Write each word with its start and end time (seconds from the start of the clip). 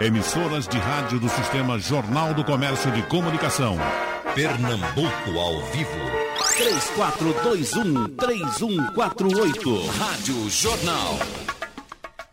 Emissoras 0.00 0.68
de 0.68 0.78
rádio 0.78 1.18
do 1.18 1.28
Sistema 1.28 1.76
Jornal 1.76 2.32
do 2.32 2.44
Comércio 2.44 2.88
de 2.92 3.02
Comunicação. 3.02 3.76
Pernambuco 4.32 5.36
ao 5.36 5.60
vivo. 5.72 5.90
3421-3148. 8.16 9.86
Rádio 9.98 10.48
Jornal. 10.50 11.18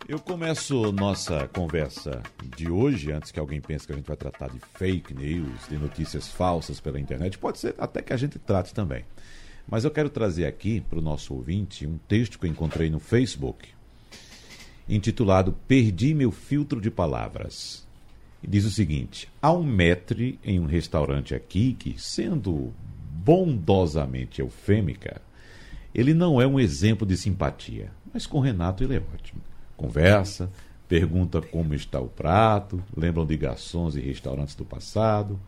Eu 0.07 0.19
começo 0.19 0.91
nossa 0.91 1.47
conversa 1.47 2.21
de 2.55 2.69
hoje, 2.69 3.11
antes 3.11 3.31
que 3.31 3.39
alguém 3.39 3.59
pense 3.59 3.87
que 3.87 3.93
a 3.93 3.95
gente 3.95 4.05
vai 4.05 4.15
tratar 4.17 4.51
de 4.51 4.59
fake 4.75 5.15
news, 5.15 5.67
de 5.67 5.79
notícias 5.79 6.27
falsas 6.27 6.79
pela 6.79 6.99
internet. 6.99 7.35
Pode 7.39 7.57
ser 7.57 7.73
até 7.79 8.03
que 8.03 8.13
a 8.13 8.17
gente 8.17 8.37
trate 8.37 8.75
também. 8.75 9.03
Mas 9.67 9.83
eu 9.83 9.89
quero 9.89 10.11
trazer 10.11 10.45
aqui 10.45 10.81
para 10.81 10.99
o 10.99 11.01
nosso 11.01 11.33
ouvinte 11.33 11.87
um 11.87 11.97
texto 11.97 12.37
que 12.37 12.45
eu 12.45 12.51
encontrei 12.51 12.91
no 12.91 12.99
Facebook, 12.99 13.73
intitulado 14.87 15.53
Perdi 15.67 16.13
meu 16.13 16.31
filtro 16.31 16.79
de 16.79 16.91
palavras. 16.91 17.85
E 18.43 18.47
diz 18.47 18.65
o 18.65 18.71
seguinte: 18.71 19.27
há 19.41 19.51
um 19.51 19.63
maître 19.63 20.39
em 20.43 20.59
um 20.59 20.65
restaurante 20.65 21.33
aqui 21.33 21.73
que, 21.73 21.95
sendo 21.97 22.73
bondosamente 23.23 24.41
eufêmica, 24.41 25.21
ele 25.93 26.13
não 26.13 26.41
é 26.41 26.45
um 26.45 26.59
exemplo 26.59 27.07
de 27.07 27.17
simpatia, 27.17 27.91
mas 28.13 28.27
com 28.27 28.39
Renato 28.39 28.83
ele 28.83 28.95
é 28.95 29.01
ótimo. 29.13 29.41
Conversa, 29.75 30.51
pergunta 30.87 31.41
como 31.41 31.73
está 31.73 31.99
o 31.99 32.07
prato, 32.07 32.83
lembram 32.95 33.25
de 33.25 33.35
garçons 33.35 33.95
e 33.95 34.01
restaurantes 34.01 34.55
do 34.55 34.65
passado. 34.65 35.39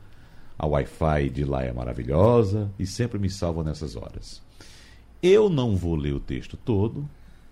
A 0.57 0.65
Wi-Fi 0.65 1.29
de 1.29 1.45
lá 1.45 1.63
é 1.63 1.71
maravilhosa 1.71 2.71
e 2.79 2.88
sempre 2.88 3.20
me 3.20 3.29
salva 3.29 3.63
nessas 3.63 3.95
horas. 3.95 4.41
Eu 5.21 5.49
não 5.49 5.76
vou 5.76 5.95
ler 5.95 6.13
o 6.13 6.20
texto 6.20 6.57
todo, 6.57 7.07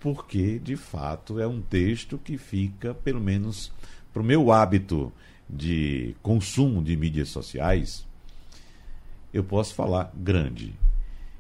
porque 0.06 0.60
de 0.60 0.76
fato 0.76 1.40
é 1.40 1.48
um 1.48 1.60
texto 1.60 2.20
que 2.20 2.38
fica, 2.38 2.94
pelo 2.94 3.20
menos 3.20 3.72
para 4.14 4.22
o 4.22 4.24
meu 4.24 4.52
hábito 4.52 5.12
de 5.50 6.16
consumo 6.22 6.84
de 6.84 6.96
mídias 6.96 7.30
sociais, 7.30 8.06
eu 9.34 9.44
posso 9.44 9.74
falar 9.74 10.12
grande. 10.14 10.76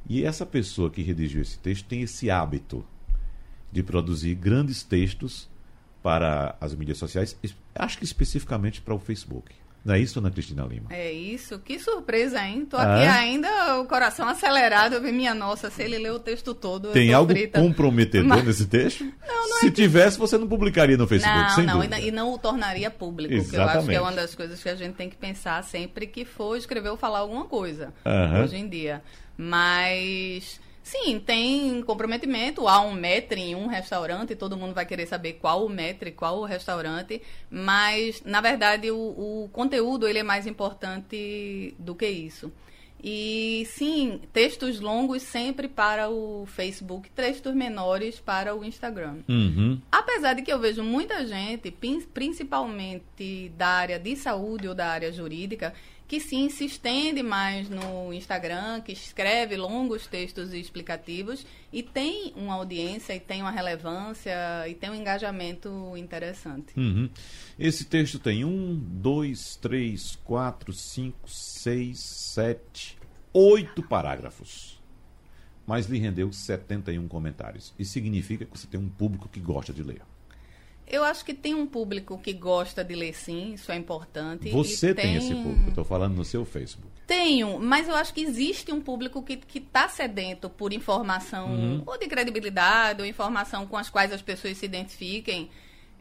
E 0.09 0.23
essa 0.23 0.47
pessoa 0.47 0.89
que 0.89 1.03
redigiu 1.03 1.43
esse 1.43 1.59
texto 1.59 1.85
tem 1.85 2.01
esse 2.01 2.31
hábito 2.31 2.83
de 3.71 3.83
produzir 3.83 4.33
grandes 4.33 4.81
textos 4.81 5.47
para 6.01 6.57
as 6.59 6.73
mídias 6.73 6.97
sociais, 6.97 7.37
acho 7.75 7.99
que 7.99 8.03
especificamente 8.03 8.81
para 8.81 8.95
o 8.95 8.99
Facebook. 8.99 9.53
Não 9.85 9.93
é 9.93 9.99
isso, 9.99 10.17
Ana 10.17 10.31
Cristina 10.31 10.65
Lima? 10.65 10.87
É 10.89 11.11
isso. 11.11 11.59
Que 11.59 11.77
surpresa, 11.77 12.41
hein? 12.41 12.65
Tô 12.65 12.75
aqui 12.75 13.05
ah. 13.05 13.19
ainda, 13.19 13.79
o 13.79 13.85
coração 13.85 14.27
acelerado. 14.27 14.93
Eu 14.93 15.01
vi, 15.01 15.11
minha 15.11 15.35
nossa, 15.35 15.69
se 15.69 15.83
ele 15.83 15.99
leu 15.99 16.15
o 16.15 16.19
texto 16.19 16.55
todo. 16.55 16.91
Tem 16.91 17.13
algo 17.13 17.31
frita. 17.31 17.61
comprometedor 17.61 18.27
Mas... 18.27 18.45
nesse 18.45 18.65
texto? 18.65 19.03
Não, 19.27 19.49
não 19.49 19.57
Se 19.59 19.67
é 19.67 19.71
tivesse, 19.71 20.17
você 20.17 20.37
não 20.37 20.47
publicaria 20.47 20.97
no 20.97 21.07
Facebook, 21.07 21.39
não, 21.39 21.49
sem 21.49 21.65
não, 21.65 21.75
dúvida. 21.75 21.99
E 21.99 22.09
não 22.09 22.33
o 22.33 22.37
tornaria 22.37 22.89
público. 22.89 23.33
Exatamente. 23.33 23.51
Que 23.51 23.57
eu 23.57 23.79
acho 23.79 23.87
que 23.87 23.95
é 23.95 24.01
uma 24.01 24.11
das 24.11 24.33
coisas 24.33 24.61
que 24.61 24.67
a 24.67 24.75
gente 24.75 24.95
tem 24.95 25.09
que 25.09 25.15
pensar 25.15 25.63
sempre 25.63 26.07
que 26.07 26.25
for 26.25 26.57
escrever 26.57 26.89
ou 26.89 26.97
falar 26.97 27.19
alguma 27.19 27.45
coisa. 27.45 27.93
Hoje 28.43 28.57
em 28.57 28.67
dia. 28.67 29.03
Mas 29.37 30.59
Sim, 30.85 31.19
tem 31.19 31.81
comprometimento. 31.81 32.67
Há 32.67 32.79
um 32.79 32.93
metre 32.93 33.41
em 33.41 33.55
um 33.55 33.65
restaurante, 33.65 34.35
todo 34.35 34.55
mundo 34.55 34.75
vai 34.75 34.85
querer 34.85 35.07
saber 35.07 35.33
qual 35.33 35.65
o 35.65 35.69
metre, 35.69 36.11
qual 36.11 36.37
o 36.37 36.45
restaurante, 36.45 37.23
mas, 37.49 38.21
na 38.23 38.39
verdade, 38.39 38.91
o, 38.91 38.95
o 38.95 39.49
conteúdo 39.51 40.07
ele 40.07 40.19
é 40.19 40.23
mais 40.23 40.45
importante 40.45 41.73
do 41.79 41.95
que 41.95 42.07
isso. 42.07 42.53
E 43.03 43.67
sim, 43.67 44.21
textos 44.31 44.79
longos 44.79 45.23
sempre 45.23 45.67
para 45.67 46.09
o 46.09 46.45
Facebook, 46.45 47.09
textos 47.09 47.55
menores 47.55 48.19
para 48.19 48.55
o 48.55 48.63
Instagram. 48.63 49.17
Uhum. 49.27 49.81
Apesar 49.91 50.33
de 50.33 50.43
que 50.43 50.53
eu 50.53 50.59
vejo 50.59 50.83
muita 50.83 51.25
gente, 51.25 51.75
principalmente 52.13 53.51
da 53.57 53.67
área 53.67 53.99
de 53.99 54.15
saúde 54.15 54.67
ou 54.67 54.75
da 54.75 54.87
área 54.87 55.11
jurídica, 55.11 55.73
que 56.07 56.19
sim 56.19 56.49
se 56.49 56.65
estende 56.65 57.23
mais 57.23 57.69
no 57.69 58.13
Instagram, 58.13 58.81
que 58.81 58.91
escreve 58.91 59.57
longos 59.57 60.05
textos 60.05 60.53
explicativos 60.53 61.45
e 61.73 61.81
tem 61.81 62.31
uma 62.35 62.53
audiência 62.55 63.15
e 63.15 63.19
tem 63.19 63.41
uma 63.41 63.51
relevância 63.51 64.33
e 64.67 64.75
tem 64.75 64.89
um 64.89 64.95
engajamento 64.95 65.93
interessante. 65.97 66.77
Uhum. 66.77 67.09
Esse 67.57 67.85
texto 67.85 68.19
tem 68.19 68.45
um, 68.45 68.75
dois, 68.75 69.55
três, 69.55 70.15
quatro, 70.23 70.71
cinco, 70.73 71.29
seis, 71.29 71.99
sete, 71.99 72.97
oito 73.33 73.81
parágrafos. 73.81 74.75
Mas 75.65 75.87
lhe 75.87 75.97
rendeu 75.97 76.31
71 76.31 77.07
comentários. 77.07 77.73
Isso 77.79 77.93
significa 77.93 78.45
que 78.45 78.55
você 78.55 78.67
tem 78.67 78.79
um 78.79 78.87
público 78.87 79.27
que 79.27 79.39
gosta 79.39 79.73
de 79.73 79.81
ler. 79.81 80.01
Eu 80.87 81.03
acho 81.03 81.25
que 81.25 81.33
tem 81.33 81.55
um 81.55 81.65
público 81.65 82.17
que 82.17 82.31
gosta 82.31 82.83
de 82.83 82.93
ler, 82.93 83.13
sim, 83.13 83.53
isso 83.53 83.71
é 83.71 83.75
importante. 83.75 84.49
Você 84.49 84.93
tem... 84.93 85.05
tem... 85.05 85.15
esse 85.17 85.33
público, 85.33 85.69
estou 85.69 85.83
falando 85.83 86.15
no 86.15 86.23
seu 86.23 86.45
Facebook. 86.45 86.93
Tenho, 87.07 87.59
mas 87.59 87.87
eu 87.87 87.95
acho 87.95 88.13
que 88.13 88.21
existe 88.21 88.71
um 88.71 88.81
público 88.81 89.21
que 89.23 89.39
está 89.57 89.87
sedento 89.87 90.49
por 90.49 90.73
informação, 90.73 91.49
uhum. 91.49 91.83
ou 91.85 91.97
de 91.97 92.07
credibilidade, 92.07 93.01
ou 93.01 93.07
informação 93.07 93.65
com 93.65 93.77
as 93.77 93.89
quais 93.89 94.11
as 94.11 94.21
pessoas 94.21 94.57
se 94.57 94.65
identifiquem, 94.65 95.49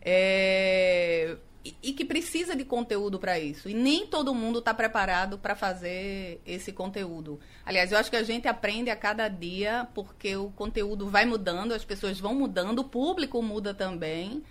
é... 0.02 1.36
e, 1.64 1.74
e, 1.82 1.92
que 1.92 2.04
precisa 2.04 2.54
de 2.54 2.64
conteúdo 2.64 3.18
para 3.18 3.38
isso. 3.38 3.70
E 3.70 3.74
nem 3.74 4.06
todo 4.06 4.34
mundo 4.34 4.58
está 4.58 4.74
preparado 4.74 5.38
para 5.38 5.54
fazer 5.54 6.42
esse 6.46 6.72
conteúdo. 6.72 7.40
Aliás, 7.64 7.90
eu 7.90 7.96
acho 7.96 8.10
que 8.10 8.16
a 8.16 8.22
gente 8.22 8.46
aprende 8.46 8.90
a 8.90 8.96
cada 8.96 9.28
dia, 9.28 9.88
porque 9.94 10.36
o 10.36 10.50
conteúdo 10.50 11.08
vai 11.08 11.24
mudando, 11.24 11.72
as 11.72 11.86
pessoas 11.86 12.20
vão 12.20 12.34
mudando, 12.34 12.80
o 12.80 12.84
público 12.84 13.42
muda 13.42 13.72
também. 13.72 14.42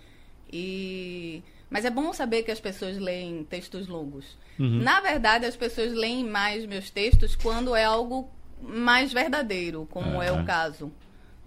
E 0.56 1.42
mas 1.74 1.84
é 1.84 1.90
bom 1.90 2.12
saber 2.12 2.44
que 2.44 2.52
as 2.52 2.60
pessoas 2.60 2.96
leem 2.98 3.42
textos 3.42 3.88
longos. 3.88 4.38
Uhum. 4.60 4.80
Na 4.80 5.00
verdade, 5.00 5.44
as 5.44 5.56
pessoas 5.56 5.92
leem 5.92 6.24
mais 6.24 6.64
meus 6.66 6.88
textos 6.88 7.34
quando 7.34 7.74
é 7.74 7.82
algo 7.82 8.30
mais 8.62 9.12
verdadeiro, 9.12 9.84
como 9.90 10.10
uhum. 10.10 10.22
é 10.22 10.30
o 10.30 10.44
caso. 10.44 10.92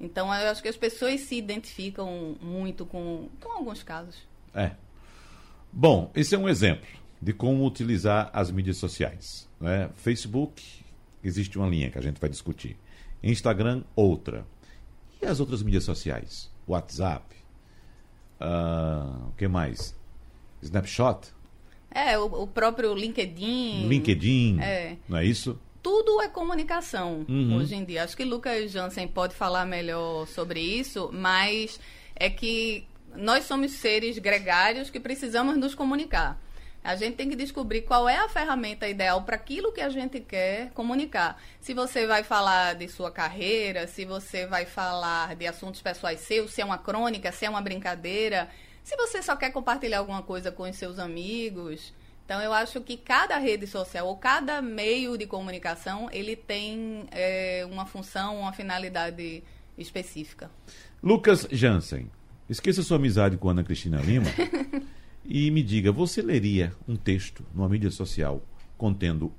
Então, 0.01 0.27
eu 0.33 0.49
acho 0.49 0.61
que 0.61 0.67
as 0.67 0.75
pessoas 0.75 1.21
se 1.21 1.35
identificam 1.37 2.35
muito 2.41 2.85
com, 2.85 3.29
com 3.39 3.53
alguns 3.53 3.83
casos. 3.83 4.17
É. 4.53 4.71
Bom, 5.71 6.11
esse 6.13 6.35
é 6.35 6.37
um 6.37 6.49
exemplo 6.49 6.89
de 7.21 7.31
como 7.31 7.65
utilizar 7.65 8.29
as 8.33 8.51
mídias 8.51 8.75
sociais. 8.75 9.47
Né? 9.61 9.89
Facebook, 9.95 10.83
existe 11.23 11.57
uma 11.57 11.69
linha 11.69 11.89
que 11.89 11.97
a 11.97 12.01
gente 12.01 12.19
vai 12.19 12.29
discutir. 12.29 12.75
Instagram, 13.23 13.81
outra. 13.95 14.45
E 15.21 15.25
as 15.25 15.39
outras 15.39 15.63
mídias 15.63 15.85
sociais? 15.85 16.51
WhatsApp, 16.67 17.36
Uh, 18.39 19.29
o 19.29 19.31
que 19.37 19.47
mais? 19.47 19.95
Snapshot? 20.61 21.33
É, 21.91 22.17
o, 22.17 22.25
o 22.25 22.47
próprio 22.47 22.93
LinkedIn. 22.93 23.87
LinkedIn, 23.87 24.59
é. 24.61 24.97
não 25.07 25.17
é 25.17 25.25
isso? 25.25 25.59
Tudo 25.81 26.21
é 26.21 26.27
comunicação 26.27 27.25
uhum. 27.27 27.55
hoje 27.55 27.75
em 27.75 27.83
dia. 27.83 28.03
Acho 28.03 28.15
que 28.15 28.25
Lucas 28.25 28.71
Jansen 28.71 29.07
pode 29.07 29.33
falar 29.33 29.65
melhor 29.65 30.27
sobre 30.27 30.59
isso, 30.59 31.09
mas 31.13 31.79
é 32.15 32.29
que 32.29 32.85
nós 33.15 33.45
somos 33.45 33.71
seres 33.71 34.17
gregários 34.17 34.89
que 34.89 34.99
precisamos 34.99 35.57
nos 35.57 35.73
comunicar. 35.73 36.39
A 36.87 36.95
gente 36.95 37.17
tem 37.17 37.27
que 37.27 37.35
descobrir 37.35 37.81
qual 37.81 38.07
é 38.07 38.15
a 38.15 38.29
ferramenta 38.29 38.87
ideal 38.87 39.21
para 39.23 39.35
aquilo 39.35 39.73
que 39.73 39.81
a 39.81 39.89
gente 39.89 40.21
quer 40.21 40.69
comunicar. 40.69 41.37
Se 41.59 41.73
você 41.73 42.07
vai 42.07 42.23
falar 42.23 42.75
de 42.75 42.87
sua 42.87 43.11
carreira, 43.11 43.85
se 43.87 44.05
você 44.05 44.45
vai 44.45 44.65
falar 44.65 45.35
de 45.35 45.45
assuntos 45.45 45.81
pessoais 45.81 46.21
seus, 46.21 46.51
se 46.51 46.61
é 46.61 46.65
uma 46.65 46.77
crônica, 46.77 47.29
se 47.33 47.43
é 47.43 47.49
uma 47.49 47.59
brincadeira, 47.59 48.47
se 48.85 48.95
você 48.95 49.21
só 49.21 49.35
quer 49.35 49.51
compartilhar 49.51 49.97
alguma 49.97 50.23
coisa 50.23 50.49
com 50.49 50.63
os 50.63 50.77
seus 50.77 50.97
amigos. 50.97 51.93
Então, 52.23 52.41
eu 52.41 52.53
acho 52.53 52.79
que 52.79 52.95
cada 52.95 53.37
rede 53.37 53.67
social 53.67 54.07
ou 54.07 54.15
cada 54.15 54.61
meio 54.61 55.17
de 55.17 55.27
comunicação, 55.27 56.07
ele 56.09 56.37
tem 56.37 57.05
é, 57.11 57.67
uma 57.69 57.85
função, 57.85 58.39
uma 58.39 58.53
finalidade 58.53 59.43
específica. 59.77 60.49
Lucas 61.03 61.45
Jansen, 61.51 62.09
esqueça 62.49 62.81
sua 62.81 62.95
amizade 62.95 63.35
com 63.35 63.49
Ana 63.49 63.61
Cristina 63.65 63.99
Lima. 63.99 64.27
E 65.27 65.51
me 65.51 65.61
diga, 65.61 65.91
você 65.91 66.21
leria 66.21 66.71
um 66.87 66.95
texto 66.95 67.43
numa 67.53 67.67
mídia 67.67 67.91
social 67.91 68.41
contendo 68.77 69.31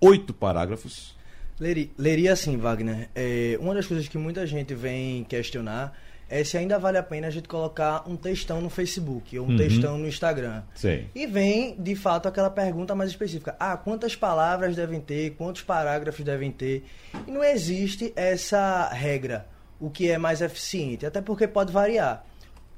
oito 0.00 0.32
parágrafos? 0.32 1.14
Leria, 1.60 1.88
leria 1.98 2.34
sim, 2.34 2.56
Wagner. 2.56 3.10
É, 3.14 3.58
uma 3.60 3.74
das 3.74 3.86
coisas 3.86 4.08
que 4.08 4.16
muita 4.16 4.46
gente 4.46 4.74
vem 4.74 5.24
questionar 5.24 5.94
é 6.30 6.44
se 6.44 6.56
ainda 6.56 6.78
vale 6.78 6.96
a 6.96 7.02
pena 7.02 7.26
a 7.26 7.30
gente 7.30 7.48
colocar 7.48 8.08
um 8.08 8.16
textão 8.16 8.60
no 8.60 8.70
Facebook 8.70 9.38
ou 9.38 9.46
um 9.46 9.50
uhum. 9.50 9.56
textão 9.56 9.98
no 9.98 10.06
Instagram. 10.06 10.62
Sim. 10.74 11.06
E 11.14 11.26
vem, 11.26 11.74
de 11.78 11.94
fato, 11.94 12.26
aquela 12.26 12.50
pergunta 12.50 12.94
mais 12.94 13.10
específica. 13.10 13.56
Ah, 13.58 13.76
quantas 13.76 14.16
palavras 14.16 14.76
devem 14.76 15.00
ter? 15.00 15.34
Quantos 15.36 15.62
parágrafos 15.62 16.24
devem 16.24 16.50
ter? 16.50 16.84
E 17.26 17.30
não 17.30 17.44
existe 17.44 18.12
essa 18.14 18.88
regra, 18.88 19.46
o 19.80 19.90
que 19.90 20.10
é 20.10 20.16
mais 20.16 20.40
eficiente. 20.40 21.04
Até 21.04 21.20
porque 21.20 21.46
pode 21.46 21.72
variar. 21.72 22.24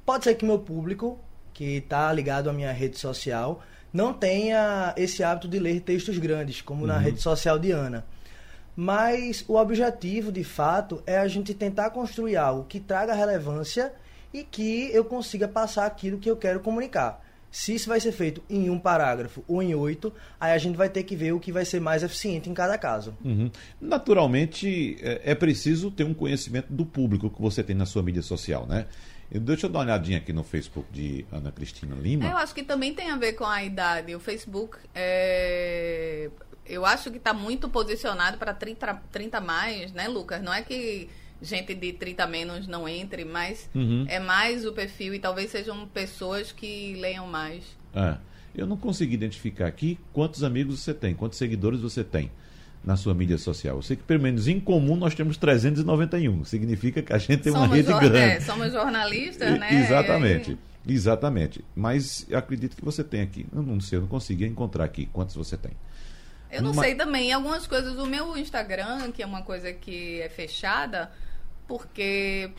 Pode 0.05 0.25
ser 0.25 0.35
que 0.35 0.45
meu 0.45 0.59
público 0.59 1.19
que 1.61 1.77
está 1.77 2.11
ligado 2.11 2.49
à 2.49 2.55
minha 2.55 2.73
rede 2.73 2.99
social 2.99 3.63
não 3.93 4.15
tenha 4.15 4.95
esse 4.97 5.23
hábito 5.23 5.47
de 5.47 5.59
ler 5.59 5.81
textos 5.81 6.17
grandes, 6.17 6.63
como 6.63 6.81
uhum. 6.81 6.87
na 6.87 6.97
rede 6.97 7.21
social 7.21 7.59
de 7.59 7.71
Ana. 7.71 8.07
Mas 8.75 9.45
o 9.47 9.57
objetivo, 9.57 10.33
de 10.33 10.43
fato, 10.43 11.03
é 11.07 11.19
a 11.19 11.29
gente 11.29 11.53
tentar 11.53 11.91
construir 11.91 12.39
algo 12.39 12.65
que 12.65 12.81
traga 12.81 13.13
relevância 13.13 13.93
e 14.33 14.43
que 14.43 14.89
eu 14.95 15.05
consiga 15.05 15.47
passar 15.47 15.85
aquilo 15.85 16.17
que 16.17 16.31
eu 16.31 16.37
quero 16.37 16.61
comunicar. 16.61 17.23
Se 17.51 17.75
isso 17.75 17.91
vai 17.91 18.01
ser 18.01 18.13
feito 18.13 18.43
em 18.49 18.71
um 18.71 18.79
parágrafo 18.79 19.45
ou 19.47 19.63
em 19.63 19.75
oito, 19.75 20.11
aí 20.41 20.53
a 20.53 20.59
gente 20.59 20.77
vai 20.77 20.89
ter 20.89 21.03
que 21.03 21.15
ver 21.15 21.33
o 21.33 21.41
que 21.41 21.53
vai 21.53 21.67
ser 21.67 21.81
mais 21.81 22.03
eficiente 22.03 22.49
em 22.49 22.55
cada 22.55 22.79
caso. 22.79 23.15
Uhum. 23.23 23.51
Naturalmente, 23.79 24.97
é, 25.03 25.33
é 25.33 25.35
preciso 25.35 25.91
ter 25.91 26.05
um 26.05 26.15
conhecimento 26.15 26.73
do 26.73 26.87
público 26.87 27.29
que 27.29 27.43
você 27.43 27.63
tem 27.63 27.77
na 27.77 27.85
sua 27.85 28.03
mídia 28.03 28.23
social, 28.23 28.67
né? 28.67 28.87
Deixa 29.31 29.67
eu 29.67 29.71
dar 29.71 29.79
uma 29.79 29.85
olhadinha 29.85 30.19
aqui 30.19 30.33
no 30.33 30.43
Facebook 30.43 30.93
de 30.93 31.25
Ana 31.31 31.53
Cristina 31.53 31.95
Lima. 31.95 32.27
Eu 32.27 32.37
acho 32.37 32.53
que 32.55 32.65
também 32.65 32.93
tem 32.93 33.11
a 33.11 33.17
ver 33.17 33.35
com 33.35 33.45
a 33.45 33.63
idade. 33.63 34.15
O 34.15 34.19
Facebook, 34.19 34.77
é... 34.95 36.29
eu 36.67 36.85
acho 36.85 37.11
que 37.11 37.19
está 37.19 37.33
muito 37.33 37.69
posicionado 37.69 38.39
para 38.39 38.53
30, 38.53 38.95
30 39.13 39.41
mais, 39.41 39.93
né, 39.93 40.09
Lucas? 40.09 40.43
Não 40.43 40.53
é 40.53 40.63
que 40.63 41.09
gente 41.41 41.75
de 41.75 41.93
30 41.93 42.27
menos 42.27 42.67
não 42.67 42.89
entre, 42.89 43.25
mas 43.25 43.71
uhum. 43.75 44.05
é 44.09 44.19
mais 44.19 44.67
o 44.67 44.73
perfil 44.73 45.15
e 45.15 45.19
talvez 45.19 45.51
sejam 45.51 45.87
pessoas 45.87 46.53
que 46.53 46.95
leiam 46.95 47.27
mais. 47.27 47.65
É. 47.95 48.17
Eu 48.55 48.67
não 48.67 48.77
consegui 48.77 49.15
identificar 49.15 49.69
aqui 49.69 49.99
quantos 50.13 50.43
amigos 50.43 50.81
você 50.81 50.93
tem, 50.93 51.15
quantos 51.15 51.39
seguidores 51.39 51.81
você 51.81 52.03
tem 52.03 52.31
na 52.83 52.97
sua 52.97 53.15
mídia 53.15 53.37
social. 53.39 53.77
Eu 53.77 53.83
sei 53.83 53.97
que, 53.97 54.03
pelo 54.03 54.23
menos 54.23 54.49
em 54.49 54.59
comum, 54.59 54.97
nós 54.97 55.15
temos 55.15 55.37
391. 55.37 56.45
Significa 56.45 57.03
que 57.03 57.13
a 57.13 57.19
gente 57.19 57.43
tem 57.43 57.53
somos 57.53 57.69
uma 57.69 57.77
rede 57.77 57.93
grande. 57.93 58.17
É, 58.19 58.41
somos 58.41 58.73
jornalistas, 58.73 59.59
né? 59.59 59.83
Exatamente. 59.85 60.59
Exatamente. 60.87 61.65
Mas 61.75 62.27
eu 62.29 62.39
acredito 62.39 62.75
que 62.75 62.85
você 62.85 63.05
tem 63.05 63.21
aqui. 63.21 63.47
Eu 63.53 63.63
não 63.63 63.81
sei, 63.81 63.99
eu 63.99 64.03
não 64.03 64.09
consegui 64.09 64.47
encontrar 64.47 64.85
aqui 64.85 65.07
quantos 65.13 65.35
você 65.35 65.57
tem. 65.57 65.73
Eu 66.51 66.63
não 66.63 66.73
Uma... 66.73 66.83
sei 66.83 66.95
também. 66.95 67.33
Algumas 67.33 67.67
coisas. 67.67 67.99
O 67.99 68.07
meu 68.07 68.37
Instagram, 68.37 69.13
que 69.13 69.23
é 69.23 69.27
uma 69.27 69.43
coisa 69.43 69.73
que 69.73 70.21
é 70.21 70.29
fechada, 70.29 71.11
porque. 71.69 72.51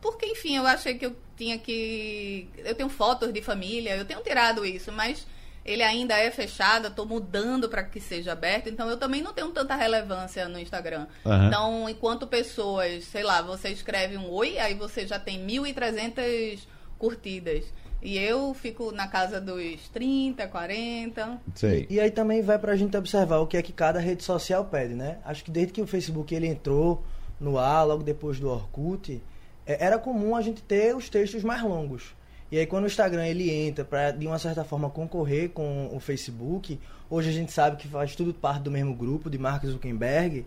Porque, 0.00 0.26
enfim, 0.26 0.56
eu 0.56 0.66
achei 0.66 0.94
que 0.94 1.06
eu 1.06 1.16
tinha 1.36 1.58
que. 1.58 2.48
Eu 2.58 2.74
tenho 2.74 2.88
fotos 2.88 3.32
de 3.32 3.42
família, 3.42 3.96
eu 3.96 4.04
tenho 4.04 4.20
tirado 4.22 4.64
isso, 4.64 4.92
mas 4.92 5.26
ele 5.68 5.82
ainda 5.82 6.18
é 6.18 6.30
fechado, 6.30 6.88
estou 6.88 7.04
mudando 7.04 7.68
para 7.68 7.82
que 7.82 8.00
seja 8.00 8.32
aberto, 8.32 8.70
então 8.70 8.88
eu 8.88 8.96
também 8.96 9.20
não 9.20 9.34
tenho 9.34 9.50
tanta 9.50 9.76
relevância 9.76 10.48
no 10.48 10.58
Instagram. 10.58 11.06
Uhum. 11.26 11.46
Então, 11.46 11.88
enquanto 11.90 12.26
pessoas, 12.26 13.04
sei 13.04 13.22
lá, 13.22 13.42
você 13.42 13.68
escreve 13.68 14.16
um 14.16 14.30
oi, 14.30 14.58
aí 14.58 14.72
você 14.72 15.06
já 15.06 15.18
tem 15.18 15.46
1.300 15.46 16.60
curtidas. 16.98 17.66
E 18.00 18.16
eu 18.16 18.54
fico 18.54 18.92
na 18.92 19.08
casa 19.08 19.38
dos 19.40 19.88
30, 19.88 20.46
40. 20.48 21.38
Sei. 21.54 21.86
E, 21.90 22.00
aí 22.00 22.10
também 22.10 22.40
vai 22.40 22.58
para 22.58 22.72
a 22.72 22.76
gente 22.76 22.96
observar 22.96 23.38
o 23.38 23.46
que 23.46 23.56
é 23.56 23.62
que 23.62 23.72
cada 23.72 23.98
rede 23.98 24.24
social 24.24 24.64
pede, 24.64 24.94
né? 24.94 25.18
Acho 25.24 25.44
que 25.44 25.50
desde 25.50 25.74
que 25.74 25.82
o 25.82 25.86
Facebook 25.86 26.34
ele 26.34 26.46
entrou 26.46 27.04
no 27.38 27.58
ar, 27.58 27.84
logo 27.84 28.02
depois 28.02 28.40
do 28.40 28.48
Orkut, 28.48 29.22
é, 29.66 29.84
era 29.84 29.98
comum 29.98 30.34
a 30.34 30.40
gente 30.40 30.62
ter 30.62 30.96
os 30.96 31.10
textos 31.10 31.42
mais 31.42 31.62
longos. 31.62 32.16
E 32.50 32.58
aí 32.58 32.66
quando 32.66 32.84
o 32.84 32.86
Instagram 32.86 33.26
ele 33.26 33.50
entra 33.50 33.84
para 33.84 34.10
de 34.10 34.26
uma 34.26 34.38
certa 34.38 34.64
forma 34.64 34.88
concorrer 34.88 35.50
com 35.50 35.90
o 35.92 36.00
Facebook, 36.00 36.78
hoje 37.10 37.28
a 37.28 37.32
gente 37.32 37.52
sabe 37.52 37.76
que 37.76 37.86
faz 37.86 38.16
tudo 38.16 38.32
parte 38.32 38.62
do 38.62 38.70
mesmo 38.70 38.94
grupo 38.94 39.28
de 39.28 39.38
Mark 39.38 39.64
Zuckerberg, 39.66 40.46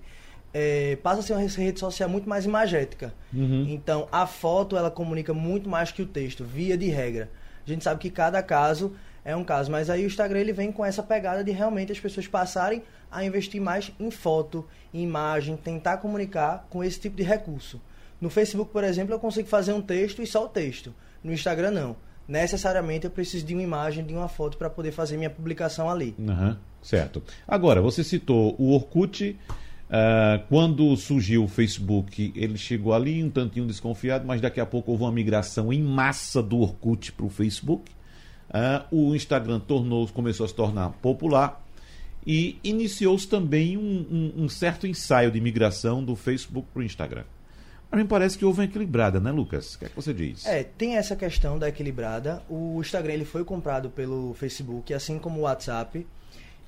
é, 0.54 0.98
passa 0.98 1.20
a 1.20 1.24
ser 1.24 1.34
uma 1.34 1.42
rede 1.42 1.80
social 1.80 2.10
muito 2.10 2.28
mais 2.28 2.46
imagética. 2.46 3.14
Uhum. 3.34 3.68
Então 3.70 4.08
a 4.12 4.26
foto 4.26 4.76
ela 4.76 4.90
comunica 4.90 5.34
muito 5.34 5.70
mais 5.70 5.92
que 5.92 6.02
o 6.02 6.06
texto, 6.06 6.44
via 6.44 6.78
de 6.78 6.88
regra. 6.88 7.30
A 7.66 7.70
gente 7.70 7.84
sabe 7.84 8.00
que 8.00 8.10
cada 8.10 8.42
caso 8.42 8.94
é 9.24 9.36
um 9.36 9.44
caso, 9.44 9.72
mas 9.72 9.90
aí 9.90 10.04
o 10.04 10.08
Instagram 10.08 10.40
ele 10.40 10.54
vem 10.54 10.72
com 10.72 10.84
essa 10.84 11.04
pegada 11.04 11.44
de 11.44 11.52
realmente 11.52 11.92
as 11.92 12.00
pessoas 12.00 12.28
passarem 12.28 12.82
a 13.12 13.24
investir 13.24 13.62
mais 13.62 13.92
em 14.00 14.10
foto, 14.10 14.66
em 14.94 15.04
imagem, 15.04 15.56
tentar 15.56 15.98
comunicar 15.98 16.66
com 16.70 16.84
esse 16.84 17.00
tipo 17.00 17.16
de 17.16 17.24
recurso. 17.24 17.80
No 18.20 18.30
Facebook, 18.30 18.72
por 18.72 18.84
exemplo, 18.84 19.14
eu 19.14 19.20
consigo 19.20 19.48
fazer 19.48 19.74
um 19.74 19.82
texto 19.82 20.22
e 20.22 20.28
só 20.28 20.46
o 20.46 20.50
texto. 20.50 20.94
No 21.24 21.32
Instagram, 21.32 21.72
não. 21.72 21.96
Necessariamente 22.28 23.06
eu 23.06 23.12
preciso 23.12 23.46
de 23.46 23.54
uma 23.54 23.64
imagem, 23.64 24.06
de 24.06 24.14
uma 24.14 24.28
foto 24.28 24.58
para 24.58 24.70
poder 24.70 24.92
fazer 24.92 25.18
minha 25.18 25.30
publicação 25.30 25.90
ali. 25.90 26.16
Uhum, 26.18 26.56
certo. 26.82 27.22
Agora, 27.48 27.82
você 27.82 28.04
citou 28.04 28.56
o 28.58 28.72
Orkut. 28.74 29.38
Uh, 29.90 30.42
quando 30.48 30.96
surgiu 30.96 31.44
o 31.44 31.48
Facebook, 31.50 32.32
ele 32.34 32.58
chegou 32.58 32.94
ali 32.94 33.22
um 33.22 33.30
tantinho 33.30 33.68
desconfiado, 33.68 34.26
mas 34.26 34.40
daqui 34.40 34.62
a 34.62 34.66
pouco 34.66 34.92
houve 34.92 35.04
uma 35.04 35.12
migração 35.12 35.74
em 35.74 35.82
massa 35.82 36.42
do 36.42 36.60
Orkut 36.60 37.12
para 37.12 37.26
o 37.26 37.30
Facebook. 37.30 37.92
Uh, 38.50 39.10
o 39.10 39.16
Instagram 39.16 39.60
tornou, 39.60 40.08
começou 40.08 40.46
a 40.46 40.48
se 40.48 40.56
tornar 40.56 40.92
popular 41.02 41.62
e 42.26 42.58
iniciou-se 42.64 43.28
também 43.28 43.78
um, 43.78 44.06
um, 44.38 44.44
um 44.44 44.50
certo 44.50 44.88
ensaio 44.88 45.32
de 45.32 45.42
migração 45.42 46.04
do 46.04 46.16
Facebook 46.16 46.68
para 46.74 46.82
o 46.82 46.84
Instagram. 46.84 47.24
A 47.92 47.98
mim 47.98 48.06
parece 48.06 48.38
que 48.38 48.46
houve 48.46 48.62
uma 48.62 48.66
equilibrada, 48.66 49.20
né, 49.20 49.32
Lucas? 49.32 49.76
O 49.76 49.80
que 49.80 49.86
é 49.86 49.90
que 49.90 49.96
você 49.96 50.14
diz? 50.14 50.46
É, 50.46 50.64
tem 50.64 50.96
essa 50.96 51.16
questão 51.16 51.60
da 51.60 51.68
equilibrada. 51.68 52.42
O 52.50 52.80
Instagram 52.80 53.14
ele 53.14 53.26
foi 53.26 53.44
comprado 53.44 53.90
pelo 53.90 54.34
Facebook, 54.36 54.94
assim 54.94 55.20
como 55.20 55.40
o 55.40 55.44
WhatsApp. 55.44 56.08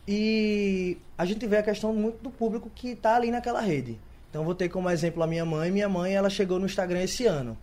E 0.05 0.97
a 1.17 1.25
gente 1.25 1.47
vê 1.47 1.57
a 1.57 1.63
questão 1.63 1.93
muito 1.93 2.21
do 2.21 2.29
público 2.29 2.69
que 2.75 2.89
está 2.89 3.15
ali 3.15 3.31
naquela 3.31 3.61
rede. 3.61 3.97
Então 4.29 4.43
vou 4.43 4.53
ter 4.53 4.67
como 4.67 4.89
exemplo 4.89 5.23
a 5.23 5.27
minha 5.27 5.45
mãe. 5.45 5.71
Minha 5.71 5.87
mãe 5.87 6.13
ela 6.13 6.29
chegou 6.29 6.59
no 6.59 6.65
Instagram 6.65 7.03
esse 7.03 7.25
ano. 7.25 7.57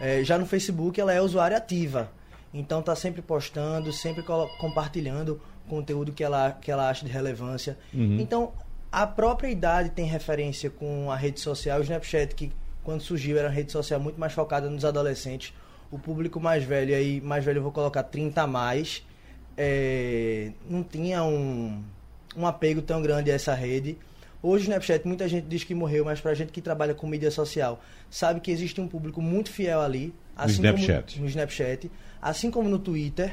É, 0.00 0.24
já 0.24 0.36
no 0.36 0.44
Facebook 0.44 1.00
ela 1.00 1.12
é 1.12 1.22
usuária 1.22 1.56
ativa. 1.56 2.10
Então 2.52 2.82
tá 2.82 2.96
sempre 2.96 3.22
postando, 3.22 3.92
sempre 3.92 4.24
compartilhando 4.58 5.40
conteúdo 5.68 6.12
que 6.12 6.24
ela, 6.24 6.52
que 6.52 6.70
ela 6.70 6.88
acha 6.88 7.04
de 7.04 7.12
relevância. 7.12 7.78
Uhum. 7.94 8.18
Então 8.18 8.52
a 8.90 9.06
própria 9.06 9.48
idade 9.48 9.90
tem 9.90 10.06
referência 10.06 10.70
com 10.70 11.10
a 11.10 11.16
rede 11.16 11.38
social, 11.38 11.78
o 11.78 11.82
Snapchat 11.82 12.34
que 12.34 12.50
quando 12.86 13.00
surgiu, 13.00 13.36
era 13.36 13.48
uma 13.48 13.52
rede 13.52 13.72
social 13.72 13.98
muito 13.98 14.18
mais 14.18 14.32
focada 14.32 14.70
nos 14.70 14.84
adolescentes. 14.84 15.52
O 15.90 15.98
público 15.98 16.38
mais 16.38 16.62
velho, 16.62 16.94
aí, 16.94 17.20
mais 17.20 17.44
velho 17.44 17.58
eu 17.58 17.62
vou 17.64 17.72
colocar 17.72 18.04
30 18.04 18.42
a 18.42 18.46
mais, 18.46 19.04
é, 19.56 20.52
não 20.70 20.84
tinha 20.84 21.24
um, 21.24 21.82
um 22.36 22.46
apego 22.46 22.80
tão 22.80 23.02
grande 23.02 23.28
a 23.32 23.34
essa 23.34 23.54
rede. 23.54 23.98
Hoje 24.40 24.62
o 24.62 24.66
Snapchat, 24.66 25.04
muita 25.04 25.26
gente 25.28 25.48
diz 25.48 25.64
que 25.64 25.74
morreu, 25.74 26.04
mas 26.04 26.20
pra 26.20 26.32
gente 26.32 26.52
que 26.52 26.62
trabalha 26.62 26.94
com 26.94 27.08
mídia 27.08 27.30
social, 27.32 27.82
sabe 28.08 28.38
que 28.38 28.52
existe 28.52 28.80
um 28.80 28.86
público 28.86 29.20
muito 29.20 29.50
fiel 29.50 29.80
ali. 29.80 30.14
Assim 30.36 30.62
no 30.62 30.68
Snapchat. 30.68 31.14
Como, 31.14 31.24
no 31.24 31.28
Snapchat. 31.28 31.90
Assim 32.22 32.50
como 32.52 32.68
no 32.68 32.78
Twitter. 32.78 33.32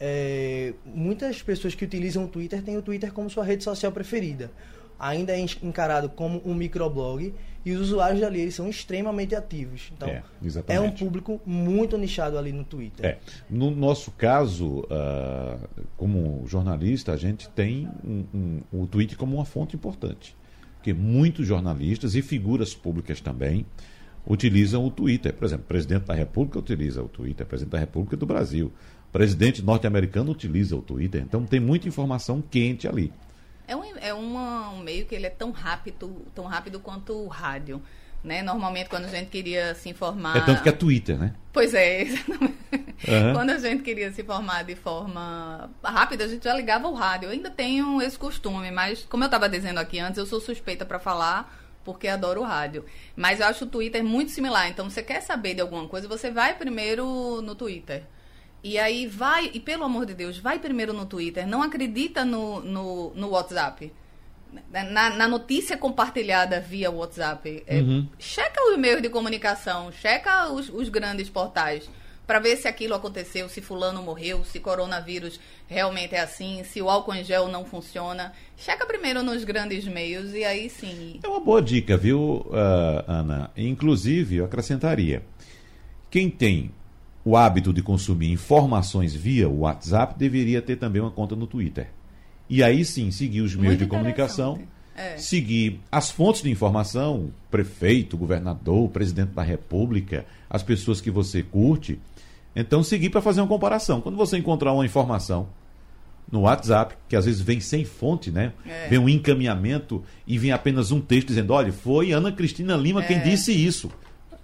É, 0.00 0.74
muitas 0.84 1.40
pessoas 1.40 1.74
que 1.74 1.84
utilizam 1.84 2.24
o 2.24 2.28
Twitter 2.28 2.62
têm 2.62 2.76
o 2.76 2.82
Twitter 2.82 3.12
como 3.12 3.30
sua 3.30 3.44
rede 3.44 3.62
social 3.62 3.92
preferida 3.92 4.50
ainda 4.98 5.32
é 5.32 5.40
encarado 5.62 6.08
como 6.08 6.42
um 6.44 6.54
microblog 6.54 7.32
e 7.68 7.72
os 7.74 7.82
usuários 7.82 8.20
dali 8.22 8.40
eles 8.40 8.54
são 8.54 8.66
extremamente 8.66 9.34
ativos. 9.34 9.92
Então, 9.94 10.08
é, 10.08 10.22
é 10.68 10.80
um 10.80 10.90
público 10.90 11.38
muito 11.44 11.98
nichado 11.98 12.38
ali 12.38 12.50
no 12.50 12.64
Twitter. 12.64 13.04
É. 13.04 13.18
No 13.50 13.70
nosso 13.70 14.10
caso, 14.12 14.80
uh, 14.80 15.68
como 15.94 16.46
jornalista, 16.46 17.12
a 17.12 17.16
gente 17.18 17.46
tem 17.50 17.86
um, 18.02 18.24
um, 18.72 18.82
o 18.82 18.86
Twitter 18.86 19.18
como 19.18 19.36
uma 19.36 19.44
fonte 19.44 19.76
importante. 19.76 20.34
Porque 20.76 20.94
muitos 20.94 21.46
jornalistas 21.46 22.14
e 22.14 22.22
figuras 22.22 22.74
públicas 22.74 23.20
também 23.20 23.66
utilizam 24.26 24.82
o 24.86 24.90
Twitter. 24.90 25.34
Por 25.34 25.44
exemplo, 25.44 25.64
o 25.66 25.68
presidente 25.68 26.06
da 26.06 26.14
República 26.14 26.58
utiliza 26.58 27.02
o 27.02 27.08
Twitter, 27.08 27.44
o 27.44 27.48
presidente 27.48 27.72
da 27.72 27.78
República 27.78 28.16
do 28.16 28.24
Brasil. 28.24 28.72
O 29.10 29.12
presidente 29.12 29.62
norte-americano 29.62 30.32
utiliza 30.32 30.74
o 30.74 30.80
Twitter. 30.80 31.20
Então 31.20 31.44
tem 31.44 31.60
muita 31.60 31.86
informação 31.86 32.42
quente 32.42 32.88
ali. 32.88 33.12
É 33.68 33.76
um, 33.76 33.84
é 33.98 34.14
uma, 34.14 34.70
um 34.70 34.78
meio 34.78 35.06
que 35.06 35.14
ele 35.14 35.26
é 35.26 35.30
tão 35.30 35.50
rápido, 35.52 36.26
tão 36.34 36.46
rápido 36.46 36.80
quanto 36.80 37.12
o 37.12 37.28
rádio. 37.28 37.80
Né? 38.24 38.42
Normalmente, 38.42 38.88
quando 38.88 39.04
a 39.04 39.08
gente 39.08 39.28
queria 39.28 39.74
se 39.76 39.88
informar. 39.88 40.38
É 40.38 40.40
tanto 40.40 40.62
que 40.62 40.68
é 40.68 40.72
Twitter, 40.72 41.16
né? 41.16 41.34
Pois 41.52 41.72
é, 41.72 42.04
Uhum. 43.06 43.32
Quando 43.32 43.50
a 43.50 43.58
gente 43.58 43.82
queria 43.82 44.10
se 44.10 44.22
informar 44.22 44.64
de 44.64 44.74
forma 44.74 45.70
rápida, 45.84 46.24
a 46.24 46.28
gente 46.28 46.44
já 46.44 46.54
ligava 46.54 46.88
o 46.88 46.94
rádio. 46.94 47.28
Eu 47.28 47.32
ainda 47.32 47.50
tenho 47.50 48.02
esse 48.02 48.18
costume, 48.18 48.70
mas 48.70 49.04
como 49.04 49.22
eu 49.22 49.26
estava 49.26 49.48
dizendo 49.48 49.78
aqui 49.78 50.00
antes, 50.00 50.18
eu 50.18 50.26
sou 50.26 50.40
suspeita 50.40 50.84
para 50.84 50.98
falar 50.98 51.54
porque 51.84 52.08
adoro 52.08 52.40
o 52.42 52.44
rádio. 52.44 52.84
Mas 53.16 53.40
eu 53.40 53.46
acho 53.46 53.64
o 53.64 53.68
Twitter 53.68 54.04
muito 54.04 54.30
similar. 54.30 54.68
Então, 54.68 54.90
você 54.90 55.02
quer 55.02 55.22
saber 55.22 55.54
de 55.54 55.60
alguma 55.60 55.86
coisa, 55.88 56.08
você 56.08 56.30
vai 56.30 56.54
primeiro 56.54 57.40
no 57.40 57.54
Twitter. 57.54 58.02
E 58.62 58.78
aí 58.78 59.06
vai, 59.06 59.50
e 59.54 59.60
pelo 59.60 59.84
amor 59.84 60.04
de 60.06 60.14
Deus, 60.14 60.38
vai 60.38 60.58
primeiro 60.58 60.92
no 60.92 61.06
Twitter, 61.06 61.46
não 61.46 61.62
acredita 61.62 62.24
no, 62.24 62.60
no, 62.60 63.14
no 63.14 63.28
WhatsApp. 63.30 63.92
Na, 64.72 65.10
na, 65.10 65.28
notícia 65.28 65.76
compartilhada 65.76 66.58
via 66.58 66.90
WhatsApp. 66.90 67.62
É, 67.66 67.80
uhum. 67.80 68.08
Checa 68.18 68.60
o 68.62 68.72
e-mail 68.72 69.00
de 69.00 69.10
comunicação, 69.10 69.92
checa 69.92 70.50
os, 70.50 70.70
os 70.70 70.88
grandes 70.88 71.28
portais 71.28 71.88
para 72.28 72.40
ver 72.40 72.56
se 72.56 72.68
aquilo 72.68 72.94
aconteceu, 72.94 73.48
se 73.48 73.62
fulano 73.62 74.02
morreu, 74.02 74.44
se 74.44 74.60
coronavírus 74.60 75.40
realmente 75.66 76.14
é 76.14 76.20
assim, 76.20 76.62
se 76.62 76.80
o 76.82 76.90
álcool 76.90 77.14
em 77.14 77.24
gel 77.24 77.48
não 77.48 77.64
funciona. 77.64 78.34
Checa 78.54 78.84
primeiro 78.84 79.22
nos 79.22 79.44
grandes 79.44 79.86
meios 79.86 80.34
e 80.34 80.44
aí 80.44 80.68
sim. 80.68 81.20
É 81.22 81.26
uma 81.26 81.40
boa 81.40 81.62
dica, 81.62 81.96
viu, 81.96 82.46
uh, 82.50 83.10
Ana? 83.10 83.50
Inclusive, 83.56 84.36
eu 84.36 84.44
acrescentaria. 84.44 85.22
Quem 86.10 86.28
tem 86.28 86.70
o 87.28 87.36
hábito 87.36 87.74
de 87.74 87.82
consumir 87.82 88.32
informações 88.32 89.14
via 89.14 89.46
WhatsApp, 89.46 90.14
deveria 90.16 90.62
ter 90.62 90.76
também 90.76 91.02
uma 91.02 91.10
conta 91.10 91.36
no 91.36 91.46
Twitter. 91.46 91.88
E 92.48 92.62
aí 92.62 92.86
sim, 92.86 93.10
seguir 93.10 93.42
os 93.42 93.54
meios 93.54 93.72
Muito 93.72 93.84
de 93.84 93.86
comunicação, 93.86 94.58
é. 94.96 95.18
seguir 95.18 95.78
as 95.92 96.10
fontes 96.10 96.40
de 96.40 96.50
informação, 96.50 97.30
prefeito, 97.50 98.16
governador, 98.16 98.88
presidente 98.88 99.32
da 99.32 99.42
república, 99.42 100.24
as 100.48 100.62
pessoas 100.62 101.02
que 101.02 101.10
você 101.10 101.42
curte, 101.42 101.98
Então, 102.56 102.82
seguir 102.82 103.10
para 103.10 103.20
fazer 103.20 103.42
uma 103.42 103.46
comparação. 103.46 104.00
Quando 104.00 104.16
você 104.16 104.38
encontrar 104.38 104.72
uma 104.72 104.86
informação 104.86 105.48
no 106.32 106.40
WhatsApp, 106.40 106.94
que 107.10 107.14
às 107.14 107.26
vezes 107.26 107.42
vem 107.42 107.60
sem 107.60 107.84
fonte, 107.84 108.30
né? 108.30 108.52
É. 108.66 108.88
Vem 108.88 108.98
um 108.98 109.08
encaminhamento 109.08 110.02
e 110.26 110.38
vem 110.38 110.50
apenas 110.50 110.90
um 110.90 111.00
texto 111.00 111.28
dizendo: 111.28 111.52
olha, 111.52 111.72
foi 111.72 112.10
Ana 112.10 112.32
Cristina 112.32 112.74
Lima 112.74 113.02
quem 113.02 113.20
disse 113.20 113.52
isso. 113.52 113.90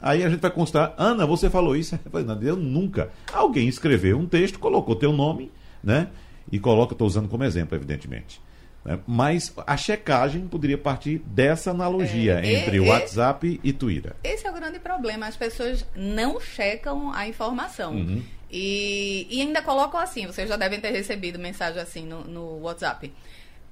Aí 0.07 0.23
a 0.23 0.29
gente 0.29 0.41
vai 0.41 0.51
constar, 0.51 0.93
Ana, 0.99 1.25
você 1.25 1.49
falou 1.49 1.75
isso? 1.75 1.99
Eu 2.05 2.11
falei, 2.11 2.27
não, 2.27 2.39
eu 2.43 2.57
nunca. 2.57 3.09
Alguém 3.33 3.67
escreveu 3.67 4.19
um 4.19 4.27
texto, 4.27 4.59
colocou 4.59 4.95
teu 4.95 5.15
nome, 5.15 5.51
né? 5.83 6.09
E 6.53 6.59
coloca, 6.59 6.93
estou 6.93 7.07
usando 7.07 7.27
como 7.27 7.43
exemplo, 7.43 7.75
evidentemente. 7.75 8.39
né? 8.85 8.99
Mas 9.07 9.55
a 9.67 9.79
checagem 9.79 10.47
poderia 10.47 10.77
partir 10.77 11.23
dessa 11.25 11.71
analogia 11.71 12.39
É, 12.45 12.53
entre 12.53 12.81
o 12.81 12.89
WhatsApp 12.89 13.59
e 13.65 13.73
Twitter. 13.73 14.13
Esse 14.23 14.47
é 14.47 14.51
o 14.51 14.53
grande 14.53 14.79
problema. 14.79 15.27
As 15.27 15.39
pessoas 15.39 15.87
não 15.97 16.39
checam 16.39 17.11
a 17.11 17.27
informação. 17.27 17.95
Uhum. 17.95 18.23
E, 18.51 19.27
e 19.31 19.41
ainda 19.41 19.63
colocam 19.63 19.99
assim, 19.99 20.27
vocês 20.27 20.49
já 20.51 20.57
devem 20.57 20.81
ter 20.81 20.91
recebido 20.91 21.39
mensagem 21.39 21.81
assim 21.81 22.05
no, 22.07 22.25
no 22.25 22.61
WhatsApp. 22.61 23.11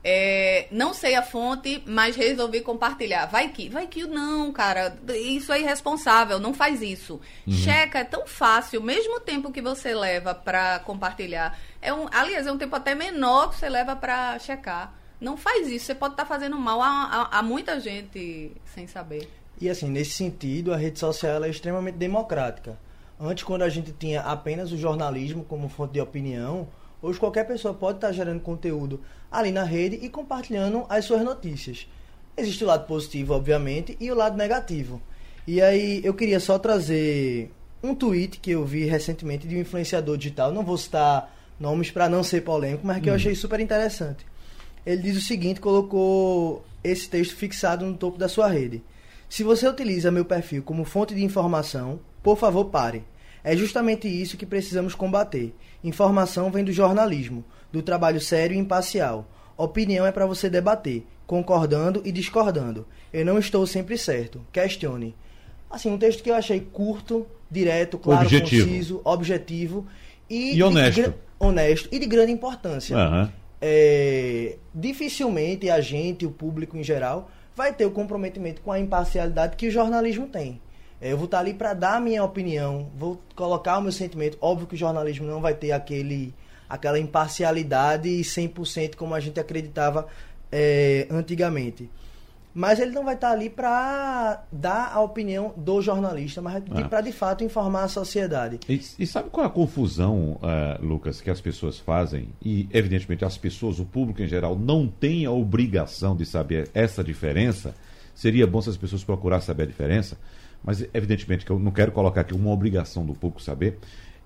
É, 0.04 0.66
não 0.70 0.92
sei 0.92 1.14
a 1.14 1.22
fonte, 1.22 1.82
mas 1.86 2.16
resolvi 2.16 2.60
compartilhar. 2.60 3.26
Vai 3.26 3.48
que, 3.50 3.68
vai 3.68 3.86
que 3.86 4.04
não, 4.04 4.52
cara. 4.52 4.96
Isso 5.14 5.52
é 5.52 5.60
irresponsável, 5.60 6.40
não 6.40 6.52
faz 6.52 6.82
isso. 6.82 7.20
Uhum. 7.46 7.52
Checa, 7.52 8.00
é 8.00 8.04
tão 8.04 8.26
fácil, 8.26 8.80
o 8.80 8.82
mesmo 8.82 9.20
tempo 9.20 9.52
que 9.52 9.62
você 9.62 9.94
leva 9.94 10.34
para 10.34 10.80
compartilhar. 10.80 11.56
É 11.80 11.92
um, 11.94 12.06
aliás, 12.10 12.46
é 12.46 12.52
um 12.52 12.58
tempo 12.58 12.74
até 12.74 12.94
menor 12.94 13.50
que 13.50 13.56
você 13.56 13.68
leva 13.68 13.94
para 13.94 14.38
checar. 14.40 14.92
Não 15.20 15.36
faz 15.36 15.68
isso, 15.68 15.86
você 15.86 15.94
pode 15.94 16.14
estar 16.14 16.26
fazendo 16.26 16.56
mal 16.58 16.82
a, 16.82 16.88
a- 17.32 17.38
a 17.38 17.42
muita 17.42 17.78
gente 17.78 18.50
sem 18.74 18.88
saber. 18.88 19.28
E 19.60 19.70
assim, 19.70 19.88
nesse 19.88 20.10
sentido, 20.12 20.74
a 20.74 20.76
rede 20.76 20.98
social 20.98 21.32
ela 21.34 21.46
é 21.46 21.50
extremamente 21.50 21.94
democrática. 21.94 22.76
Antes, 23.20 23.44
quando 23.44 23.62
a 23.62 23.68
gente 23.68 23.92
tinha 23.92 24.20
apenas 24.22 24.72
o 24.72 24.76
jornalismo 24.76 25.44
como 25.44 25.68
fonte 25.68 25.92
de 25.92 26.00
opinião, 26.00 26.66
hoje 27.02 27.18
qualquer 27.18 27.44
pessoa 27.46 27.74
pode 27.74 27.98
estar 27.98 28.12
gerando 28.12 28.40
conteúdo 28.40 29.00
ali 29.30 29.50
na 29.50 29.64
rede 29.64 29.98
e 30.00 30.08
compartilhando 30.08 30.86
as 30.88 31.04
suas 31.04 31.22
notícias. 31.22 31.88
Existe 32.36 32.64
o 32.64 32.66
lado 32.66 32.86
positivo, 32.86 33.34
obviamente, 33.34 33.96
e 34.00 34.10
o 34.10 34.14
lado 34.14 34.36
negativo. 34.36 35.02
E 35.46 35.60
aí 35.60 36.00
eu 36.04 36.14
queria 36.14 36.38
só 36.38 36.58
trazer 36.58 37.50
um 37.82 37.94
tweet 37.94 38.38
que 38.38 38.52
eu 38.52 38.64
vi 38.64 38.84
recentemente 38.84 39.46
de 39.46 39.56
um 39.56 39.60
influenciador 39.60 40.16
digital, 40.16 40.52
não 40.52 40.64
vou 40.64 40.78
citar 40.78 41.34
nomes 41.58 41.90
para 41.90 42.08
não 42.08 42.22
ser 42.22 42.42
polêmico, 42.42 42.86
mas 42.86 43.02
que 43.02 43.10
eu 43.10 43.14
achei 43.14 43.34
super 43.34 43.58
interessante. 43.58 44.24
Ele 44.86 45.02
diz 45.02 45.16
o 45.16 45.20
seguinte, 45.20 45.60
colocou 45.60 46.64
esse 46.82 47.08
texto 47.08 47.34
fixado 47.36 47.84
no 47.84 47.96
topo 47.96 48.18
da 48.18 48.28
sua 48.28 48.48
rede. 48.48 48.82
Se 49.28 49.42
você 49.42 49.66
utiliza 49.66 50.10
meu 50.10 50.24
perfil 50.24 50.62
como 50.62 50.84
fonte 50.84 51.14
de 51.14 51.24
informação, 51.24 52.00
por 52.22 52.36
favor 52.36 52.66
pare. 52.66 53.04
É 53.44 53.56
justamente 53.56 54.06
isso 54.08 54.36
que 54.36 54.46
precisamos 54.46 54.94
combater. 54.94 55.54
Informação 55.82 56.50
vem 56.50 56.64
do 56.64 56.72
jornalismo, 56.72 57.44
do 57.72 57.82
trabalho 57.82 58.20
sério 58.20 58.54
e 58.54 58.58
imparcial. 58.58 59.26
Opinião 59.56 60.06
é 60.06 60.12
para 60.12 60.26
você 60.26 60.48
debater, 60.48 61.04
concordando 61.26 62.02
e 62.04 62.12
discordando. 62.12 62.86
Eu 63.12 63.24
não 63.24 63.38
estou 63.38 63.66
sempre 63.66 63.98
certo. 63.98 64.40
Questione. 64.52 65.14
Assim, 65.70 65.90
um 65.90 65.98
texto 65.98 66.22
que 66.22 66.30
eu 66.30 66.34
achei 66.34 66.60
curto, 66.60 67.26
direto, 67.50 67.98
claro, 67.98 68.22
Objetivo. 68.22 68.66
conciso, 68.66 69.00
objetivo 69.04 69.86
e, 70.28 70.52
E 70.52 70.54
de 70.54 70.62
honesto. 70.62 71.00
gra- 71.02 71.14
honesto 71.38 71.88
e 71.90 71.98
de 71.98 72.06
grande 72.06 72.30
importância 72.32 72.96
Aham. 72.96 73.32
é, 73.60 74.56
dificilmente 74.74 75.68
a 75.70 75.80
gente, 75.80 76.24
o 76.26 76.30
público 76.30 76.76
em 76.76 76.82
geral, 76.82 77.30
vai 77.56 77.72
ter 77.72 77.84
o 77.86 77.90
comprometimento 77.90 78.60
com 78.62 78.70
a 78.72 78.78
imparcialidade 78.78 79.56
que 79.56 79.66
o 79.68 79.70
jornalismo 79.70 80.26
tem. 80.26 80.60
É, 81.02 81.10
eu 81.12 81.16
vou 81.16 81.24
estar 81.24 81.40
ali 81.40 81.52
para 81.52 81.74
dar 81.74 81.96
a 81.96 82.00
minha 82.00 82.22
opinião, 82.22 82.88
vou 82.96 83.20
colocar 83.34 83.76
o 83.78 83.82
meu 83.82 83.90
sentimento. 83.90 84.38
Óbvio 84.40 84.68
que 84.68 84.74
o 84.74 84.78
jornalismo 84.78 85.26
não 85.26 85.40
vai 85.40 85.52
ter 85.52 85.72
aquele, 85.72 86.32
aquela 86.68 86.96
imparcialidade 86.98 88.08
100% 88.08 88.94
como 88.94 89.12
a 89.12 89.18
gente 89.18 89.40
acreditava 89.40 90.06
é, 90.50 91.08
antigamente. 91.10 91.90
Mas 92.54 92.78
ele 92.78 92.90
não 92.90 93.02
vai 93.04 93.14
estar 93.14 93.30
ali 93.32 93.48
para 93.48 94.44
dar 94.52 94.92
a 94.92 95.00
opinião 95.00 95.54
do 95.56 95.80
jornalista, 95.80 96.42
mas 96.42 96.62
Ah. 96.70 96.86
para 96.86 97.00
de 97.00 97.10
fato 97.10 97.42
informar 97.42 97.84
a 97.84 97.88
sociedade. 97.88 98.60
E, 98.68 98.78
e 98.98 99.06
sabe 99.06 99.30
qual 99.30 99.44
é 99.44 99.48
a 99.48 99.50
confusão, 99.50 100.38
eh, 100.42 100.78
Lucas, 100.82 101.22
que 101.22 101.30
as 101.30 101.40
pessoas 101.40 101.78
fazem? 101.78 102.28
E, 102.44 102.68
evidentemente, 102.70 103.24
as 103.24 103.38
pessoas, 103.38 103.78
o 103.80 103.86
público 103.86 104.20
em 104.22 104.28
geral, 104.28 104.54
não 104.54 104.86
tem 104.86 105.24
a 105.24 105.30
obrigação 105.32 106.14
de 106.14 106.26
saber 106.26 106.68
essa 106.74 107.02
diferença. 107.02 107.74
Seria 108.14 108.46
bom 108.46 108.60
se 108.60 108.68
as 108.68 108.76
pessoas 108.76 109.02
procurassem 109.02 109.46
saber 109.46 109.62
a 109.62 109.66
diferença, 109.66 110.18
mas, 110.64 110.86
evidentemente, 110.94 111.44
que 111.44 111.50
eu 111.50 111.58
não 111.58 111.72
quero 111.72 111.92
colocar 111.92 112.22
aqui 112.22 112.34
uma 112.34 112.50
obrigação 112.50 113.04
do 113.04 113.14
público 113.14 113.42
saber. 113.42 113.78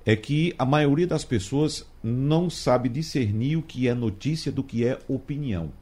É 0.04 0.14
que 0.14 0.54
a 0.58 0.64
maioria 0.64 1.06
das 1.06 1.24
pessoas 1.24 1.84
não 2.02 2.48
sabe 2.48 2.88
discernir 2.88 3.56
o 3.56 3.62
que 3.62 3.88
é 3.88 3.94
notícia 3.94 4.52
do 4.52 4.62
que 4.62 4.86
é 4.86 4.98
opinião. 5.08 5.72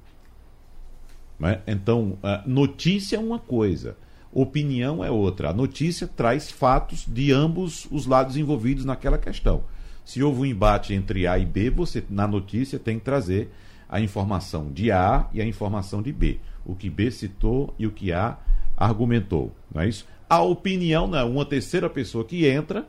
né? 1.39 1.61
Então, 1.67 2.17
a 2.23 2.43
notícia 2.47 3.17
é 3.17 3.21
uma 3.21 3.39
coisa, 3.39 3.97
opinião 4.33 5.05
é 5.05 5.11
outra. 5.11 5.51
A 5.51 5.53
notícia 5.53 6.07
traz 6.07 6.51
fatos 6.51 7.05
de 7.07 7.33
ambos 7.33 7.87
os 7.91 8.07
lados 8.07 8.37
envolvidos 8.37 8.85
naquela 8.85 9.19
questão. 9.19 9.63
Se 10.05 10.23
houve 10.23 10.41
um 10.41 10.47
embate 10.47 10.95
entre 10.95 11.27
A 11.27 11.39
e 11.39 11.47
B, 11.47 11.71
você 11.71 12.03
na 12.09 12.27
notícia 12.27 12.79
tem 12.79 12.99
que 12.99 13.05
trazer 13.05 13.51
a 13.89 14.01
informação 14.01 14.73
de 14.73 14.91
A 14.91 15.29
e 15.33 15.41
a 15.41 15.47
informação 15.47 16.03
de 16.03 16.13
B. 16.13 16.41
O 16.65 16.75
que 16.75 16.91
B 16.91 17.11
citou 17.11 17.75
e 17.79 17.87
o 17.87 17.91
que 17.91 18.13
A 18.13 18.39
argumentou. 18.77 19.55
Não 19.73 19.83
é 19.83 19.89
isso? 19.89 20.07
A 20.29 20.43
opinião 20.43 21.07
não 21.07 21.19
é 21.19 21.25
uma 21.25 21.45
terceira 21.45 21.89
pessoa 21.91 22.25
que 22.25 22.47
entra 22.47 22.87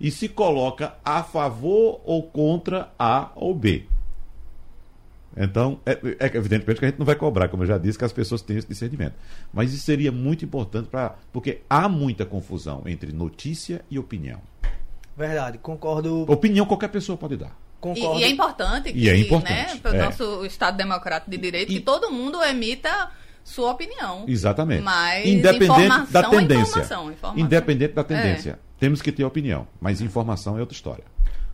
e 0.00 0.10
se 0.10 0.28
coloca 0.28 0.94
a 1.04 1.22
favor 1.22 2.00
ou 2.04 2.22
contra 2.22 2.92
A 2.98 3.30
ou 3.34 3.54
B. 3.54 3.84
Então, 5.36 5.78
é, 5.86 5.92
é 6.18 6.36
evidentemente 6.36 6.80
que 6.80 6.84
a 6.86 6.88
gente 6.88 6.98
não 6.98 7.06
vai 7.06 7.14
cobrar, 7.14 7.48
como 7.48 7.62
eu 7.62 7.66
já 7.66 7.78
disse, 7.78 7.96
que 7.98 8.04
as 8.04 8.12
pessoas 8.12 8.42
têm 8.42 8.56
esse 8.56 8.66
discernimento. 8.66 9.14
Mas 9.52 9.72
isso 9.72 9.84
seria 9.84 10.10
muito 10.10 10.44
importante 10.44 10.88
para. 10.88 11.14
Porque 11.32 11.60
há 11.70 11.88
muita 11.88 12.24
confusão 12.24 12.82
entre 12.86 13.12
notícia 13.12 13.84
e 13.90 13.98
opinião. 13.98 14.40
Verdade, 15.16 15.58
concordo. 15.58 16.22
Opinião 16.30 16.66
qualquer 16.66 16.88
pessoa 16.88 17.16
pode 17.16 17.36
dar. 17.36 17.48
E, 17.50 17.80
concordo. 17.80 18.20
e 18.20 18.24
é 18.24 18.28
importante 18.28 18.92
que, 18.92 18.98
E 18.98 19.08
é 19.08 19.16
importante, 19.16 19.74
né, 19.74 19.80
para 19.80 19.92
o 19.92 19.94
é. 19.94 20.04
nosso 20.04 20.44
Estado 20.44 20.76
Democrático 20.76 21.30
de 21.30 21.36
Direito, 21.38 21.70
E- 21.70 21.76
que 21.76 21.80
todo 21.80 22.10
mundo 22.10 22.42
emita 22.42 23.10
sua 23.48 23.72
opinião. 23.72 24.24
Exatamente. 24.28 24.82
Mas 24.82 25.26
Independente 25.26 25.64
informação 25.64 26.12
da 26.12 26.20
é 26.20 26.30
tendência. 26.30 26.62
informação, 26.62 27.12
informação. 27.12 27.44
Independente 27.44 27.94
da 27.94 28.04
tendência. 28.04 28.58
Temos 28.78 29.00
que 29.00 29.10
ter 29.10 29.24
opinião. 29.24 29.66
Mas 29.80 30.00
informação 30.00 30.56
é 30.58 30.60
outra 30.60 30.74
história. 30.74 31.04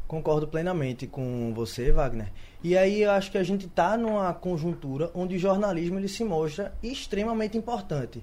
Concordo 0.06 0.46
plenamente 0.48 1.06
com 1.06 1.52
você, 1.54 1.92
Wagner. 1.92 2.32
E 2.62 2.76
aí 2.76 3.02
eu 3.02 3.12
acho 3.12 3.30
que 3.30 3.38
a 3.38 3.42
gente 3.44 3.66
está 3.66 3.96
numa 3.96 4.34
conjuntura 4.34 5.10
onde 5.14 5.36
o 5.36 5.38
jornalismo 5.38 5.98
ele 5.98 6.08
se 6.08 6.24
mostra 6.24 6.74
extremamente 6.82 7.56
importante. 7.56 8.22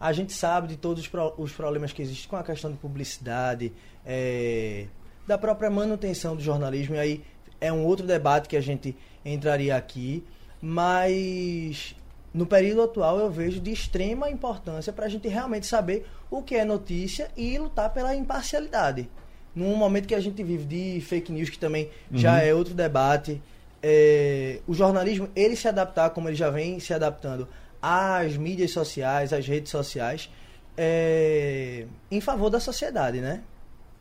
A 0.00 0.12
gente 0.12 0.32
sabe 0.32 0.68
de 0.68 0.76
todos 0.76 1.08
os 1.38 1.52
problemas 1.52 1.92
que 1.92 2.02
existem 2.02 2.28
com 2.28 2.36
a 2.36 2.42
questão 2.42 2.72
de 2.72 2.78
publicidade, 2.78 3.72
é, 4.04 4.86
da 5.26 5.38
própria 5.38 5.70
manutenção 5.70 6.34
do 6.34 6.42
jornalismo, 6.42 6.96
e 6.96 6.98
aí 6.98 7.24
é 7.60 7.72
um 7.72 7.84
outro 7.84 8.04
debate 8.04 8.48
que 8.48 8.56
a 8.56 8.60
gente 8.60 8.96
entraria 9.24 9.76
aqui, 9.76 10.24
mas 10.60 11.94
no 12.32 12.46
período 12.46 12.82
atual 12.82 13.18
eu 13.18 13.30
vejo 13.30 13.60
de 13.60 13.70
extrema 13.70 14.30
importância 14.30 14.92
para 14.92 15.06
a 15.06 15.08
gente 15.08 15.28
realmente 15.28 15.66
saber 15.66 16.06
o 16.30 16.42
que 16.42 16.54
é 16.54 16.64
notícia 16.64 17.30
e 17.36 17.58
lutar 17.58 17.90
pela 17.92 18.14
imparcialidade. 18.14 19.08
Num 19.54 19.76
momento 19.76 20.08
que 20.08 20.14
a 20.14 20.20
gente 20.20 20.42
vive 20.42 20.64
de 20.64 21.00
fake 21.02 21.30
news, 21.30 21.50
que 21.50 21.58
também 21.58 21.90
já 22.10 22.40
é 22.40 22.54
outro 22.54 22.72
debate, 22.72 23.40
é, 23.82 24.60
o 24.66 24.72
jornalismo, 24.72 25.28
ele 25.36 25.56
se 25.56 25.68
adaptar 25.68 26.10
como 26.10 26.28
ele 26.28 26.36
já 26.36 26.48
vem 26.48 26.80
se 26.80 26.94
adaptando 26.94 27.46
às 27.82 28.36
mídias 28.36 28.70
sociais, 28.70 29.32
às 29.32 29.46
redes 29.46 29.70
sociais, 29.70 30.30
é, 30.76 31.84
em 32.10 32.20
favor 32.20 32.48
da 32.48 32.60
sociedade, 32.60 33.20
né? 33.20 33.42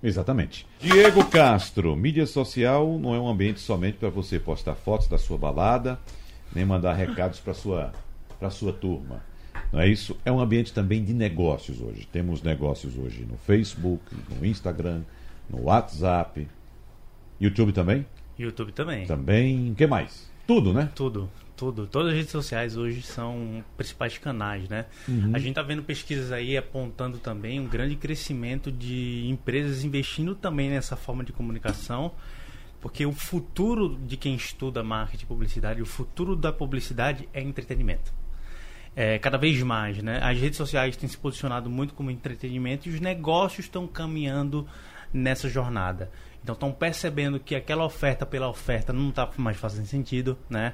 Exatamente. 0.02 0.66
Diego 0.80 1.26
Castro, 1.26 1.96
mídia 1.96 2.26
social 2.26 2.98
não 2.98 3.14
é 3.14 3.20
um 3.20 3.28
ambiente 3.28 3.60
somente 3.60 3.98
para 3.98 4.10
você 4.10 4.40
postar 4.40 4.76
fotos 4.76 5.08
da 5.08 5.18
sua 5.18 5.38
balada, 5.38 6.00
nem 6.56 6.66
mandar 6.66 6.94
recados 6.94 7.40
para 7.40 7.54
sua 7.54 7.92
para 8.42 8.50
sua 8.50 8.74
turma. 8.74 9.24
Não 9.72 9.80
é 9.80 9.88
isso? 9.88 10.18
É 10.26 10.32
um 10.32 10.40
ambiente 10.40 10.74
também 10.74 11.04
de 11.04 11.14
negócios 11.14 11.80
hoje. 11.80 12.08
Temos 12.12 12.42
negócios 12.42 12.98
hoje 12.98 13.24
no 13.24 13.38
Facebook, 13.38 14.04
no 14.36 14.44
Instagram, 14.44 15.04
no 15.48 15.66
WhatsApp, 15.66 16.48
YouTube 17.40 17.72
também? 17.72 18.04
YouTube 18.40 18.72
também. 18.72 19.06
Também, 19.06 19.72
o 19.72 19.76
que 19.76 19.86
mais? 19.86 20.28
Tudo, 20.48 20.74
né? 20.74 20.90
Tudo, 20.96 21.30
tudo. 21.56 21.86
Todas 21.86 22.10
as 22.10 22.16
redes 22.16 22.32
sociais 22.32 22.76
hoje 22.76 23.04
são 23.04 23.64
principais 23.78 24.18
canais, 24.18 24.68
né? 24.68 24.88
A 25.34 25.38
gente 25.38 25.54
tá 25.54 25.62
vendo 25.62 25.84
pesquisas 25.84 26.32
aí 26.32 26.58
apontando 26.58 27.20
também 27.20 27.60
um 27.60 27.68
grande 27.68 27.96
crescimento 27.96 28.72
de 28.72 29.28
empresas 29.30 29.84
investindo 29.84 30.34
também 30.34 30.72
nessa 30.72 30.96
forma 30.96 31.24
de 31.24 31.32
comunicação, 31.32 32.12
porque 32.82 33.06
o 33.06 33.12
futuro 33.12 34.00
de 34.04 34.18
quem 34.18 34.34
estuda 34.34 34.84
marketing 34.84 35.26
e 35.26 35.28
publicidade, 35.28 35.82
o 35.82 35.86
futuro 35.86 36.36
da 36.36 36.52
publicidade 36.52 37.30
é 37.32 37.40
entretenimento. 37.40 38.21
É, 38.96 39.18
cada 39.20 39.38
vez 39.38 39.62
mais, 39.64 40.02
né? 40.04 40.20
As 40.22 40.38
redes 40.38 40.58
sociais 40.58 40.98
têm 40.98 41.08
se 41.08 41.18
posicionado 41.18 41.70
muito 41.70 41.94
como 41.94 42.12
entretenimento 42.12 42.90
e 42.90 42.94
os 42.94 43.00
negócios 43.00 43.66
estão 43.66 43.88
caminhando 43.88 44.68
nessa 45.14 45.48
jornada. 45.48 46.12
Então 46.44 46.54
estão 46.54 46.72
percebendo 46.72 47.40
que 47.40 47.56
aquela 47.56 47.86
oferta 47.86 48.26
pela 48.26 48.50
oferta 48.50 48.92
não 48.92 49.10
está 49.10 49.30
mais 49.38 49.58
fazendo 49.58 49.86
sentido, 49.86 50.38
né? 50.50 50.74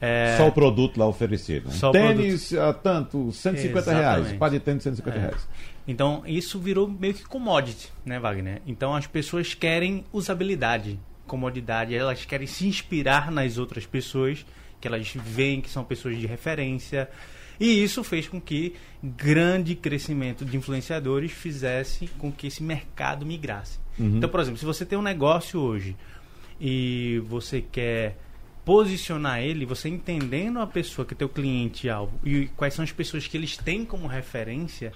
É... 0.00 0.36
Só 0.36 0.48
o 0.48 0.52
produto 0.52 0.98
lá 0.98 1.06
oferecido. 1.06 1.68
Né? 1.68 1.74
Só 1.74 1.90
tênis 1.90 2.54
a 2.54 2.72
tanto, 2.72 3.32
150 3.32 3.78
Exatamente. 3.78 4.00
reais. 4.00 4.38
Par 4.38 4.50
de 4.50 4.60
tênis, 4.60 4.82
150 4.84 5.16
é. 5.16 5.20
reais. 5.20 5.48
Então 5.86 6.22
isso 6.26 6.58
virou 6.58 6.88
meio 6.88 7.14
que 7.14 7.24
commodity, 7.24 7.90
né, 8.04 8.20
Wagner? 8.20 8.62
Então 8.66 8.94
as 8.94 9.06
pessoas 9.06 9.54
querem 9.54 10.04
usabilidade, 10.12 10.98
comodidade, 11.26 11.94
elas 11.94 12.24
querem 12.24 12.46
se 12.46 12.66
inspirar 12.66 13.30
nas 13.30 13.58
outras 13.58 13.86
pessoas, 13.86 14.46
que 14.80 14.86
elas 14.86 15.12
veem 15.16 15.60
que 15.60 15.68
são 15.68 15.82
pessoas 15.82 16.16
de 16.16 16.26
referência. 16.26 17.08
E 17.60 17.82
isso 17.82 18.04
fez 18.04 18.28
com 18.28 18.40
que 18.40 18.74
grande 19.02 19.74
crescimento 19.74 20.44
de 20.44 20.56
influenciadores 20.56 21.32
fizesse 21.32 22.06
com 22.18 22.30
que 22.30 22.46
esse 22.46 22.62
mercado 22.62 23.26
migrasse. 23.26 23.78
Uhum. 23.98 24.16
Então, 24.16 24.28
por 24.28 24.40
exemplo, 24.40 24.58
se 24.58 24.64
você 24.64 24.86
tem 24.86 24.96
um 24.98 25.02
negócio 25.02 25.60
hoje 25.60 25.96
e 26.60 27.20
você 27.26 27.60
quer 27.60 28.16
posicionar 28.64 29.40
ele, 29.40 29.64
você 29.64 29.88
entendendo 29.88 30.60
a 30.60 30.66
pessoa 30.66 31.06
que 31.06 31.14
é 31.14 31.16
teu 31.16 31.28
cliente 31.28 31.88
alvo 31.88 32.20
e 32.22 32.48
quais 32.48 32.74
são 32.74 32.84
as 32.84 32.92
pessoas 32.92 33.26
que 33.26 33.36
eles 33.36 33.56
têm 33.56 33.84
como 33.84 34.06
referência 34.06 34.92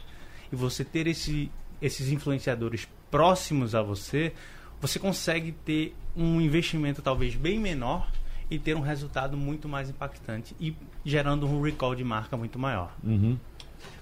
e 0.52 0.56
você 0.56 0.84
ter 0.84 1.06
esse, 1.06 1.50
esses 1.80 2.12
influenciadores 2.12 2.86
próximos 3.10 3.74
a 3.74 3.82
você, 3.82 4.32
você 4.80 4.98
consegue 4.98 5.52
ter 5.52 5.94
um 6.14 6.40
investimento 6.40 7.00
talvez 7.00 7.34
bem 7.34 7.58
menor 7.58 8.10
e 8.52 8.58
ter 8.58 8.76
um 8.76 8.80
resultado 8.80 9.36
muito 9.36 9.68
mais 9.68 9.88
impactante 9.88 10.54
e 10.60 10.76
gerando 11.04 11.46
um 11.46 11.62
recall 11.62 11.94
de 11.94 12.04
marca 12.04 12.36
muito 12.36 12.58
maior. 12.58 12.94
Uhum. 13.02 13.38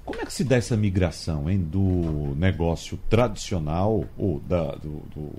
Como 0.04 0.20
é 0.20 0.26
que 0.26 0.32
se 0.32 0.42
dá 0.42 0.56
essa 0.56 0.76
migração 0.76 1.48
hein, 1.48 1.58
do 1.58 2.34
negócio 2.36 2.98
tradicional 3.08 4.04
ou 4.18 4.40
da 4.40 4.72
do, 4.72 5.02
do, 5.14 5.32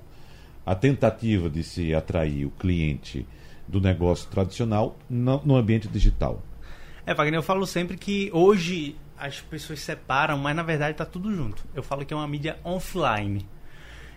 a 0.64 0.74
tentativa 0.74 1.50
de 1.50 1.62
se 1.62 1.94
atrair 1.94 2.46
o 2.46 2.50
cliente 2.50 3.26
do 3.68 3.80
negócio 3.80 4.28
tradicional 4.30 4.96
no, 5.08 5.42
no 5.44 5.56
ambiente 5.56 5.88
digital. 5.88 6.42
É, 7.04 7.12
Wagner, 7.12 7.38
eu 7.38 7.42
falo 7.42 7.66
sempre 7.66 7.96
que 7.96 8.30
hoje 8.32 8.96
as 9.18 9.40
pessoas 9.40 9.80
separam, 9.80 10.38
mas 10.38 10.54
na 10.56 10.62
verdade 10.62 10.92
está 10.92 11.04
tudo 11.04 11.34
junto. 11.34 11.64
Eu 11.74 11.82
falo 11.82 12.04
que 12.04 12.14
é 12.14 12.16
uma 12.16 12.26
mídia 12.26 12.58
offline. 12.64 13.46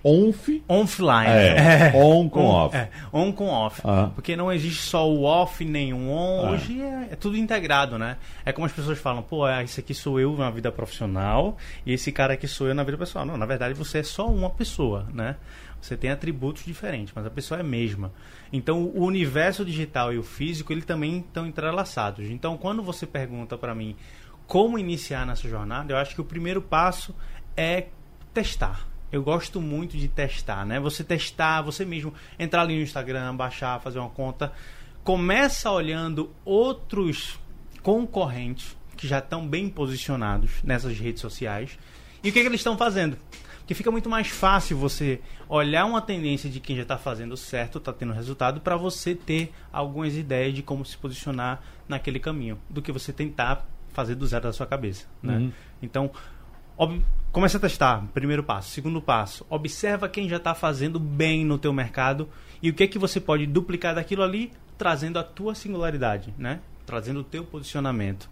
Onf? 0.08 0.50
Offline. 0.68 1.28
É, 1.28 1.90
é. 1.90 1.94
On 1.96 2.30
com 2.30 2.42
on, 2.42 2.66
off. 2.66 2.78
É, 2.78 2.90
on 3.12 3.32
com 3.32 3.48
off. 3.48 3.82
Ah. 3.84 4.12
Porque 4.14 4.36
não 4.36 4.54
existe 4.54 4.84
só 4.84 5.10
o 5.10 5.24
off 5.24 5.66
nem 5.66 5.94
o 5.94 6.12
on. 6.12 6.46
Ah. 6.46 6.52
Hoje 6.52 6.80
é, 6.80 7.08
é, 7.12 7.16
tudo 7.16 7.36
integrado, 7.36 7.98
né? 7.98 8.18
É 8.46 8.54
como 8.54 8.68
as 8.68 8.72
pessoas 8.72 9.00
falam, 9.00 9.24
pô, 9.24 9.48
é, 9.48 9.64
esse 9.64 9.80
aqui 9.80 9.96
sou 9.96 10.20
eu 10.20 10.38
na 10.38 10.52
vida 10.52 10.72
profissional 10.72 11.58
e 11.84 11.94
esse 11.94 12.12
cara 12.12 12.36
aqui 12.36 12.48
sou 12.48 12.68
eu 12.68 12.76
na 12.76 12.84
vida 12.84 13.00
pessoal. 13.00 13.26
Não, 13.26 13.36
na 13.36 13.48
verdade 13.48 13.74
você 13.74 13.98
é 13.98 14.04
só 14.04 14.30
uma 14.30 14.52
pessoa, 14.52 15.08
né? 15.12 15.38
Você 15.82 15.98
tem 15.98 16.12
atributos 16.12 16.64
diferentes, 16.64 17.12
mas 17.16 17.26
a 17.26 17.30
pessoa 17.30 17.60
é 17.60 17.62
a 17.62 17.64
mesma. 17.64 18.12
Então, 18.54 18.84
o 18.84 19.04
universo 19.04 19.66
digital 19.66 20.14
e 20.14 20.18
o 20.18 20.24
físico, 20.24 20.72
ele 20.72 20.82
também 20.82 21.20
estão 21.20 21.46
entrelaçados. 21.46 22.30
Então, 22.30 22.58
quando 22.58 22.82
você 22.82 23.06
pergunta 23.06 23.58
para 23.58 23.76
mim 23.76 23.96
como 24.48 24.80
iniciar 24.80 25.26
nessa 25.26 25.48
jornada, 25.48 25.94
eu 25.94 25.98
acho 25.98 26.16
que 26.16 26.22
o 26.22 26.26
primeiro 26.26 26.62
passo 26.62 27.16
é 27.56 27.88
testar. 28.34 28.88
Eu 29.12 29.24
gosto 29.24 29.62
muito 29.62 29.98
de 29.98 30.08
testar, 30.08 30.66
né? 30.66 30.80
Você 30.80 31.04
testar, 31.04 31.62
você 31.62 31.86
mesmo 31.86 32.14
entrar 32.38 32.62
ali 32.62 32.76
no 32.76 32.82
Instagram, 32.82 33.36
baixar, 33.36 33.80
fazer 33.80 34.00
uma 34.00 34.10
conta, 34.10 34.52
começa 35.04 35.72
olhando 35.72 36.34
outros 36.44 37.40
concorrentes 37.82 38.76
que 38.98 39.08
já 39.08 39.20
estão 39.20 39.48
bem 39.48 39.70
posicionados 39.70 40.64
nessas 40.64 40.98
redes 40.98 41.22
sociais 41.22 41.78
e 42.24 42.30
o 42.30 42.34
que, 42.34 42.40
é 42.40 42.42
que 42.42 42.48
eles 42.48 42.62
estão 42.62 42.78
fazendo 42.78 43.18
que 43.66 43.74
fica 43.74 43.90
muito 43.90 44.10
mais 44.10 44.28
fácil 44.28 44.78
você 44.78 45.20
olhar 45.50 45.86
uma 45.86 46.02
tendência 46.02 46.50
de 46.50 46.60
quem 46.60 46.76
já 46.76 46.84
está 46.84 46.98
fazendo 46.98 47.36
certo, 47.36 47.78
está 47.80 47.92
tendo 47.92 48.14
resultado, 48.14 48.62
para 48.62 48.78
você 48.78 49.16
ter 49.16 49.52
algumas 49.72 50.16
ideias 50.16 50.54
de 50.54 50.62
como 50.62 50.86
se 50.86 50.98
posicionar 50.98 51.62
naquele 51.88 52.20
caminho, 52.20 52.60
do 52.70 52.82
que 52.82 52.92
você 52.92 53.12
tentar 53.12 53.68
fazer 53.92 54.16
do 54.16 54.28
zero 54.28 54.44
da 54.44 54.54
sua 54.54 54.68
cabeça. 54.68 55.06
Né? 55.22 55.38
Uhum. 55.38 55.52
Então, 55.82 56.12
comece 57.36 57.58
a 57.58 57.60
testar, 57.60 58.02
primeiro 58.14 58.42
passo. 58.46 58.70
Segundo 58.70 59.02
passo, 59.02 59.46
observa 59.50 60.08
quem 60.08 60.30
já 60.30 60.38
está 60.38 60.56
fazendo 60.56 60.98
bem 60.98 61.44
no 61.44 61.58
teu 61.58 61.74
mercado 61.74 62.30
e 62.64 62.70
o 62.70 62.74
que 62.74 62.84
é 62.84 62.88
que 62.88 62.98
você 62.98 63.20
pode 63.20 63.46
duplicar 63.46 63.94
daquilo 63.94 64.24
ali, 64.24 64.54
trazendo 64.78 65.20
a 65.20 65.24
tua 65.24 65.54
singularidade, 65.54 66.34
né? 66.38 66.62
trazendo 66.86 67.20
o 67.20 67.24
teu 67.26 67.44
posicionamento. 67.44 68.30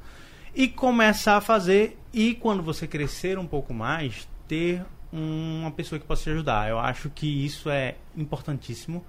E 0.55 0.69
começar 0.69 1.35
a 1.35 1.41
fazer, 1.41 1.99
e 2.13 2.33
quando 2.33 2.63
você 2.63 2.87
crescer 2.87 3.37
um 3.37 3.45
pouco 3.45 3.73
mais, 3.73 4.25
ter 4.47 4.85
uma 5.11 5.71
pessoa 5.71 5.99
que 5.99 6.05
possa 6.05 6.23
te 6.23 6.29
ajudar. 6.29 6.69
Eu 6.69 6.79
acho 6.79 7.09
que 7.09 7.27
isso 7.27 7.69
é 7.69 7.95
importantíssimo, 8.15 9.03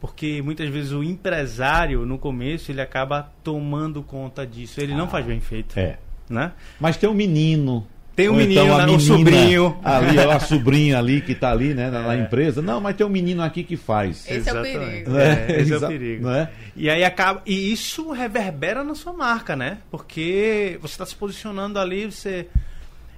porque 0.00 0.40
muitas 0.40 0.70
vezes 0.70 0.92
o 0.92 1.04
empresário, 1.04 2.06
no 2.06 2.16
começo, 2.16 2.72
ele 2.72 2.80
acaba 2.80 3.30
tomando 3.42 4.02
conta 4.02 4.46
disso. 4.46 4.80
Ele 4.80 4.94
ah, 4.94 4.96
não 4.96 5.06
faz 5.06 5.26
bem 5.26 5.40
feito. 5.40 5.78
É. 5.78 5.98
Né? 6.30 6.52
Mas 6.80 6.96
tem 6.96 7.06
um 7.06 7.12
menino 7.14 7.86
tem 8.14 8.28
um 8.28 8.36
menino, 8.36 8.62
então, 8.62 8.86
né, 8.86 8.92
um 8.92 9.00
sobrinho. 9.00 9.76
Ali, 9.82 10.18
a 10.18 10.38
sobrinha 10.40 10.98
ali 10.98 11.20
que 11.20 11.32
está 11.32 11.50
ali, 11.50 11.74
né, 11.74 11.90
na, 11.90 12.14
é. 12.14 12.18
empresa. 12.20 12.62
Não, 12.62 12.80
mas 12.80 12.96
tem 12.96 13.06
um 13.06 13.10
menino 13.10 13.42
aqui 13.42 13.64
que 13.64 13.76
faz. 13.76 14.24
Esse 14.26 14.38
Exatamente. 14.38 14.76
é 14.76 14.78
o 14.78 14.80
perigo. 14.80 15.16
É, 15.16 15.52
esse 15.60 15.72
é 15.72 15.76
o 15.76 15.88
perigo. 15.88 16.28
É? 16.28 16.50
E 16.76 16.90
aí 16.90 17.04
acaba. 17.04 17.42
E 17.44 17.72
isso 17.72 18.10
reverbera 18.12 18.84
na 18.84 18.94
sua 18.94 19.12
marca, 19.12 19.56
né? 19.56 19.78
Porque 19.90 20.78
você 20.80 20.94
está 20.94 21.06
se 21.06 21.16
posicionando 21.16 21.78
ali, 21.78 22.06
você 22.06 22.46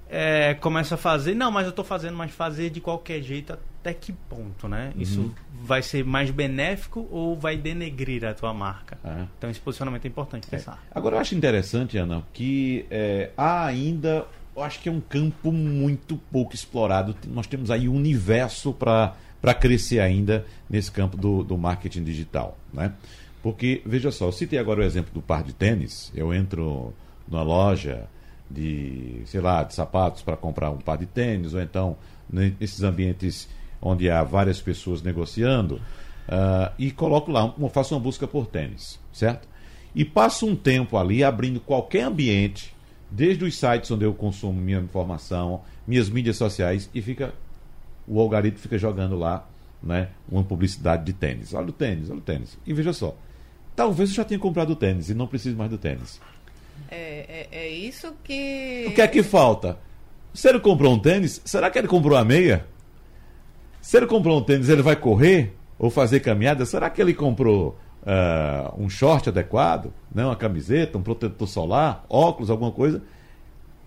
é, 0.08 0.54
começa 0.54 0.94
a 0.94 0.98
fazer, 0.98 1.34
não, 1.34 1.50
mas 1.50 1.64
eu 1.64 1.70
estou 1.70 1.84
fazendo, 1.84 2.16
mas 2.16 2.30
fazer 2.30 2.70
de 2.70 2.80
qualquer 2.80 3.22
jeito, 3.22 3.52
até 3.52 3.92
que 3.92 4.12
ponto, 4.12 4.68
né? 4.68 4.92
Uhum. 4.94 5.02
Isso 5.02 5.34
vai 5.62 5.82
ser 5.82 6.04
mais 6.04 6.30
benéfico 6.30 7.06
ou 7.10 7.36
vai 7.36 7.56
denegrir 7.56 8.24
a 8.24 8.32
tua 8.32 8.54
marca? 8.54 8.98
É. 9.04 9.24
Então 9.36 9.50
esse 9.50 9.60
posicionamento 9.60 10.04
é 10.04 10.08
importante 10.08 10.46
é. 10.46 10.50
pensar. 10.50 10.82
Agora 10.90 11.16
eu 11.16 11.20
acho 11.20 11.34
interessante, 11.34 11.98
Ana, 11.98 12.22
que 12.32 12.86
é, 12.90 13.30
há 13.36 13.64
ainda, 13.64 14.26
eu 14.56 14.62
acho 14.62 14.80
que 14.80 14.88
é 14.88 14.92
um 14.92 15.00
campo 15.00 15.52
muito 15.52 16.16
pouco 16.32 16.54
explorado. 16.54 17.14
Nós 17.26 17.46
temos 17.46 17.70
aí 17.70 17.88
um 17.88 17.94
universo 17.94 18.72
para 18.72 19.14
crescer 19.60 20.00
ainda 20.00 20.46
nesse 20.68 20.90
campo 20.90 21.14
do, 21.14 21.44
do 21.44 21.58
marketing 21.58 22.02
digital, 22.02 22.56
né? 22.72 22.94
Porque, 23.42 23.82
veja 23.84 24.10
só, 24.10 24.26
eu 24.26 24.32
citei 24.32 24.58
agora 24.58 24.80
o 24.80 24.82
exemplo 24.82 25.12
do 25.12 25.20
par 25.20 25.44
de 25.44 25.52
tênis, 25.52 26.10
eu 26.14 26.32
entro 26.32 26.92
numa 27.28 27.42
loja, 27.42 28.08
de, 28.50 29.20
sei 29.26 29.40
lá, 29.40 29.62
de 29.62 29.74
sapatos 29.74 30.22
para 30.22 30.36
comprar 30.36 30.70
um 30.70 30.78
par 30.78 30.96
de 30.96 31.06
tênis, 31.06 31.52
ou 31.52 31.60
então 31.60 31.96
nesses 32.28 32.82
ambientes 32.82 33.48
onde 33.80 34.10
há 34.10 34.24
várias 34.24 34.60
pessoas 34.60 35.02
negociando, 35.02 35.76
uh, 35.76 36.72
e 36.78 36.90
coloco 36.90 37.30
lá, 37.30 37.54
faço 37.70 37.94
uma 37.94 38.00
busca 38.00 38.26
por 38.26 38.46
tênis, 38.46 38.98
certo? 39.12 39.46
E 39.94 40.04
passo 40.04 40.46
um 40.46 40.56
tempo 40.56 40.96
ali 40.96 41.22
abrindo 41.22 41.60
qualquer 41.60 42.02
ambiente, 42.02 42.74
desde 43.10 43.44
os 43.44 43.56
sites 43.56 43.90
onde 43.90 44.04
eu 44.04 44.14
consumo 44.14 44.60
minha 44.60 44.78
informação, 44.78 45.62
minhas 45.86 46.08
mídias 46.08 46.36
sociais, 46.36 46.90
e 46.94 47.00
fica 47.00 47.32
o 48.06 48.20
algoritmo 48.20 48.58
fica 48.58 48.78
jogando 48.78 49.16
lá 49.16 49.46
né, 49.82 50.08
uma 50.28 50.44
publicidade 50.44 51.04
de 51.04 51.12
tênis. 51.12 51.52
Olha 51.52 51.68
o 51.68 51.72
tênis, 51.72 52.08
olha 52.10 52.18
o 52.18 52.22
tênis. 52.22 52.56
E 52.66 52.72
veja 52.72 52.92
só, 52.92 53.16
talvez 53.74 54.10
eu 54.10 54.16
já 54.16 54.24
tenha 54.24 54.38
comprado 54.38 54.70
o 54.70 54.76
tênis 54.76 55.10
e 55.10 55.14
não 55.14 55.26
preciso 55.26 55.56
mais 55.56 55.70
do 55.70 55.78
tênis. 55.78 56.20
É, 56.90 57.48
é, 57.50 57.58
é, 57.58 57.68
isso 57.68 58.14
que. 58.22 58.86
O 58.88 58.94
que 58.94 59.00
é 59.00 59.08
que 59.08 59.22
falta? 59.22 59.78
Se 60.32 60.48
ele 60.48 60.60
comprou 60.60 60.92
um 60.92 60.98
tênis, 60.98 61.40
será 61.44 61.70
que 61.70 61.78
ele 61.78 61.88
comprou 61.88 62.16
a 62.16 62.24
meia? 62.24 62.66
Se 63.80 63.96
ele 63.96 64.06
comprou 64.06 64.38
um 64.38 64.42
tênis, 64.42 64.68
ele 64.68 64.82
vai 64.82 64.96
correr 64.96 65.54
ou 65.78 65.90
fazer 65.90 66.20
caminhada? 66.20 66.66
Será 66.66 66.90
que 66.90 67.00
ele 67.00 67.14
comprou 67.14 67.78
uh, 68.06 68.80
um 68.80 68.88
short 68.88 69.28
adequado, 69.28 69.92
né? 70.14 70.24
uma 70.24 70.36
camiseta, 70.36 70.96
um 70.96 71.02
protetor 71.02 71.48
solar, 71.48 72.04
óculos, 72.08 72.48
alguma 72.48 72.70
coisa? 72.70 73.02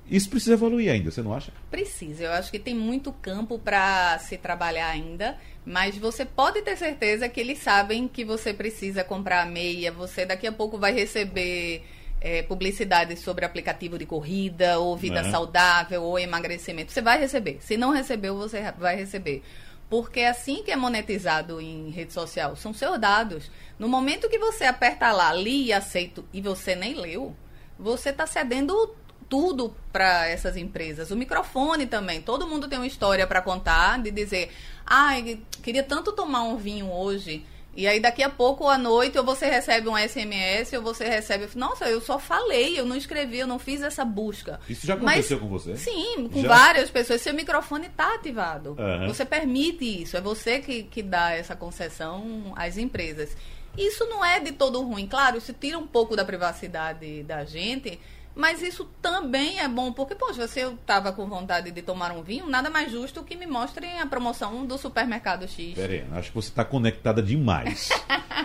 Isso 0.09 0.29
precisa 0.29 0.53
evoluir 0.53 0.91
ainda, 0.91 1.11
você 1.11 1.21
não 1.21 1.33
acha? 1.33 1.51
Precisa. 1.69 2.23
Eu 2.23 2.31
acho 2.31 2.49
que 2.51 2.57
tem 2.57 2.73
muito 2.73 3.11
campo 3.13 3.59
para 3.59 4.17
se 4.17 4.37
trabalhar 4.37 4.87
ainda, 4.87 5.37
mas 5.63 5.97
você 5.97 6.25
pode 6.25 6.63
ter 6.63 6.75
certeza 6.75 7.29
que 7.29 7.39
eles 7.39 7.59
sabem 7.59 8.07
que 8.07 8.25
você 8.25 8.51
precisa 8.51 9.03
comprar 9.03 9.43
a 9.43 9.45
meia. 9.45 9.91
Você 9.91 10.25
daqui 10.25 10.47
a 10.47 10.51
pouco 10.51 10.79
vai 10.79 10.91
receber 10.91 11.83
é, 12.19 12.41
publicidade 12.41 13.15
sobre 13.17 13.45
aplicativo 13.45 13.99
de 13.99 14.05
corrida, 14.07 14.79
ou 14.79 14.97
vida 14.97 15.19
é. 15.19 15.29
saudável, 15.29 16.01
ou 16.01 16.17
emagrecimento. 16.17 16.91
Você 16.91 17.03
vai 17.03 17.19
receber. 17.19 17.59
Se 17.61 17.77
não 17.77 17.91
recebeu, 17.91 18.35
você 18.35 18.73
vai 18.79 18.95
receber. 18.95 19.43
Porque 19.89 20.19
é 20.19 20.29
assim 20.29 20.63
que 20.63 20.71
é 20.71 20.75
monetizado 20.75 21.59
em 21.59 21.89
rede 21.89 22.13
social. 22.13 22.55
São 22.55 22.73
seus 22.73 22.99
dados. 22.99 23.49
No 23.77 23.87
momento 23.87 24.29
que 24.29 24.37
você 24.37 24.65
aperta 24.65 25.11
lá, 25.11 25.33
li 25.33 25.65
e 25.65 25.73
aceito, 25.73 26.23
e 26.31 26.41
você 26.41 26.75
nem 26.75 26.93
leu, 26.93 27.35
você 27.77 28.09
está 28.09 28.27
cedendo 28.27 28.95
tudo 29.27 29.75
para 29.91 30.27
essas 30.27 30.57
empresas. 30.57 31.11
O 31.11 31.15
microfone 31.15 31.85
também. 31.85 32.21
Todo 32.21 32.47
mundo 32.47 32.67
tem 32.67 32.77
uma 32.77 32.87
história 32.87 33.25
para 33.25 33.41
contar 33.41 34.01
de 34.01 34.11
dizer, 34.11 34.51
ah, 34.85 35.11
queria 35.61 35.83
tanto 35.83 36.11
tomar 36.11 36.43
um 36.43 36.57
vinho 36.57 36.91
hoje 36.91 37.45
E 37.79 37.87
aí 37.87 37.97
daqui 37.97 38.21
a 38.21 38.29
pouco 38.29 38.67
à 38.67 38.77
noite 38.77 39.17
ou 39.17 39.23
você 39.23 39.45
recebe 39.45 39.87
um 39.87 39.97
SMS 39.97 40.73
ou 40.73 40.81
você 40.81 41.07
recebe, 41.07 41.47
nossa, 41.55 41.85
eu 41.85 42.01
só 42.01 42.19
falei, 42.19 42.77
eu 42.77 42.85
não 42.85 42.93
escrevi, 42.93 43.39
eu 43.39 43.47
não 43.47 43.57
fiz 43.57 43.81
essa 43.81 44.03
busca. 44.03 44.59
Isso 44.67 44.85
já 44.85 44.95
aconteceu 44.95 45.39
com 45.39 45.47
você? 45.47 45.77
Sim, 45.77 46.27
com 46.27 46.41
Já? 46.41 46.49
várias 46.49 46.89
pessoas. 46.89 47.21
Seu 47.21 47.33
microfone 47.33 47.87
está 47.87 48.15
ativado. 48.15 48.75
Aham. 48.77 49.07
Você 49.07 49.23
permite 49.23 49.85
isso, 49.85 50.17
é 50.17 50.19
você 50.19 50.59
que, 50.59 50.83
que 50.83 51.01
dá 51.01 51.31
essa 51.31 51.55
concessão 51.55 52.51
às 52.57 52.77
empresas. 52.77 53.37
Isso 53.77 54.05
não 54.07 54.25
é 54.25 54.41
de 54.41 54.51
todo 54.51 54.81
ruim, 54.81 55.07
claro, 55.07 55.37
isso 55.37 55.53
tira 55.53 55.77
um 55.77 55.87
pouco 55.87 56.17
da 56.17 56.25
privacidade 56.25 57.23
da 57.23 57.45
gente, 57.45 57.97
mas 58.39 58.61
isso 58.61 58.87
também 59.01 59.59
é 59.59 59.67
bom, 59.67 59.91
porque, 59.91 60.15
poxa, 60.15 60.47
se 60.47 60.61
eu 60.61 60.71
estava 60.71 61.11
com 61.11 61.27
vontade 61.27 61.71
de 61.71 61.81
tomar 61.81 62.13
um 62.13 62.23
vinho, 62.23 62.47
nada 62.47 62.69
mais 62.69 62.89
justo 62.89 63.21
que 63.21 63.35
me 63.35 63.45
mostrem 63.45 63.99
a 63.99 64.05
promoção 64.05 64.65
do 64.65 64.77
supermercado 64.77 65.45
X. 65.45 65.77
Aí, 65.77 66.05
acho 66.13 66.29
que 66.29 66.35
você 66.35 66.47
está 66.47 66.63
conectada 66.63 67.21
demais. 67.21 67.89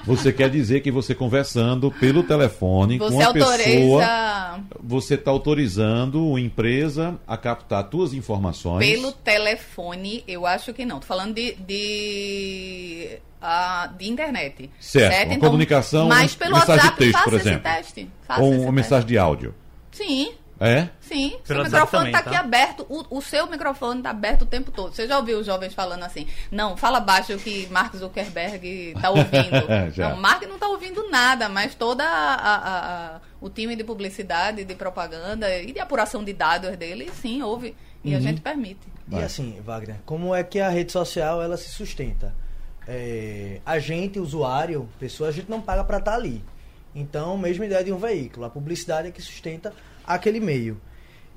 Você 0.05 0.35
quer 0.35 0.51
dizer 0.51 0.81
que 0.81 0.91
você 0.91 1.15
conversando 1.15 1.91
pelo 1.91 2.23
telefone 2.23 2.99
com 2.99 3.09
Você 3.09 3.23
a 3.23 3.33
pessoa, 3.33 4.61
você 4.79 5.15
está 5.15 5.31
autorizando 5.31 6.37
a 6.37 6.41
empresa 6.41 7.19
a 7.27 7.39
captar 7.39 7.89
suas 7.91 8.13
informações. 8.13 8.87
pelo 8.87 9.13
telefone, 9.13 10.23
eu 10.29 10.45
acho 10.45 10.75
que 10.75 10.85
não. 10.85 11.01
Tô 11.01 11.07
falando 11.07 11.33
de, 11.35 11.55
de, 11.55 13.19
ah, 13.41 13.91
de 13.97 14.11
internet. 14.11 14.71
Certo, 14.79 15.31
uma 15.31 15.39
comunicação, 15.39 16.09
Mas 16.09 16.35
pelo 16.35 16.57
mensagem 16.57 16.75
de 16.75 16.83
WhatsApp, 16.83 16.99
texto, 16.99 17.13
faça 17.13 17.31
por 17.31 17.41
exemplo. 17.41 17.63
teste. 17.63 18.11
Ou 18.41 18.53
uma 18.61 18.73
mensagem 18.73 19.07
de 19.07 19.17
áudio. 19.17 19.55
Sim, 19.95 20.35
É? 20.61 20.89
sim. 21.01 21.31
Seu 21.45 21.57
Pelo 21.57 21.61
WhatsApp 21.61 21.85
microfone 21.85 21.91
também, 21.91 22.13
tá 22.13 22.23
tá? 22.23 22.31
aqui 22.31 22.37
aberto. 22.39 22.87
O, 22.89 23.19
o 23.19 23.23
seu 23.23 23.47
microfone 23.47 24.03
tá 24.03 24.11
aberto 24.11 24.43
o 24.43 24.47
tempo 24.47 24.71
todo. 24.71 24.95
Você 24.95 25.07
já 25.07 25.19
ouviu 25.19 25.39
os 25.39 25.47
jovens 25.47 25.73
falando 25.75 26.03
assim? 26.05 26.27
Não, 26.51 26.77
fala 26.77 27.01
baixo 27.01 27.37
que 27.39 27.67
Mark 27.71 27.95
Zuckerberg 27.97 28.95
tá 29.01 29.11
ouvindo. 29.11 29.67
Não, 29.99 30.17
Mark 30.17 30.43
não 30.49 30.59
tá 30.59 30.69
ouvindo 30.69 31.09
nada, 31.11 31.49
mas 31.49 31.75
toda 31.75 32.05
a, 32.05 32.35
a- 32.35 33.15
a- 33.17 33.21
o 33.41 33.49
time 33.51 33.75
de 33.77 33.85
publicidade, 33.85 34.65
de 34.65 34.75
propaganda 34.75 35.49
e 35.59 35.73
de 35.73 35.79
apuração 35.81 36.25
de 36.25 36.33
dados 36.33 36.77
dele, 36.77 37.11
sim, 37.21 37.43
ouve. 37.43 37.77
E 38.03 38.11
Uhum. 38.13 38.17
a 38.19 38.21
gente 38.21 38.41
permite. 38.41 38.81
E 39.11 39.17
assim, 39.23 39.61
Wagner, 39.65 39.97
como 40.05 40.35
é 40.35 40.43
que 40.45 40.61
a 40.61 40.69
rede 40.69 40.93
social 40.93 41.43
ela 41.43 41.57
se 41.57 41.69
sustenta? 41.71 42.35
É, 42.87 43.61
a 43.65 43.79
gente, 43.79 44.19
usuário, 44.21 44.89
pessoa, 44.99 45.29
a 45.31 45.33
gente 45.33 45.51
não 45.51 45.61
paga 45.61 45.83
para 45.85 45.99
estar 45.99 46.15
ali. 46.15 46.43
Então, 46.95 47.37
mesma 47.37 47.67
ideia 47.67 47.83
de 47.83 47.93
um 47.93 47.99
veículo. 47.99 48.47
A 48.47 48.51
publicidade 48.51 49.09
é 49.09 49.11
que 49.11 49.21
sustenta 49.21 49.73
aquele 50.07 50.41
meio. 50.41 50.81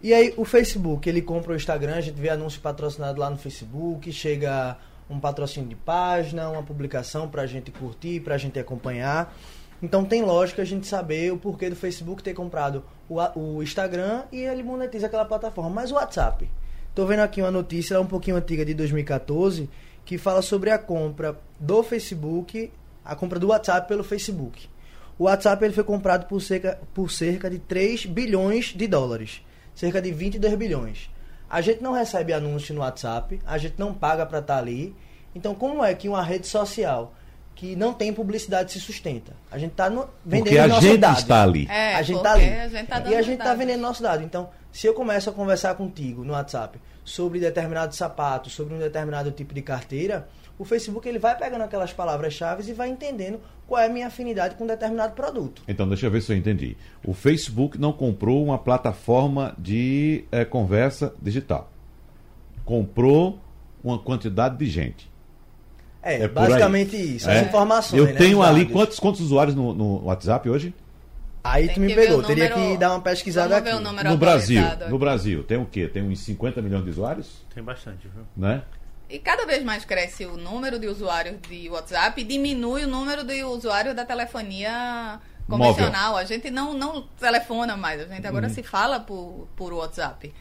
E 0.02 0.14
aí, 0.14 0.34
o 0.38 0.46
Facebook, 0.46 1.10
ele 1.10 1.22
compra 1.22 1.54
o 1.54 1.56
Instagram, 1.56 1.96
a 1.96 2.02
gente 2.02 2.20
vê 2.20 2.30
anúncio 2.30 2.62
patrocinado 2.62 3.20
lá 3.20 3.30
no 3.30 3.38
Facebook, 3.38 4.12
chega 4.12 4.78
um 5.10 5.20
patrocínio 5.20 5.70
de 5.70 5.76
página, 5.76 6.50
uma 6.50 6.62
publicação 6.62 7.28
para 7.28 7.42
a 7.42 7.48
gente 7.48 7.72
curtir, 7.72 8.20
para 8.20 8.36
a 8.36 8.38
gente 8.38 8.60
acompanhar. 8.60 9.36
Então, 9.82 10.06
tem 10.06 10.22
lógica 10.22 10.62
a 10.62 10.66
gente 10.66 10.86
saber 10.86 11.32
o 11.32 11.38
porquê 11.38 11.70
do 11.70 11.76
Facebook 11.76 12.22
ter 12.22 12.34
comprado 12.34 12.84
o, 13.10 13.18
o 13.40 13.64
Instagram 13.64 14.24
e 14.32 14.42
ele 14.42 14.64
monetiza 14.64 15.08
aquela 15.08 15.26
plataforma. 15.26 15.70
Mas 15.70 15.92
o 15.92 15.96
WhatsApp, 15.96 16.48
Tô 16.98 17.06
vendo 17.06 17.20
aqui 17.20 17.44
uma 17.44 17.52
notícia 17.52 17.94
é 17.94 18.00
um 18.00 18.08
pouquinho 18.08 18.38
antiga 18.38 18.66
de 18.66 18.74
2014 18.74 19.70
que 20.04 20.18
fala 20.18 20.42
sobre 20.42 20.72
a 20.72 20.80
compra 20.80 21.40
do 21.60 21.84
Facebook, 21.84 22.72
a 23.06 23.16
compra 23.16 23.38
do 23.38 23.50
WhatsApp 23.50 23.88
pelo 23.88 24.04
Facebook. 24.04 24.68
O 25.20 25.24
WhatsApp 25.26 25.64
ele 25.66 25.74
foi 25.74 25.84
comprado 25.84 26.26
por 26.28 26.42
cerca, 26.42 26.80
por 26.94 27.10
cerca 27.12 27.50
de 27.50 27.58
3 27.60 28.06
bilhões 28.06 28.68
de 28.76 28.88
dólares, 28.88 29.42
cerca 29.74 30.02
de 30.02 30.12
22 30.12 30.54
bilhões. 30.56 31.10
A 31.50 31.62
gente 31.62 31.82
não 31.82 31.94
recebe 31.94 32.34
anúncio 32.34 32.76
no 32.76 32.82
WhatsApp, 32.82 33.40
a 33.46 33.58
gente 33.58 33.76
não 33.78 33.94
paga 33.94 34.26
para 34.26 34.40
estar 34.40 34.58
ali. 34.58 34.96
Então, 35.34 35.56
como 35.56 35.84
é 35.84 35.94
que 35.94 36.10
uma 36.10 36.22
rede 36.22 36.46
social 36.46 37.14
que 37.56 37.76
não 37.76 37.94
tem 37.94 38.14
publicidade 38.14 38.72
se 38.72 38.80
sustenta? 38.80 39.34
A 39.50 39.58
gente 39.58 39.72
está 39.72 39.88
vendendo 39.90 40.10
Porque 40.44 40.58
a 40.60 40.68
nossos 40.68 40.84
gente 40.84 40.98
dados. 41.00 41.20
está 41.20 41.44
ali. 41.44 41.68
É, 41.70 41.96
a 41.96 42.02
gente 42.02 42.16
porque 42.18 42.28
tá 42.28 42.34
ali. 42.34 42.46
a 42.46 42.68
gente 42.68 42.88
tá 42.88 43.00
e 43.10 43.16
a 43.16 43.22
gente 43.22 43.38
tá 43.38 43.44
dados. 43.46 43.60
vendendo 43.60 43.82
nosso 43.82 44.04
dado. 44.04 44.24
Então, 44.24 44.50
se 44.72 44.86
eu 44.86 44.94
começo 44.94 45.30
a 45.30 45.34
conversar 45.34 45.74
contigo 45.76 46.24
no 46.24 46.34
WhatsApp 46.34 46.80
sobre 47.04 47.40
determinado 47.40 47.96
sapato, 47.96 48.50
sobre 48.50 48.76
um 48.76 48.80
determinado 48.80 49.32
tipo 49.32 49.54
de 49.54 49.62
carteira, 49.62 50.28
o 50.60 50.66
Facebook 50.66 51.08
ele 51.08 51.20
vai 51.20 51.38
pegando 51.38 51.64
aquelas 51.64 51.94
palavras-chave 51.94 52.68
e 52.70 52.74
vai 52.74 52.90
entendendo 52.90 53.40
qual 53.68 53.82
é 53.82 53.86
a 53.86 53.90
minha 53.90 54.08
afinidade 54.08 54.56
com 54.56 54.66
determinado 54.66 55.14
produto. 55.14 55.62
Então, 55.68 55.88
deixa 55.88 56.08
eu 56.08 56.12
ver 56.12 56.22
se 56.22 56.32
eu 56.34 56.38
entendi. 56.38 56.76
O 57.06 57.14
Facebook 57.14 57.78
não 57.80 57.94
comprou 57.94 58.44
uma 58.44 58.58
plataforma 58.58 59.54
de 59.58 60.24
eh, 60.32 60.46
conversa 60.46 61.14
digital. 61.22 61.70
Comprou 62.66 63.40
uma 63.84 64.00
quantidade 64.00 64.58
de 64.58 64.66
gente. 64.68 65.10
É, 66.02 66.24
É 66.24 66.28
basicamente 66.28 66.96
isso. 66.96 67.30
É. 67.30 67.40
As 67.42 67.48
informações. 67.48 68.00
Eu 68.00 68.06
né, 68.08 68.14
tenho 68.14 68.42
ali 68.42 68.66
quantos, 68.66 69.00
quantos 69.00 69.22
usuários 69.22 69.56
no, 69.56 69.74
no 69.74 70.06
WhatsApp 70.06 70.50
hoje? 70.50 70.74
Aí 71.44 71.68
Tem 71.68 71.76
tu 71.76 71.82
me 71.82 71.96
pegou. 71.96 72.20
o 72.20 72.24
Teria 72.24 72.50
número- 72.50 72.72
que 72.72 72.78
dar 72.78 72.92
uma 72.92 73.02
pesquisada 73.02 73.56
aqui. 73.58 73.72
número 73.72 74.10
No 74.10 74.18
Brasil. 74.18 74.62
No 74.90 75.00
Brasil. 75.00 75.44
Tem 75.44 75.58
o 75.58 75.66
quê? 75.66 75.88
Tem 75.88 76.04
uns 76.04 76.20
50 76.20 76.62
milhões 76.62 76.84
de 76.84 76.90
usuários? 76.90 77.46
Tem 77.54 77.64
bastante, 77.64 78.08
viu? 78.14 78.24
Né? 78.36 78.64
E 79.10 79.20
cada 79.20 79.46
vez 79.46 79.64
mais 79.64 79.86
cresce 79.86 80.26
o 80.26 80.36
número 80.36 80.78
de 80.78 80.88
usuários 80.88 81.38
de 81.50 81.70
WhatsApp 81.70 82.20
e 82.20 82.24
diminui 82.24 82.84
o 82.84 82.88
número 82.88 83.24
de 83.24 83.44
usuários 83.44 83.96
da 83.96 84.04
telefonia 84.04 85.20
convencional. 85.48 86.18
A 86.18 86.26
gente 86.26 86.50
não, 86.50 86.74
não 86.74 87.04
telefona 87.20 87.78
mais, 87.78 88.02
a 88.02 88.06
gente 88.06 88.28
agora 88.28 88.50
se 88.50 88.62
fala 88.64 89.00
por, 89.00 89.48
por 89.56 89.72
WhatsApp. 89.72 90.34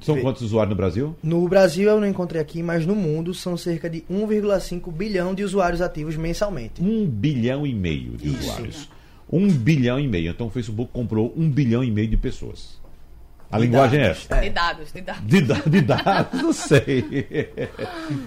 São 0.00 0.20
quantos 0.20 0.42
usuários 0.42 0.70
no 0.70 0.76
Brasil? 0.76 1.16
No 1.22 1.48
Brasil 1.48 1.88
eu 1.88 2.00
não 2.00 2.06
encontrei 2.06 2.40
aqui, 2.40 2.62
mas 2.62 2.86
no 2.86 2.94
mundo 2.94 3.34
são 3.34 3.56
cerca 3.56 3.90
de 3.90 4.02
1,5 4.02 4.92
bilhão 4.92 5.34
de 5.34 5.42
usuários 5.42 5.80
ativos 5.80 6.16
mensalmente. 6.16 6.82
Um 6.82 7.04
bilhão 7.06 7.66
e 7.66 7.74
meio 7.74 8.16
de 8.16 8.28
Isso. 8.28 8.38
usuários. 8.38 8.88
Um 9.30 9.48
bilhão 9.48 9.98
e 9.98 10.06
meio. 10.06 10.30
Então 10.30 10.46
o 10.46 10.50
Facebook 10.50 10.90
comprou 10.92 11.32
um 11.36 11.50
bilhão 11.50 11.82
e 11.82 11.90
meio 11.90 12.08
de 12.08 12.16
pessoas. 12.16 12.77
A 13.50 13.56
De 13.58 13.64
linguagem 13.64 13.98
dados. 14.00 14.18
é 14.30 14.34
essa. 14.34 14.40
De 14.42 14.50
dados, 14.50 14.92
de 14.92 15.00
dados. 15.00 15.22
De, 15.26 15.40
da- 15.40 15.54
de 15.66 15.80
dados, 15.80 16.42
não 16.42 16.52
sei. 16.52 17.04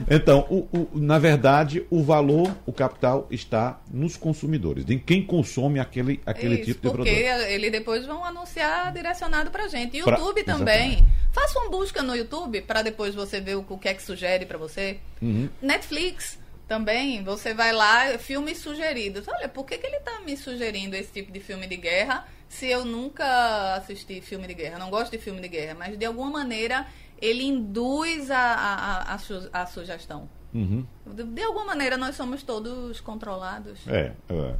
Então, 0.09 0.47
o- 0.49 0.67
o- 0.77 0.89
na 0.99 1.19
verdade, 1.19 1.85
o 1.89 2.03
valor, 2.03 2.51
o 2.65 2.73
capital 2.73 3.27
está 3.29 3.79
nos 3.91 4.17
consumidores, 4.17 4.89
em 4.89 4.97
quem 4.97 5.23
consome 5.25 5.79
aquele, 5.79 6.19
aquele 6.25 6.55
Isso, 6.55 6.65
tipo 6.65 6.89
de 6.89 6.95
porque 6.97 7.23
produto. 7.23 7.47
eles 7.49 7.71
depois 7.71 8.05
vão 8.05 8.23
anunciar 8.25 8.91
direcionado 8.91 9.51
pra 9.51 9.67
gente. 9.67 10.01
Pra- 10.01 10.17
YouTube 10.17 10.43
também. 10.43 10.93
exatamente. 10.93 11.21
Faça 11.31 11.59
uma 11.59 11.69
busca 11.69 12.01
no 12.03 12.15
YouTube 12.15 12.61
para 12.61 12.81
depois 12.81 13.13
você 13.15 13.39
ver 13.39 13.55
o, 13.57 13.65
o 13.69 13.77
que 13.77 13.87
é 13.87 13.93
que 13.93 14.01
sugere 14.03 14.45
pra 14.45 14.57
você. 14.57 14.97
Uhum. 15.21 15.47
Netflix 15.61 16.39
também, 16.67 17.23
você 17.23 17.53
vai 17.53 17.71
lá, 17.73 18.17
filmes 18.17 18.57
sugeridos. 18.57 19.27
Olha, 19.27 19.47
por 19.47 19.65
que, 19.65 19.77
que 19.77 19.85
ele 19.85 19.99
tá 19.99 20.19
me 20.25 20.35
sugerindo 20.35 20.95
esse 20.95 21.11
tipo 21.11 21.31
de 21.31 21.39
filme 21.39 21.67
de 21.67 21.77
guerra 21.77 22.25
se 22.51 22.67
eu 22.69 22.83
nunca 22.83 23.75
assisti 23.75 24.19
filme 24.21 24.45
de 24.45 24.53
guerra? 24.53 24.77
Não 24.77 24.89
gosto 24.89 25.11
de 25.11 25.17
filme 25.17 25.39
de 25.41 25.47
guerra, 25.47 25.73
mas 25.79 25.97
de 25.97 26.05
alguma 26.05 26.29
maneira 26.29 26.85
ele 27.21 27.43
induz 27.43 28.29
a, 28.29 28.37
a, 28.39 29.13
a, 29.13 29.17
su- 29.17 29.49
a 29.53 29.65
sugestão. 29.65 30.27
Uhum. 30.53 30.85
De, 31.15 31.23
de 31.23 31.43
alguma 31.43 31.65
maneira 31.65 31.95
nós 31.95 32.15
somos 32.15 32.43
todos 32.43 32.99
controlados. 32.99 33.79
É, 33.87 34.11
é. 34.29 34.55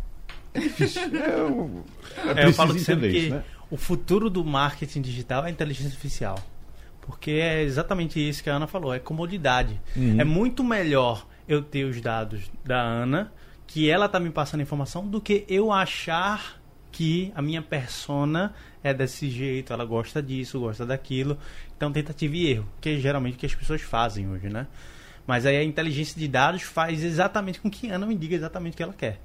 É 0.54 0.60
difícil. 0.60 1.02
É, 1.14 1.40
eu, 1.40 1.84
é 2.38 2.42
É, 2.44 2.48
eu 2.48 2.54
falo 2.54 2.78
sempre 2.80 3.12
que 3.12 3.18
isso, 3.18 3.36
né? 3.36 3.44
o 3.70 3.76
futuro 3.78 4.30
do 4.30 4.44
marketing 4.46 5.02
digital 5.02 5.44
é 5.44 5.48
a 5.48 5.52
inteligência 5.52 5.90
artificial. 5.90 6.40
Porque 7.02 7.32
é 7.32 7.62
exatamente 7.64 8.20
isso 8.26 8.42
que 8.44 8.50
a 8.50 8.56
Ana 8.56 8.68
falou, 8.68 8.94
é 8.94 9.00
comodidade. 9.00 9.82
Uhum. 9.98 10.22
É 10.22 10.24
muito 10.24 10.64
melhor 10.64 11.28
eu 11.48 11.62
ter 11.62 11.84
os 11.84 12.00
dados 12.00 12.50
da 12.64 12.80
Ana, 12.80 13.34
que 13.68 13.90
ela 13.90 14.08
tá 14.08 14.20
me 14.20 14.30
passando 14.30 14.62
informação, 14.62 15.06
do 15.08 15.20
que 15.20 15.44
eu 15.50 15.72
achar 15.74 16.61
que 16.92 17.32
a 17.36 17.42
minha 17.42 17.62
persona 17.62 18.54
é 18.84 18.94
desse 18.94 19.30
jeito, 19.30 19.72
ela 19.72 19.86
gosta 19.86 20.22
disso, 20.22 20.60
gosta 20.60 20.86
daquilo. 20.86 21.38
Então 21.76 21.92
tentativa 21.92 22.36
e 22.36 22.48
erro, 22.48 22.68
que 22.80 22.90
é 22.90 22.96
geralmente 22.98 23.36
o 23.36 23.38
que 23.38 23.46
as 23.46 23.56
pessoas 23.56 23.82
fazem 23.82 24.30
hoje, 24.30 24.50
né? 24.50 24.68
Mas 25.26 25.46
aí 25.46 25.58
a 25.58 25.64
inteligência 25.64 26.20
de 26.20 26.28
dados 26.28 26.64
faz 26.64 27.04
exatamente 27.04 27.60
com 27.60 27.70
que 27.70 27.90
Ana 27.90 28.06
me 28.06 28.16
diga 28.16 28.36
exatamente 28.36 28.74
o 28.74 28.78
que 28.78 28.84
ela 28.84 28.94
quer. 28.94 29.20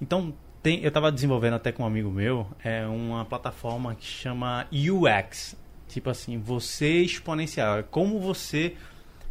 Então, 0.00 0.34
tem, 0.62 0.80
eu 0.80 0.88
estava 0.88 1.10
desenvolvendo 1.10 1.54
até 1.54 1.72
com 1.72 1.82
um 1.82 1.86
amigo 1.86 2.10
meu 2.10 2.46
é 2.62 2.86
uma 2.86 3.24
plataforma 3.24 3.94
que 3.94 4.06
chama 4.06 4.66
UX. 4.72 5.56
Tipo 5.88 6.10
assim, 6.10 6.38
você 6.38 7.02
exponencial. 7.02 7.78
É 7.78 7.82
como 7.82 8.18
você 8.20 8.74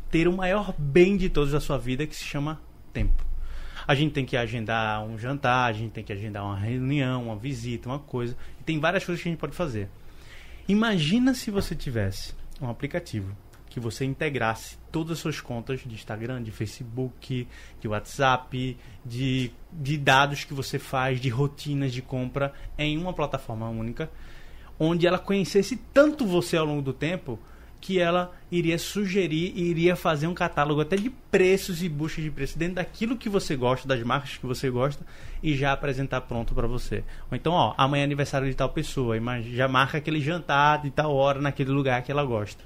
ter 0.09 0.27
o 0.27 0.33
maior 0.33 0.73
bem 0.77 1.17
de 1.17 1.29
todos 1.29 1.51
da 1.51 1.59
sua 1.59 1.77
vida 1.77 2.05
que 2.05 2.15
se 2.15 2.23
chama 2.23 2.61
tempo. 2.93 3.30
A 3.87 3.95
gente 3.95 4.13
tem 4.13 4.25
que 4.25 4.37
agendar 4.37 5.03
um 5.03 5.17
jantar, 5.17 5.69
a 5.69 5.73
gente 5.73 5.91
tem 5.91 6.03
que 6.03 6.13
agendar 6.13 6.43
uma 6.43 6.57
reunião, 6.57 7.25
uma 7.25 7.35
visita, 7.35 7.89
uma 7.89 7.99
coisa. 7.99 8.35
E 8.59 8.63
tem 8.63 8.79
várias 8.79 9.03
coisas 9.03 9.21
que 9.21 9.29
a 9.29 9.31
gente 9.31 9.39
pode 9.39 9.55
fazer. 9.55 9.89
Imagina 10.67 11.33
se 11.33 11.51
você 11.51 11.75
tivesse 11.75 12.33
um 12.61 12.69
aplicativo 12.69 13.35
que 13.71 13.79
você 13.79 14.03
integrasse 14.03 14.77
todas 14.91 15.13
as 15.13 15.19
suas 15.19 15.39
contas 15.39 15.79
de 15.79 15.95
Instagram, 15.95 16.43
de 16.43 16.51
Facebook, 16.51 17.47
de 17.79 17.87
WhatsApp, 17.87 18.77
de, 19.03 19.51
de 19.71 19.97
dados 19.97 20.43
que 20.43 20.53
você 20.53 20.77
faz, 20.77 21.21
de 21.21 21.29
rotinas 21.29 21.93
de 21.93 22.01
compra 22.01 22.53
em 22.77 22.97
uma 22.97 23.13
plataforma 23.13 23.69
única, 23.69 24.11
onde 24.77 25.07
ela 25.07 25.17
conhecesse 25.17 25.77
tanto 25.93 26.25
você 26.25 26.57
ao 26.57 26.65
longo 26.65 26.81
do 26.81 26.91
tempo 26.91 27.39
que 27.81 27.99
ela 27.99 28.31
iria 28.51 28.77
sugerir 28.77 29.51
e 29.55 29.63
iria 29.63 29.95
fazer 29.95 30.27
um 30.27 30.33
catálogo 30.35 30.79
até 30.79 30.95
de 30.95 31.09
preços 31.09 31.81
e 31.81 31.89
busca 31.89 32.21
de 32.21 32.29
preços 32.29 32.55
dentro 32.55 32.75
daquilo 32.75 33.17
que 33.17 33.27
você 33.27 33.55
gosta, 33.55 33.87
das 33.87 34.01
marcas 34.03 34.37
que 34.37 34.45
você 34.45 34.69
gosta, 34.69 35.03
e 35.41 35.57
já 35.57 35.73
apresentar 35.73 36.21
pronto 36.21 36.53
para 36.53 36.67
você. 36.67 37.03
Ou 37.29 37.35
então, 37.35 37.53
ó, 37.53 37.73
amanhã 37.75 38.03
é 38.03 38.05
aniversário 38.05 38.47
de 38.47 38.53
tal 38.53 38.69
pessoa, 38.69 39.15
já 39.51 39.67
marca 39.67 39.97
aquele 39.97 40.21
jantar 40.21 40.83
de 40.83 40.91
tal 40.91 41.13
hora 41.15 41.41
naquele 41.41 41.71
lugar 41.71 42.03
que 42.03 42.11
ela 42.11 42.23
gosta. 42.23 42.63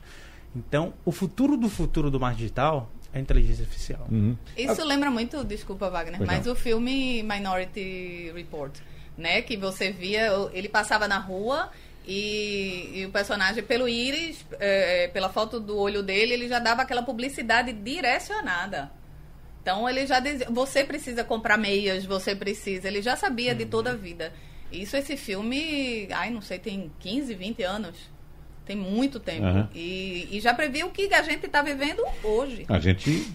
Então, 0.54 0.94
o 1.06 1.12
futuro 1.12 1.56
do 1.56 1.70
futuro 1.70 2.12
do 2.12 2.20
marketing 2.20 2.44
digital 2.44 2.92
é 3.14 3.18
a 3.18 3.22
inteligência 3.22 3.64
artificial. 3.64 4.06
Uhum. 4.12 4.36
Isso 4.58 4.82
ah. 4.82 4.86
lembra 4.86 5.10
muito, 5.10 5.44
desculpa 5.46 5.90
Wagner, 5.90 6.18
pois 6.18 6.28
mas 6.28 6.46
não. 6.46 6.52
o 6.52 6.56
filme 6.56 7.24
Minority 7.24 8.32
Report, 8.36 8.74
né, 9.18 9.42
que 9.42 9.56
você 9.56 9.92
via, 9.92 10.30
ele 10.52 10.68
passava 10.68 11.08
na 11.08 11.18
rua 11.18 11.70
e, 12.08 13.00
e, 13.00 13.06
o 13.06 13.10
personagem, 13.10 13.64
pelo 13.64 13.88
íris, 13.88 14.46
é, 14.60 15.06
é, 15.06 15.08
pela 15.08 15.30
foto 15.30 15.60
do 15.60 15.78
olho 15.78 16.04
dele, 16.04 16.34
ele 16.34 16.48
já 16.48 16.60
dava 16.60 16.84
aquela 16.84 17.02
publicidade 17.02 17.74
direcionada. 17.74 18.92
Então 19.62 19.90
ele 19.90 20.06
já 20.06 20.20
dizia, 20.20 20.48
você 20.50 20.84
precisa 20.84 21.24
comprar 21.24 21.58
meias, 21.58 22.06
você 22.06 22.36
precisa. 22.36 22.88
Ele 22.88 23.02
já 23.02 23.16
sabia 23.16 23.54
uhum. 23.54 23.58
de 23.58 23.66
toda 23.66 23.92
a 23.92 23.96
vida. 23.96 24.32
Isso, 24.72 24.96
esse 24.96 25.18
filme, 25.18 26.08
ai, 26.12 26.30
não 26.30 26.42
sei, 26.42 26.60
tem 26.60 26.92
15, 27.00 27.34
20 27.34 27.64
anos. 27.64 27.96
Tem 28.66 28.76
muito 28.76 29.20
tempo. 29.20 29.46
Uhum. 29.46 29.68
E, 29.74 30.28
e, 30.32 30.40
já 30.40 30.54
previu 30.54 30.88
o 30.88 30.92
que 30.92 31.12
a 31.14 31.22
gente 31.22 31.46
está 31.46 31.62
vivendo 31.62 32.04
hoje. 32.24 32.66
A 32.68 32.80
gente 32.80 33.28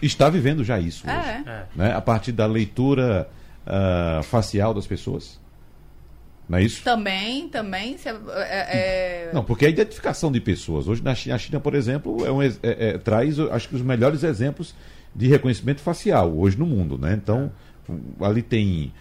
está 0.00 0.28
vivendo 0.28 0.64
já 0.64 0.78
isso 0.78 1.08
é. 1.08 1.18
hoje. 1.18 1.48
É. 1.48 1.66
Né? 1.74 1.94
A 1.94 2.00
partir 2.00 2.32
da 2.32 2.46
leitura 2.46 3.28
uh, 3.66 4.22
facial 4.22 4.74
das 4.74 4.86
pessoas. 4.86 5.40
Não 6.52 6.58
é 6.58 6.64
isso? 6.64 6.84
Também, 6.84 7.48
também. 7.48 7.96
Se, 7.96 8.10
é, 8.10 8.12
é... 8.30 9.30
Não, 9.32 9.42
porque 9.42 9.64
a 9.64 9.70
identificação 9.70 10.30
de 10.30 10.38
pessoas. 10.38 10.86
Hoje 10.86 11.02
na 11.02 11.14
China, 11.14 11.34
a 11.34 11.38
China 11.38 11.58
por 11.58 11.74
exemplo, 11.74 12.26
é 12.26 12.30
um, 12.30 12.42
é, 12.42 12.52
é, 12.62 12.98
traz, 12.98 13.40
acho 13.40 13.70
que, 13.70 13.74
os 13.74 13.80
melhores 13.80 14.22
exemplos 14.22 14.74
de 15.16 15.28
reconhecimento 15.28 15.80
facial 15.80 16.30
hoje 16.36 16.58
no 16.58 16.66
mundo. 16.66 16.98
Né? 16.98 17.14
Então, 17.14 17.50
ali 18.20 18.42
tem 18.42 18.92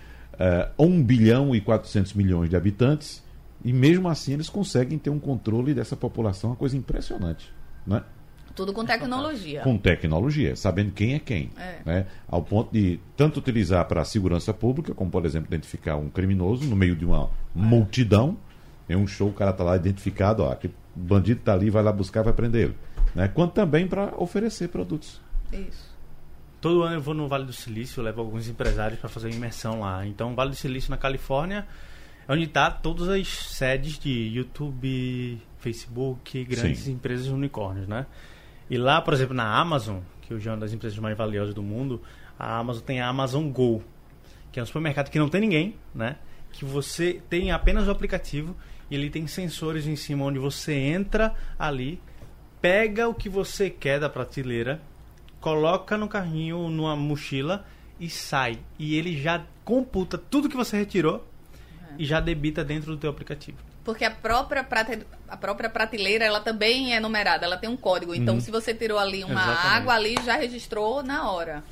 uh, 0.80 0.82
1 0.82 1.04
bilhão 1.04 1.54
e 1.54 1.60
400 1.60 2.14
milhões 2.14 2.50
de 2.50 2.56
habitantes 2.56 3.22
e 3.66 3.74
mesmo 3.74 4.08
assim 4.08 4.32
eles 4.32 4.48
conseguem 4.48 4.98
ter 4.98 5.10
um 5.10 5.20
controle 5.20 5.74
dessa 5.74 5.98
população, 5.98 6.52
uma 6.52 6.56
coisa 6.56 6.78
impressionante. 6.78 7.52
Né? 7.86 8.02
Tudo 8.62 8.74
com 8.74 8.86
tecnologia. 8.86 9.62
Com 9.62 9.76
tecnologia, 9.76 10.56
sabendo 10.56 10.92
quem 10.92 11.16
é 11.16 11.20
quem. 11.20 11.50
É. 11.58 11.80
Né? 11.84 12.06
Ao 12.28 12.44
ponto 12.44 12.72
de 12.72 13.00
tanto 13.18 13.40
utilizar 13.40 13.84
para 13.88 14.02
a 14.02 14.06
segurança 14.06 14.54
pública, 14.54 14.94
como 14.94 15.10
por 15.10 15.26
exemplo 15.26 15.48
identificar 15.48 15.96
um 15.96 16.12
criminoso 16.12 16.66
no 16.66 16.76
meio 16.76 16.96
de 16.96 17.04
uma 17.04 17.24
é. 17.24 17.28
multidão. 17.56 18.38
Em 18.88 18.96
um 18.96 19.08
show, 19.08 19.30
o 19.30 19.34
cara 19.34 19.50
está 19.50 19.64
lá 19.64 19.76
identificado, 19.76 20.44
ó, 20.44 20.52
aquele 20.52 20.76
bandido 20.96 21.40
está 21.40 21.54
ali, 21.54 21.72
vai 21.72 21.82
lá 21.82 21.92
buscar, 21.92 22.22
vai 22.22 22.34
prender 22.34 22.66
ele. 22.66 22.76
Né? 23.16 23.28
Quanto 23.30 23.54
também 23.54 23.88
para 23.88 24.14
oferecer 24.16 24.68
produtos. 24.68 25.20
Isso. 25.52 25.90
Todo 26.60 26.84
ano 26.84 26.98
eu 26.98 27.02
vou 27.02 27.16
no 27.16 27.28
Vale 27.28 27.46
do 27.46 27.54
Silício, 27.54 28.04
levo 28.04 28.22
alguns 28.22 28.48
empresários 28.48 29.00
para 29.00 29.10
fazer 29.10 29.30
uma 29.30 29.36
imersão 29.36 29.80
lá. 29.80 30.06
Então, 30.06 30.36
Vale 30.36 30.52
do 30.52 30.56
Silício 30.56 30.92
na 30.92 30.98
Califórnia 30.98 31.66
é 32.28 32.32
onde 32.32 32.44
está 32.44 32.70
todas 32.70 33.10
as 33.10 33.28
sedes 33.28 33.98
de 33.98 34.12
YouTube, 34.12 35.42
Facebook, 35.58 36.44
grandes 36.44 36.82
Sim. 36.82 36.92
empresas 36.92 37.26
unicórnios, 37.28 37.88
né? 37.88 38.06
E 38.72 38.78
lá, 38.78 39.02
por 39.02 39.14
exemplo, 39.14 39.36
na 39.36 39.60
Amazon, 39.60 39.98
que 40.22 40.34
hoje 40.34 40.48
é 40.48 40.52
uma 40.54 40.58
das 40.58 40.72
empresas 40.72 40.98
mais 40.98 41.18
valiosas 41.18 41.54
do 41.54 41.62
mundo, 41.62 42.02
a 42.40 42.58
Amazon 42.58 42.82
tem 42.82 43.02
a 43.02 43.08
Amazon 43.10 43.50
Go, 43.50 43.84
que 44.50 44.62
é 44.62 44.64
um 44.64 44.66
supermercado 44.66 45.10
que 45.10 45.20
não 45.20 45.28
tem 45.28 45.42
ninguém, 45.42 45.76
né? 45.94 46.16
Que 46.54 46.64
você 46.64 47.22
tem 47.30 47.52
apenas 47.52 47.90
o 47.90 47.92
aplicativo 47.92 48.56
e 48.90 48.96
ele 48.96 49.10
tem 49.10 49.28
sensores 49.28 49.88
em 49.88 49.98
cima 49.98 50.24
onde 50.24 50.40
você 50.40 50.72
entra 50.72 51.36
ali, 51.60 52.02
pega 52.62 53.10
o 53.10 53.14
que 53.14 53.28
você 53.28 53.70
quer 53.70 54.00
da 54.00 54.08
prateleira, 54.08 54.82
coloca 55.42 55.98
no 55.98 56.08
carrinho, 56.08 56.70
numa 56.70 56.96
mochila 56.96 57.66
e 58.00 58.10
sai. 58.10 58.58
E 58.80 58.96
ele 58.96 59.22
já 59.22 59.44
computa 59.66 60.18
tudo 60.18 60.48
que 60.48 60.56
você 60.56 60.78
retirou 60.78 61.16
uhum. 61.16 61.96
e 62.00 62.06
já 62.06 62.22
debita 62.22 62.64
dentro 62.64 62.92
do 62.92 62.98
teu 62.98 63.10
aplicativo. 63.10 63.58
Porque 63.84 64.06
a 64.06 64.12
própria, 64.12 64.64
prate... 64.64 65.06
a 65.32 65.38
própria 65.38 65.70
prateleira, 65.70 66.26
ela 66.26 66.42
também 66.42 66.94
é 66.94 67.00
numerada, 67.00 67.46
ela 67.46 67.56
tem 67.56 67.70
um 67.70 67.78
código. 67.78 68.14
Então, 68.14 68.36
uhum. 68.36 68.42
se 68.42 68.52
você 68.52 68.74
tirou 68.74 69.00
ali 69.00 69.24
uma 69.24 69.42
Exatamente. 69.42 69.68
água, 69.68 69.94
ali 69.94 70.16
já 70.26 70.36
registrou 70.36 71.02
na 71.02 71.32
hora. 71.32 71.64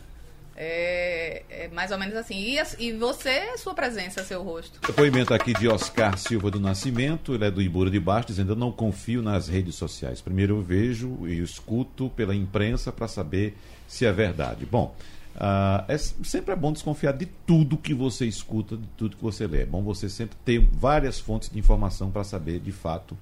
É, 0.56 1.44
é, 1.50 1.68
mais 1.68 1.92
ou 1.92 1.98
menos 1.98 2.16
assim. 2.16 2.36
E, 2.36 2.58
e 2.80 2.94
você, 2.94 3.58
sua 3.58 3.74
presença, 3.74 4.24
seu 4.24 4.42
rosto. 4.42 4.80
Depoimento 4.88 5.34
aqui 5.34 5.54
de 5.54 5.68
Oscar 5.68 6.18
Silva 6.18 6.50
do 6.50 6.60
Nascimento, 6.60 7.34
ele 7.34 7.46
é 7.46 7.52
do 7.52 7.62
Ibura 7.62 7.90
de 7.90 8.00
Baixo, 8.00 8.28
dizendo: 8.28 8.54
Eu 8.54 8.56
não 8.56 8.72
confio 8.72 9.22
nas 9.22 9.50
redes 9.50 9.76
sociais. 9.76 10.22
Primeiro 10.22 10.58
eu 10.58 10.62
vejo 10.62 11.28
e 11.28 11.40
escuto 11.40 12.10
pela 12.10 12.34
imprensa 12.34 12.94
para 12.94 13.10
saber 13.10 13.58
se 13.88 14.06
é 14.06 14.12
verdade. 14.12 14.66
Bom, 14.66 14.96
Uh, 15.36 15.86
é, 15.88 15.98
sempre 15.98 16.52
é 16.52 16.56
bom 16.56 16.74
desconfiar 16.74 17.14
de 17.14 17.26
tudo 17.26 17.78
que 17.78 17.94
você 17.94 18.26
escuta, 18.26 18.76
de 18.76 18.86
tudo 18.98 19.16
que 19.16 19.24
você 19.24 19.48
lê. 19.48 19.62
É 19.62 19.66
bom 19.66 19.82
você 19.82 20.10
sempre 20.10 20.36
ter 20.44 20.60
várias 20.60 21.18
fontes 21.18 21.50
de 21.50 21.58
informação 21.58 22.12
para 22.12 22.26
saber 22.26 22.60
de 22.60 22.74
fato 22.74 23.18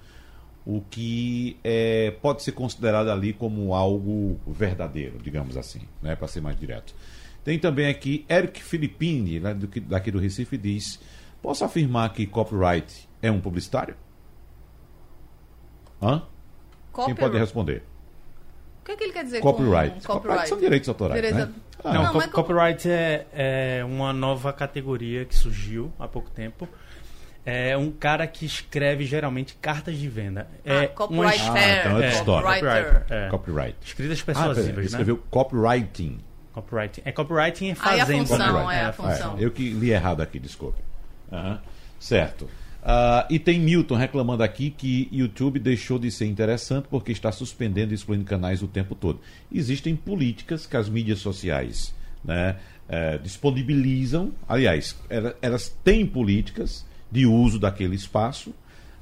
o 0.68 0.82
que 0.82 1.58
é, 1.64 2.12
pode 2.22 2.44
ser 2.44 2.52
considerado 2.52 3.08
ali 3.10 3.32
como 3.32 3.74
algo 3.74 4.38
verdadeiro, 4.46 5.18
digamos 5.18 5.56
assim, 5.56 5.80
né, 6.02 6.14
para 6.14 6.28
ser 6.28 6.42
mais 6.42 6.60
direto. 6.60 6.94
Tem 7.42 7.58
também 7.58 7.88
aqui 7.88 8.26
Eric 8.30 8.62
Filippini, 8.62 9.40
né, 9.40 9.54
do, 9.54 9.68
daqui 9.84 10.12
do 10.12 10.20
Recife, 10.20 10.58
diz: 10.58 11.00
Posso 11.42 11.64
afirmar 11.64 12.12
que 12.12 12.28
copyright 12.28 13.08
é 13.22 13.32
um 13.32 13.40
publicitário? 13.40 13.96
Hã? 16.02 16.24
Copyright. 16.92 17.06
Quem 17.06 17.16
pode 17.16 17.40
responder? 17.40 17.84
O 18.82 18.86
que, 18.86 18.92
é 18.92 18.96
que 18.98 19.04
ele 19.06 19.14
quer 19.14 19.24
dizer 19.24 19.40
copyright. 19.40 19.94
com 19.94 20.02
copyright? 20.02 20.06
Copyright 20.06 20.50
são 20.50 20.60
direitos 20.60 20.90
autorais. 20.90 21.16
Direito 21.16 21.48
né? 21.48 21.54
Ah, 21.82 21.94
não, 21.94 22.12
co 22.12 22.30
copyright 22.30 22.90
é, 22.90 23.26
é 23.32 23.86
uma 23.86 24.12
nova 24.12 24.52
categoria 24.52 25.24
que 25.24 25.36
surgiu 25.36 25.94
há 25.98 26.10
pouco 26.10 26.30
tempo 26.30 26.68
é 27.50 27.78
um 27.78 27.90
cara 27.90 28.28
que 28.28 28.46
escreve 28.46 29.06
geralmente 29.06 29.56
cartas 29.62 29.98
de 29.98 30.10
venda. 30.10 30.50
É 30.66 30.80
ah, 30.80 30.88
copywriter. 30.90 31.46
Uma... 31.46 31.58
Ah, 31.58 31.80
então 31.80 32.02
é, 32.02 32.12
copywriter. 32.12 33.06
É. 33.10 33.30
Copyright. 33.30 33.78
Escritas 33.86 34.22
persuasivas, 34.22 34.70
ah, 34.70 34.74
né? 34.74 34.84
escreveu 34.84 35.18
copywriting. 35.30 36.20
Copywriting. 36.52 37.02
É 37.06 37.12
copywriting 37.14 37.70
é 37.70 37.76
fazendo. 37.76 38.10
Aí 38.10 38.20
a 38.20 38.26
função, 38.26 38.72
é 38.72 38.86
a 38.86 38.92
função. 38.92 39.38
É, 39.38 39.46
eu 39.46 39.52
que 39.52 39.70
li 39.70 39.92
errado 39.92 40.20
aqui, 40.20 40.40
desculpe. 40.40 40.82
Uhum. 41.32 41.58
Certo. 41.98 42.44
Uh, 42.44 43.24
e 43.30 43.40
tem 43.40 43.62
Milton 43.62 43.96
reclamando 43.96 44.44
aqui 44.44 44.70
que 44.70 45.08
YouTube 45.10 45.58
deixou 45.58 45.98
de 45.98 46.12
ser 46.12 46.26
interessante 46.26 46.90
porque 46.90 47.14
está 47.14 47.32
suspendendo 47.32 47.94
e 47.94 47.96
excluindo 47.96 48.26
canais 48.26 48.62
o 48.62 48.68
tempo 48.68 48.94
todo. 48.94 49.22
Existem 49.50 49.96
políticas 49.96 50.66
que 50.66 50.76
as 50.76 50.90
mídias 50.90 51.20
sociais 51.20 51.96
né, 52.26 52.58
é, 52.90 53.18
disponibilizam. 53.18 54.34
Aliás, 54.50 54.98
elas, 55.10 55.34
elas 55.42 55.70
têm 55.82 56.06
políticas 56.06 56.86
de 57.12 57.26
uso 57.26 57.60
daquele 57.60 57.96
espaço. 57.96 58.54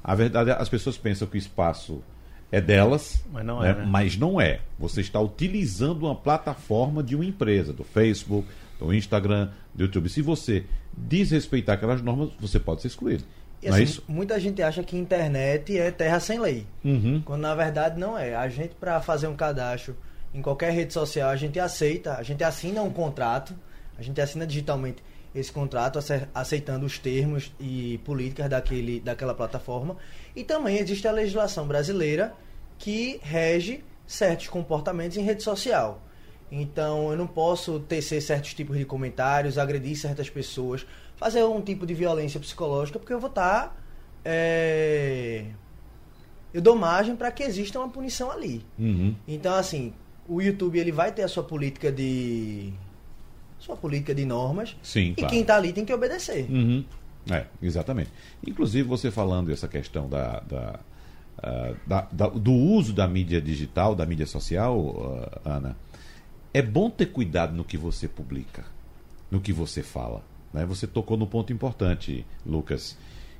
A 0.02 0.14
verdade 0.14 0.50
é 0.50 0.52
as 0.54 0.68
pessoas 0.68 0.96
pensam 0.96 1.26
que 1.26 1.36
o 1.36 1.38
espaço 1.38 2.02
é 2.50 2.60
delas, 2.60 3.24
mas 3.32 3.44
não 3.44 3.62
é. 3.62 3.72
Né? 3.72 3.80
Né? 3.80 3.86
Mas 3.88 4.16
não 4.16 4.40
é. 4.40 4.60
Você 4.78 5.00
está 5.00 5.20
utilizando 5.20 6.04
uma 6.04 6.14
plataforma 6.14 7.02
de 7.02 7.14
uma 7.14 7.24
empresa, 7.24 7.72
do 7.72 7.84
Facebook, 7.84 8.46
do 8.78 8.94
Instagram, 8.94 9.50
do 9.74 9.84
YouTube. 9.84 10.08
Se 10.08 10.22
você 10.22 10.64
desrespeitar 10.96 11.76
aquelas 11.76 12.00
normas, 12.00 12.30
você 12.40 12.60
pode 12.60 12.82
ser 12.82 12.88
excluído. 12.88 13.24
E, 13.62 13.68
assim, 13.68 13.80
é 13.80 13.82
isso? 13.82 14.04
Muita 14.06 14.38
gente 14.38 14.62
acha 14.62 14.82
que 14.82 14.96
internet 14.96 15.76
é 15.76 15.90
terra 15.90 16.20
sem 16.20 16.38
lei. 16.38 16.66
Uhum. 16.84 17.22
Quando 17.24 17.40
na 17.40 17.54
verdade 17.54 17.98
não 17.98 18.16
é. 18.16 18.34
A 18.34 18.48
gente, 18.48 18.74
para 18.74 19.00
fazer 19.00 19.26
um 19.26 19.36
cadastro 19.36 19.96
em 20.32 20.42
qualquer 20.42 20.72
rede 20.72 20.92
social, 20.92 21.30
a 21.30 21.36
gente 21.36 21.58
aceita, 21.58 22.14
a 22.14 22.22
gente 22.22 22.44
assina 22.44 22.82
um 22.82 22.90
contrato, 22.90 23.54
a 23.98 24.02
gente 24.02 24.20
assina 24.20 24.46
digitalmente 24.46 25.02
esse 25.38 25.52
contrato, 25.52 25.98
aceitando 26.34 26.86
os 26.86 26.98
termos 26.98 27.52
e 27.60 27.98
políticas 28.04 28.48
daquele, 28.48 29.00
daquela 29.00 29.34
plataforma. 29.34 29.96
E 30.34 30.42
também 30.42 30.78
existe 30.78 31.06
a 31.06 31.12
legislação 31.12 31.66
brasileira 31.66 32.34
que 32.78 33.20
rege 33.22 33.84
certos 34.06 34.48
comportamentos 34.48 35.16
em 35.16 35.22
rede 35.22 35.42
social. 35.42 36.02
Então 36.50 37.10
eu 37.10 37.16
não 37.16 37.26
posso 37.26 37.80
tecer 37.80 38.22
certos 38.22 38.54
tipos 38.54 38.78
de 38.78 38.84
comentários, 38.84 39.58
agredir 39.58 39.96
certas 39.96 40.30
pessoas 40.30 40.86
fazer 41.16 41.42
um 41.44 41.60
tipo 41.60 41.86
de 41.86 41.94
violência 41.94 42.38
psicológica, 42.38 42.98
porque 42.98 43.12
eu 43.12 43.20
vou 43.20 43.30
estar. 43.30 43.68
Tá, 43.68 43.76
é... 44.24 45.46
Eu 46.54 46.62
dou 46.62 46.76
margem 46.76 47.16
para 47.16 47.30
que 47.30 47.42
exista 47.42 47.78
uma 47.78 47.88
punição 47.88 48.30
ali. 48.30 48.64
Uhum. 48.78 49.14
Então, 49.26 49.54
assim, 49.54 49.92
o 50.26 50.40
YouTube 50.40 50.78
ele 50.78 50.92
vai 50.92 51.12
ter 51.12 51.22
a 51.22 51.28
sua 51.28 51.42
política 51.42 51.92
de. 51.92 52.72
Sua 53.66 53.76
política 53.76 54.14
de 54.14 54.24
normas. 54.24 54.76
Sim, 54.80 55.10
e 55.10 55.14
claro. 55.16 55.30
quem 55.30 55.40
está 55.40 55.56
ali 55.56 55.72
tem 55.72 55.84
que 55.84 55.92
obedecer. 55.92 56.46
Uhum. 56.48 56.84
É, 57.28 57.46
exatamente. 57.60 58.10
Inclusive, 58.46 58.88
você 58.88 59.10
falando 59.10 59.50
essa 59.50 59.66
questão 59.66 60.08
da, 60.08 60.38
da, 60.40 60.80
uh, 61.38 61.76
da, 61.84 62.08
da, 62.12 62.28
do 62.28 62.52
uso 62.52 62.92
da 62.92 63.08
mídia 63.08 63.40
digital, 63.40 63.96
da 63.96 64.06
mídia 64.06 64.26
social, 64.26 64.78
uh, 64.78 65.40
Ana, 65.44 65.76
é 66.54 66.62
bom 66.62 66.88
ter 66.88 67.06
cuidado 67.06 67.54
no 67.54 67.64
que 67.64 67.76
você 67.76 68.06
publica, 68.06 68.64
no 69.28 69.40
que 69.40 69.52
você 69.52 69.82
fala. 69.82 70.22
Né? 70.52 70.64
Você 70.64 70.86
tocou 70.86 71.16
no 71.16 71.26
ponto 71.26 71.52
importante, 71.52 72.24
Lucas, 72.46 72.96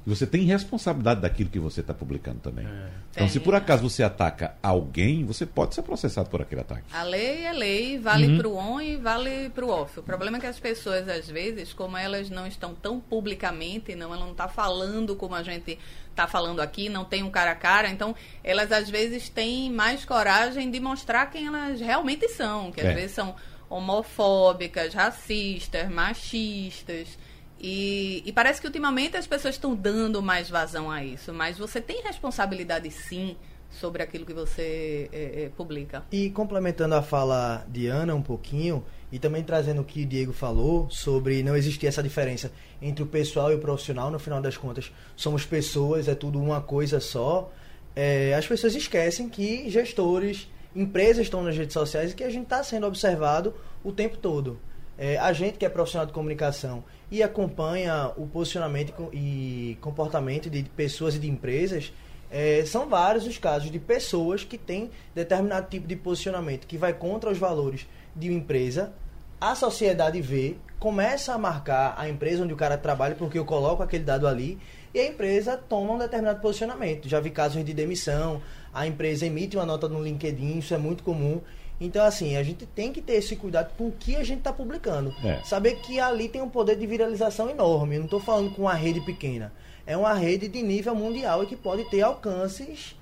E 0.07 0.09
você 0.09 0.25
tem 0.25 0.43
responsabilidade 0.45 1.21
daquilo 1.21 1.51
que 1.51 1.59
você 1.59 1.81
está 1.81 1.93
publicando 1.93 2.39
também. 2.39 2.65
É. 2.65 2.89
Então, 3.11 3.29
se 3.29 3.41
por 3.41 3.57
acaso 3.57 3.83
você 3.91 4.05
ataca 4.05 4.55
alguém, 4.63 5.25
você 5.25 5.45
pode 5.45 5.75
ser 5.75 5.83
processado 5.83 6.31
por 6.31 6.41
aquele 6.41 6.61
ataque. 6.61 6.85
A 6.93 7.03
lei 7.03 7.45
é 7.45 7.53
lei, 7.53 7.99
vale 7.99 8.27
Uhum. 8.29 8.39
pro 8.39 8.55
on 8.55 8.81
e 8.81 8.95
vale 8.97 9.51
pro 9.51 9.69
off. 9.69 9.99
O 9.99 10.03
problema 10.05 10.37
é 10.37 10.41
que 10.41 10.47
as 10.47 10.61
pessoas, 10.61 11.09
às 11.09 11.29
vezes, 11.29 11.73
como 11.73 11.97
elas 11.97 12.31
não 12.31 12.47
estão 12.47 12.73
tão 12.73 13.01
publicamente, 13.01 13.97
não, 13.97 14.15
ela 14.15 14.25
não 14.25 14.31
está 14.33 14.47
falando 14.47 15.17
como 15.17 15.35
a 15.35 15.43
gente 15.43 15.77
está 16.11 16.29
falando 16.29 16.61
aqui, 16.61 16.89
não 16.89 17.05
tem 17.05 17.23
um 17.25 17.31
cara 17.31 17.51
a 17.51 17.55
cara, 17.57 17.91
então 17.91 18.15
elas 18.45 18.71
às 18.71 18.89
vezes 18.89 19.29
têm 19.29 19.71
mais 19.73 20.05
coragem 20.05 20.71
de 20.71 20.79
mostrar 20.79 21.27
quem 21.27 21.47
elas 21.47 21.81
realmente 21.81 22.29
são, 22.29 22.71
que 22.71 22.81
às 22.81 22.87
É. 22.87 22.95
vezes 22.95 23.11
são 23.13 23.35
homofóbicas, 23.69 24.95
racistas, 24.95 25.91
machistas. 25.91 27.19
E, 27.61 28.23
e 28.27 28.33
parece 28.33 28.61
que 28.61 28.67
ultimamente 28.67 29.17
as 29.17 29.27
pessoas 29.27 29.55
estão 29.55 29.75
dando 29.75 30.23
mais 30.23 30.51
vazão 30.51 30.91
a 30.91 31.03
isso, 31.03 31.33
mas 31.33 31.59
você 31.59 31.81
tem 31.81 32.03
responsabilidade 32.03 32.91
sim 32.91 33.37
sobre 33.71 34.03
aquilo 34.03 34.25
que 34.25 34.33
você 34.33 35.09
eh, 35.13 35.45
eh, 35.45 35.51
publica. 35.57 36.05
E 36.13 36.31
complementando 36.31 36.95
a 36.95 37.03
fala 37.03 37.65
de 37.69 37.87
Ana 37.87 38.15
um 38.15 38.23
pouquinho, 38.23 38.85
e 39.11 39.19
também 39.19 39.43
trazendo 39.43 39.83
o 39.83 39.85
que 39.85 40.03
o 40.03 40.07
Diego 40.07 40.33
falou 40.33 40.89
sobre 40.91 41.43
não 41.43 41.57
existir 41.57 41.87
essa 41.87 42.03
diferença 42.03 42.51
entre 42.83 43.03
o 43.03 43.07
pessoal 43.07 43.53
e 43.53 43.55
o 43.55 43.59
profissional, 43.59 44.11
no 44.11 44.19
final 44.19 44.41
das 44.41 44.57
contas, 44.57 44.93
somos 45.15 45.45
pessoas, 45.45 46.09
é 46.09 46.15
tudo 46.15 46.41
uma 46.41 46.61
coisa 46.61 47.01
só. 47.01 47.51
É, 47.95 48.35
as 48.35 48.47
pessoas 48.47 48.75
esquecem 48.75 49.29
que 49.29 49.71
gestores, 49.71 50.49
empresas 50.75 51.25
estão 51.25 51.43
nas 51.43 51.57
redes 51.57 51.73
sociais 51.73 52.13
e 52.13 52.15
que 52.15 52.25
a 52.25 52.31
gente 52.31 52.45
está 52.45 52.63
sendo 52.63 52.87
observado 52.87 53.55
o 53.83 53.93
tempo 53.93 54.17
todo. 54.17 54.59
É, 54.99 55.19
a 55.19 55.33
gente 55.33 55.59
que 55.59 55.67
é 55.67 55.69
profissional 55.69 56.07
de 56.07 56.13
comunicação 56.13 56.83
e 57.11 57.23
acompanha 57.23 58.13
o 58.17 58.27
posicionamento 58.27 58.95
e 59.13 59.77
co- 59.81 59.91
comportamento 59.91 60.49
de 60.49 60.63
pessoas 60.63 61.17
e 61.17 61.19
de 61.19 61.29
empresas, 61.29 61.93
é, 62.31 62.65
são 62.65 62.89
vários 62.89 63.27
os 63.27 63.37
casos 63.39 63.71
de 63.71 63.79
pessoas 63.79 64.43
que 64.43 64.57
têm 64.57 64.91
determinado 65.15 65.69
tipo 65.69 65.87
de 65.87 65.97
posicionamento 65.97 66.67
que 66.67 66.79
vai 66.79 66.93
contra 66.95 67.31
os 67.31 67.39
valores 67.39 67.87
de 68.15 68.31
uma 68.31 68.39
empresa. 68.39 68.93
A 69.39 69.55
sociedade 69.55 70.19
vê, 70.23 70.57
começa 70.79 71.35
a 71.35 71.39
marcar 71.39 71.95
a 71.99 72.09
empresa 72.09 72.43
onde 72.43 72.55
o 72.55 72.57
cara 72.57 72.79
trabalha, 72.79 73.15
porque 73.15 73.39
eu 73.39 73.45
coloco 73.45 73.83
aquele 73.83 74.03
dado 74.03 74.27
ali, 74.27 74.59
e 74.95 74.99
a 74.99 75.07
empresa 75.07 75.59
toma 75.59 75.93
um 75.93 75.99
determinado 75.99 76.41
posicionamento. 76.41 77.07
Já 77.07 77.21
vi 77.21 77.31
casos 77.31 77.63
de 77.63 77.75
demissão, 77.75 78.41
a 78.73 78.87
empresa 78.87 79.27
emite 79.27 79.57
uma 79.57 79.67
nota 79.67 79.89
no 79.89 80.03
LinkedIn, 80.03 80.59
isso 80.59 80.73
é 80.73 80.79
muito 80.79 81.05
comum. 81.05 81.43
Então, 81.81 82.05
assim, 82.07 82.37
a 82.37 82.43
gente 82.43 82.65
tem 82.67 82.91
que 82.93 83.03
ter 83.03 83.15
esse 83.15 83.37
cuidado 83.37 83.71
com 83.77 83.89
o 83.89 83.93
que 83.93 84.17
a 84.17 84.25
gente 84.25 84.39
está 84.39 84.53
publicando. 84.53 85.13
É. 85.23 85.41
Saber 85.45 85.77
que 85.77 86.01
ali 86.01 86.29
tem 86.29 86.41
um 86.41 86.49
poder 86.49 86.77
de 86.77 86.87
viralização 86.87 87.51
enorme. 87.51 87.97
Eu 87.97 87.99
não 88.01 88.07
estou 88.07 88.21
falando 88.21 88.51
com 88.51 88.63
uma 88.63 88.75
rede 88.75 89.01
pequena. 89.03 89.53
É 89.87 89.97
uma 89.97 90.15
rede 90.15 90.49
de 90.49 90.63
nível 90.63 90.95
mundial 90.95 91.43
e 91.45 91.47
que 91.47 91.55
pode 91.57 91.85
ter 91.91 92.01
alcances 92.01 92.97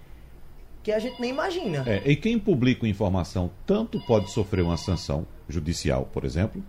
que 0.83 0.91
a 0.93 0.99
gente 0.99 1.21
nem 1.21 1.31
imagina. 1.31 1.83
É, 1.87 2.03
e 2.05 2.17
quem 2.17 2.39
publica 2.39 2.87
informação 2.87 3.51
tanto 3.65 3.99
pode 4.01 4.31
sofrer 4.31 4.63
uma 4.63 4.77
sanção 4.77 5.27
judicial, 5.49 6.09
por 6.13 6.25
exemplo, 6.25 6.63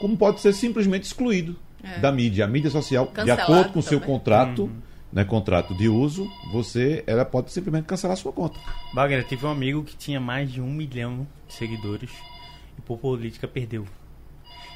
como 0.00 0.16
pode 0.16 0.40
ser 0.40 0.52
simplesmente 0.52 1.04
excluído 1.04 1.56
É. 1.82 1.98
da 2.00 2.10
mídia. 2.12 2.44
A 2.44 2.48
mídia 2.48 2.70
social, 2.70 3.06
de 3.06 3.12
Cancelado 3.12 3.42
acordo 3.42 3.72
com 3.72 3.78
o 3.78 3.82
seu 3.82 4.00
também. 4.00 4.14
contrato, 4.14 4.70
né, 5.12 5.24
contrato 5.24 5.74
de 5.74 5.88
uso, 5.88 6.30
você 6.52 7.02
ela 7.06 7.24
pode 7.24 7.52
simplesmente 7.52 7.84
cancelar 7.86 8.16
sua 8.16 8.32
conta. 8.32 8.58
Wagner, 8.94 9.24
tive 9.24 9.46
um 9.46 9.50
amigo 9.50 9.82
que 9.82 9.96
tinha 9.96 10.20
mais 10.20 10.50
de 10.50 10.60
um 10.60 10.70
milhão 10.70 11.26
de 11.48 11.54
seguidores 11.54 12.10
e 12.78 12.82
por 12.82 12.98
política 12.98 13.46
perdeu. 13.48 13.86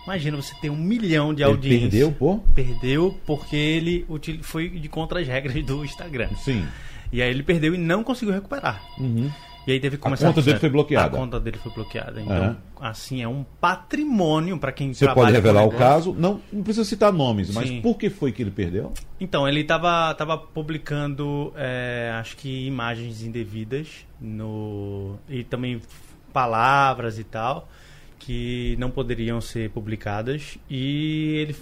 Imagina 0.04 0.36
você 0.36 0.54
ter 0.60 0.70
um 0.70 0.76
milhão 0.76 1.34
de 1.34 1.42
Ele 1.42 1.50
audiência. 1.50 1.80
perdeu, 1.90 2.12
pô? 2.12 2.38
Perdeu 2.54 3.18
porque 3.26 3.54
ele 3.56 4.06
foi 4.42 4.68
de 4.70 4.88
contra 4.88 5.20
as 5.20 5.28
regras 5.28 5.62
do 5.64 5.84
Instagram. 5.84 6.30
Sim. 6.38 6.66
E 7.12 7.20
aí 7.20 7.28
ele 7.28 7.42
perdeu 7.42 7.74
e 7.74 7.78
não 7.78 8.02
conseguiu 8.02 8.34
recuperar. 8.34 8.82
Uhum. 8.98 9.30
E 9.66 9.72
aí 9.72 9.80
teve 9.80 9.96
que 9.96 10.02
começar 10.02 10.26
conta 10.26 10.42
dele 10.42 10.58
foi 10.58 10.68
bloqueada. 10.68 11.16
A 11.16 11.20
conta 11.20 11.38
dele 11.38 11.58
foi 11.58 11.72
bloqueada. 11.72 12.20
Então, 12.20 12.36
Aham. 12.36 12.56
assim, 12.80 13.22
é 13.22 13.28
um 13.28 13.44
patrimônio 13.60 14.58
para 14.58 14.72
quem 14.72 14.92
Você 14.92 15.04
trabalha 15.04 15.26
pode 15.26 15.36
revelar 15.36 15.64
o 15.64 15.70
caso, 15.70 16.14
não, 16.14 16.40
não 16.52 16.62
precisa 16.62 16.84
citar 16.84 17.12
nomes, 17.12 17.54
mas 17.54 17.68
Sim. 17.68 17.80
por 17.82 17.96
que 17.98 18.08
foi 18.08 18.32
que 18.32 18.42
ele 18.42 18.50
perdeu? 18.50 18.92
Então, 19.20 19.46
ele 19.46 19.60
estava 19.60 20.14
tava 20.14 20.38
publicando, 20.38 21.52
é, 21.56 22.10
acho 22.18 22.36
que 22.36 22.66
imagens 22.66 23.22
indevidas 23.22 24.06
no 24.20 25.16
e 25.28 25.44
também 25.44 25.80
palavras 26.32 27.18
e 27.18 27.24
tal 27.24 27.68
que 28.20 28.76
não 28.78 28.90
poderiam 28.90 29.40
ser 29.40 29.70
publicadas 29.70 30.58
e 30.68 31.36
ele 31.38 31.56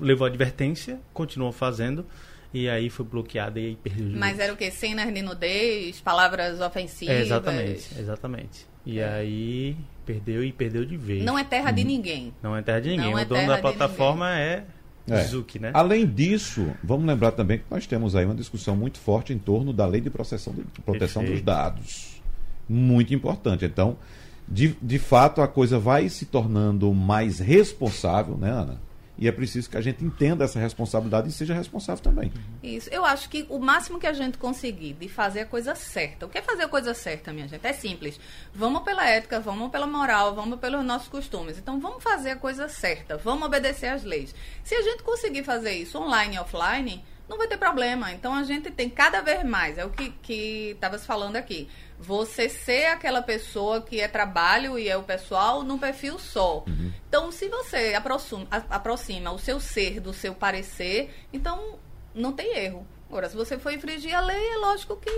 levou 0.00 0.26
advertência, 0.26 1.00
continuou 1.12 1.52
fazendo 1.52 2.06
e 2.54 2.68
aí 2.68 2.88
foi 2.88 3.04
bloqueado 3.04 3.58
e 3.58 3.66
aí 3.66 3.76
perdeu 3.76 4.08
de 4.08 4.16
Mas 4.16 4.36
vez. 4.36 4.40
era 4.40 4.52
o 4.54 4.56
que? 4.56 4.70
Cenas 4.70 5.12
de 5.12 5.20
nudez, 5.20 6.00
palavras 6.00 6.60
ofensivas. 6.60 7.16
É, 7.16 7.20
exatamente, 7.20 7.88
exatamente. 7.98 8.66
E 8.86 9.02
aí 9.02 9.76
perdeu 10.06 10.44
e 10.44 10.52
perdeu 10.52 10.84
de 10.84 10.96
vez. 10.96 11.24
Não 11.24 11.36
é 11.36 11.42
terra 11.42 11.72
de 11.72 11.82
ninguém. 11.82 12.32
Não 12.40 12.56
é 12.56 12.62
terra 12.62 12.78
de 12.80 12.90
ninguém. 12.90 13.10
Não 13.10 13.18
é 13.18 13.22
o 13.22 13.26
dono 13.26 13.40
terra 13.40 13.56
da 13.56 13.58
plataforma 13.60 14.38
é, 14.38 14.64
É. 15.08 15.24
Zuki, 15.24 15.58
né? 15.58 15.72
Além 15.74 16.06
disso, 16.06 16.70
vamos 16.82 17.04
lembrar 17.06 17.32
também 17.32 17.58
que 17.58 17.64
nós 17.68 17.86
temos 17.88 18.14
aí 18.14 18.24
uma 18.24 18.34
discussão 18.36 18.76
muito 18.76 18.98
forte 18.98 19.32
em 19.32 19.38
torno 19.38 19.72
da 19.72 19.84
lei 19.84 20.00
de 20.00 20.08
proteção, 20.08 20.54
de 20.54 20.62
proteção 20.82 21.24
dos 21.24 21.42
dados. 21.42 22.22
Muito 22.68 23.12
importante. 23.12 23.64
Então, 23.64 23.98
de, 24.48 24.76
de 24.80 24.98
fato, 24.98 25.42
a 25.42 25.48
coisa 25.48 25.78
vai 25.78 26.08
se 26.08 26.24
tornando 26.26 26.92
mais 26.94 27.38
responsável, 27.40 28.36
né, 28.36 28.50
Ana? 28.50 28.80
E 29.16 29.28
é 29.28 29.32
preciso 29.32 29.70
que 29.70 29.76
a 29.76 29.80
gente 29.80 30.04
entenda 30.04 30.44
essa 30.44 30.58
responsabilidade 30.58 31.28
e 31.28 31.32
seja 31.32 31.54
responsável 31.54 32.02
também. 32.02 32.32
Isso. 32.62 32.88
Eu 32.90 33.04
acho 33.04 33.28
que 33.28 33.46
o 33.48 33.58
máximo 33.58 33.98
que 33.98 34.06
a 34.06 34.12
gente 34.12 34.38
conseguir 34.38 34.94
de 34.94 35.08
fazer 35.08 35.40
a 35.40 35.46
coisa 35.46 35.74
certa. 35.74 36.26
O 36.26 36.28
que 36.28 36.38
é 36.38 36.42
fazer 36.42 36.64
a 36.64 36.68
coisa 36.68 36.92
certa, 36.94 37.32
minha 37.32 37.46
gente? 37.46 37.64
É 37.64 37.72
simples. 37.72 38.18
Vamos 38.52 38.82
pela 38.82 39.08
ética, 39.08 39.38
vamos 39.38 39.70
pela 39.70 39.86
moral, 39.86 40.34
vamos 40.34 40.58
pelos 40.58 40.84
nossos 40.84 41.08
costumes. 41.08 41.58
Então 41.58 41.78
vamos 41.78 42.02
fazer 42.02 42.30
a 42.30 42.36
coisa 42.36 42.68
certa, 42.68 43.16
vamos 43.16 43.46
obedecer 43.46 43.86
às 43.86 44.02
leis. 44.02 44.34
Se 44.64 44.74
a 44.74 44.82
gente 44.82 45.02
conseguir 45.02 45.44
fazer 45.44 45.72
isso 45.72 45.98
online 45.98 46.34
e 46.34 46.38
offline, 46.38 47.04
não 47.28 47.38
vai 47.38 47.46
ter 47.46 47.56
problema. 47.56 48.12
Então 48.12 48.34
a 48.34 48.42
gente 48.42 48.70
tem 48.70 48.90
cada 48.90 49.20
vez 49.20 49.44
mais, 49.44 49.78
é 49.78 49.84
o 49.84 49.90
que 49.90 50.72
estava 50.72 50.98
se 50.98 51.06
falando 51.06 51.36
aqui. 51.36 51.68
Você 52.06 52.48
ser 52.48 52.86
aquela 52.86 53.22
pessoa 53.22 53.80
que 53.80 54.00
é 54.00 54.08
trabalho 54.08 54.78
e 54.78 54.88
é 54.88 54.96
o 54.96 55.02
pessoal 55.02 55.62
num 55.62 55.78
perfil 55.78 56.18
só. 56.18 56.64
Então, 57.08 57.30
se 57.32 57.48
você 57.48 57.94
aproxima, 57.94 58.46
aproxima 58.50 59.32
o 59.32 59.38
seu 59.38 59.58
ser 59.58 60.00
do 60.00 60.12
seu 60.12 60.34
parecer, 60.34 61.10
então 61.32 61.78
não 62.14 62.32
tem 62.32 62.56
erro. 62.58 62.86
Agora, 63.08 63.28
se 63.28 63.36
você 63.36 63.56
for 63.58 63.72
infringir 63.72 64.14
a 64.14 64.20
lei, 64.20 64.36
é 64.36 64.56
lógico 64.56 64.96
que 64.96 65.10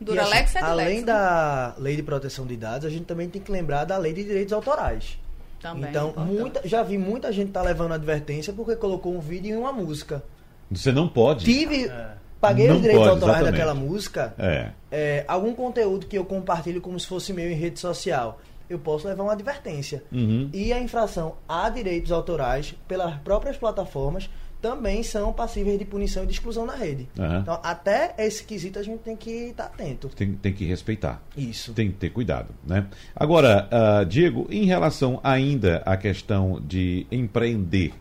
dura 0.00 0.22
E, 0.22 0.24
assim, 0.24 0.30
lex, 0.30 0.56
é 0.56 0.60
além 0.60 0.86
lex, 0.86 1.00
né? 1.00 1.06
da 1.06 1.74
lei 1.78 1.96
de 1.96 2.02
proteção 2.02 2.46
de 2.46 2.56
dados, 2.56 2.86
a 2.86 2.90
gente 2.90 3.04
também 3.04 3.28
tem 3.28 3.40
que 3.40 3.52
lembrar 3.52 3.84
da 3.84 3.96
lei 3.96 4.12
de 4.12 4.24
direitos 4.24 4.52
autorais. 4.52 5.18
Também 5.60 5.90
então, 5.90 6.14
é 6.16 6.20
muita, 6.20 6.66
já 6.66 6.82
vi 6.82 6.98
muita 6.98 7.32
gente 7.32 7.52
tá 7.52 7.62
levando 7.62 7.92
advertência 7.92 8.52
porque 8.52 8.76
colocou 8.76 9.14
um 9.14 9.20
vídeo 9.20 9.54
em 9.54 9.56
uma 9.56 9.72
música. 9.72 10.22
Você 10.70 10.92
não 10.92 11.08
pode. 11.08 11.44
Tive, 11.44 11.90
paguei 12.40 12.68
Não 12.68 12.76
os 12.76 12.80
direitos 12.82 13.06
pode, 13.06 13.14
autorais 13.14 13.42
exatamente. 13.42 13.60
daquela 13.60 13.74
música. 13.74 14.34
É. 14.38 14.70
é, 14.90 15.24
algum 15.28 15.54
conteúdo 15.54 16.06
que 16.06 16.16
eu 16.16 16.24
compartilho 16.24 16.80
como 16.80 16.98
se 16.98 17.06
fosse 17.06 17.32
meu 17.32 17.50
em 17.50 17.54
rede 17.54 17.78
social, 17.80 18.40
eu 18.68 18.78
posso 18.78 19.06
levar 19.06 19.22
uma 19.24 19.32
advertência. 19.32 20.02
Uhum. 20.12 20.50
E 20.52 20.72
a 20.72 20.80
infração 20.80 21.36
a 21.48 21.68
direitos 21.70 22.12
autorais 22.12 22.74
pelas 22.86 23.14
próprias 23.20 23.56
plataformas 23.56 24.28
também 24.60 25.02
são 25.04 25.32
passíveis 25.32 25.78
de 25.78 25.84
punição 25.84 26.24
e 26.24 26.26
de 26.26 26.32
exclusão 26.32 26.66
na 26.66 26.74
rede. 26.74 27.08
Aham. 27.18 27.38
Então, 27.40 27.60
até 27.62 28.14
esse 28.18 28.42
quesito 28.42 28.78
a 28.78 28.82
gente 28.82 29.00
tem 29.00 29.16
que 29.16 29.30
estar 29.30 29.66
atento. 29.66 30.08
Tem, 30.08 30.32
tem 30.32 30.52
que 30.52 30.64
respeitar. 30.64 31.22
Isso. 31.36 31.72
Tem 31.72 31.90
que 31.90 31.96
ter 31.96 32.10
cuidado, 32.10 32.48
né? 32.66 32.86
Agora, 33.14 33.68
ah, 33.70 34.04
Diego, 34.04 34.48
em 34.50 34.64
relação 34.64 35.20
ainda 35.22 35.82
à 35.86 35.96
questão 35.96 36.60
de 36.60 37.06
empreender, 37.10 37.94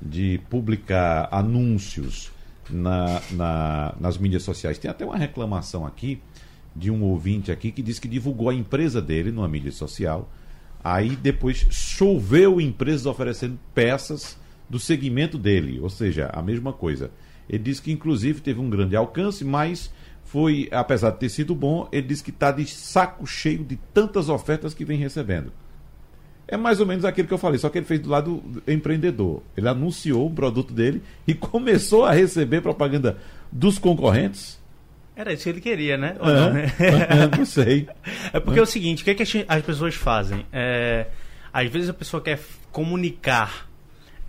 de 0.00 0.40
publicar 0.48 1.28
anúncios 1.30 2.32
na, 2.72 3.20
na- 3.32 3.94
nas 4.00 4.16
mídias 4.18 4.42
sociais, 4.42 4.78
tem 4.78 4.90
até 4.90 5.04
uma 5.04 5.16
reclamação 5.16 5.86
aqui 5.86 6.20
de 6.74 6.90
um 6.90 7.02
ouvinte 7.02 7.50
aqui 7.50 7.70
que 7.72 7.82
disse 7.82 8.00
que 8.00 8.08
divulgou 8.08 8.48
a 8.48 8.54
empresa 8.54 9.00
dele 9.02 9.30
numa 9.32 9.48
mídia 9.48 9.72
social. 9.72 10.30
Aí 10.82 11.16
depois 11.16 11.66
choveu 11.70 12.60
empresas 12.60 13.06
oferecendo 13.06 13.58
peças 13.74 14.38
do 14.68 14.78
segmento 14.78 15.36
dele, 15.36 15.80
ou 15.80 15.90
seja, 15.90 16.30
a 16.32 16.40
mesma 16.42 16.72
coisa. 16.72 17.10
Ele 17.48 17.62
disse 17.64 17.82
que 17.82 17.90
inclusive 17.92 18.40
teve 18.40 18.60
um 18.60 18.70
grande 18.70 18.94
alcance, 18.96 19.44
mas 19.44 19.92
foi, 20.24 20.68
apesar 20.70 21.10
de 21.10 21.18
ter 21.18 21.28
sido 21.28 21.54
bom, 21.56 21.88
ele 21.90 22.06
disse 22.06 22.22
que 22.22 22.30
está 22.30 22.52
de 22.52 22.64
saco 22.64 23.26
cheio 23.26 23.64
de 23.64 23.76
tantas 23.92 24.28
ofertas 24.28 24.72
que 24.72 24.84
vem 24.84 24.96
recebendo. 24.96 25.52
É 26.50 26.56
mais 26.56 26.80
ou 26.80 26.86
menos 26.86 27.04
aquilo 27.04 27.28
que 27.28 27.34
eu 27.34 27.38
falei, 27.38 27.58
só 27.58 27.68
que 27.68 27.78
ele 27.78 27.86
fez 27.86 28.00
do 28.00 28.08
lado 28.10 28.42
empreendedor. 28.66 29.42
Ele 29.56 29.68
anunciou 29.68 30.26
o 30.26 30.30
produto 30.34 30.72
dele 30.74 31.00
e 31.26 31.32
começou 31.34 32.04
a 32.04 32.12
receber 32.12 32.60
propaganda 32.60 33.16
dos 33.52 33.78
concorrentes. 33.78 34.58
Era 35.14 35.32
isso 35.32 35.44
que 35.44 35.48
ele 35.50 35.60
queria, 35.60 35.96
né? 35.96 36.16
Ou 36.18 36.26
não, 36.26 36.52
né? 36.54 36.66
não 37.36 37.44
sei. 37.44 37.88
É 38.32 38.40
porque 38.40 38.58
é 38.58 38.62
o 38.62 38.66
seguinte, 38.66 39.02
o 39.02 39.04
que, 39.04 39.10
é 39.10 39.14
que 39.14 39.22
as- 39.22 39.44
as 39.46 39.62
pessoas 39.62 39.94
fazem? 39.94 40.44
É, 40.52 41.06
às 41.52 41.68
vezes 41.70 41.88
a 41.88 41.94
pessoa 41.94 42.22
quer 42.22 42.40
comunicar 42.72 43.69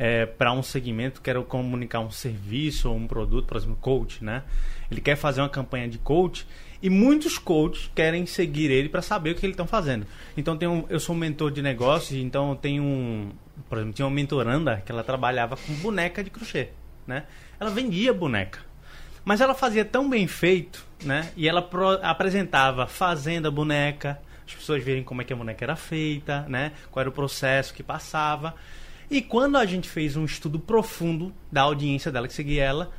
é, 0.02 0.26
para 0.26 0.52
um 0.52 0.64
segmento, 0.64 1.22
quer 1.22 1.40
comunicar 1.44 2.00
um 2.00 2.10
serviço 2.10 2.90
ou 2.90 2.98
um 2.98 3.06
produto, 3.06 3.46
por 3.46 3.56
exemplo, 3.56 3.78
coach, 3.80 4.24
né? 4.24 4.42
Ele 4.90 5.00
quer 5.00 5.16
fazer 5.16 5.42
uma 5.42 5.50
campanha 5.50 5.88
de 5.88 6.00
coach 6.00 6.48
e 6.82 6.90
muitos 6.90 7.38
coaches 7.38 7.92
querem 7.94 8.26
seguir 8.26 8.72
ele 8.72 8.90
para 8.90 9.04
saber 9.04 9.30
o 9.30 9.36
que 9.36 9.46
eles 9.46 9.54
estão 9.54 9.68
fazendo. 9.68 10.08
Então 10.36 10.58
tem 10.58 10.68
um, 10.68 10.86
eu 10.90 11.00
sou 11.00 11.16
um 11.16 11.20
mentor 11.20 11.52
de 11.52 11.62
negócios, 11.62 12.20
então 12.20 12.56
tem 12.56 12.80
um, 12.80 13.30
por 13.70 13.78
exemplo, 13.78 13.94
tinha 13.94 14.08
uma 14.08 14.16
mentoranda 14.16 14.82
que 14.84 14.92
ela 14.92 15.04
trabalhava 15.04 15.56
com 15.56 15.72
boneca 15.76 16.24
de 16.24 16.32
crochê, 16.32 16.70
né? 17.06 17.26
Ela 17.60 17.70
vendia 17.70 18.12
boneca. 18.12 18.58
Mas 19.24 19.40
ela 19.40 19.54
fazia 19.54 19.86
tão 19.86 20.10
bem 20.10 20.26
feito, 20.26 20.84
né? 21.04 21.32
E 21.38 21.48
ela 21.48 21.62
pro, 21.62 22.00
apresentava 22.02 22.88
fazendo 22.88 23.50
a 23.50 23.52
boneca, 23.52 24.20
as 24.48 24.56
pessoas 24.56 24.84
verem 24.84 25.04
como 25.04 25.22
é 25.22 25.26
que 25.26 25.32
a 25.32 25.36
boneca 25.36 25.64
era 25.64 25.76
feita, 25.76 26.44
né? 26.50 26.72
Qual 26.90 27.02
era 27.02 27.10
o 27.10 27.14
processo 27.14 27.72
que 27.72 27.84
passava. 27.84 28.56
E 29.12 29.22
quando 29.22 29.58
a 29.58 29.66
gente 29.66 29.90
fez 29.90 30.16
um 30.16 30.24
estudo 30.24 30.58
profundo 30.58 31.34
da 31.52 31.64
audiência 31.64 32.10
dela 32.10 32.30
que 32.30 32.34
seguia 32.34 32.64
ela, 32.64 32.92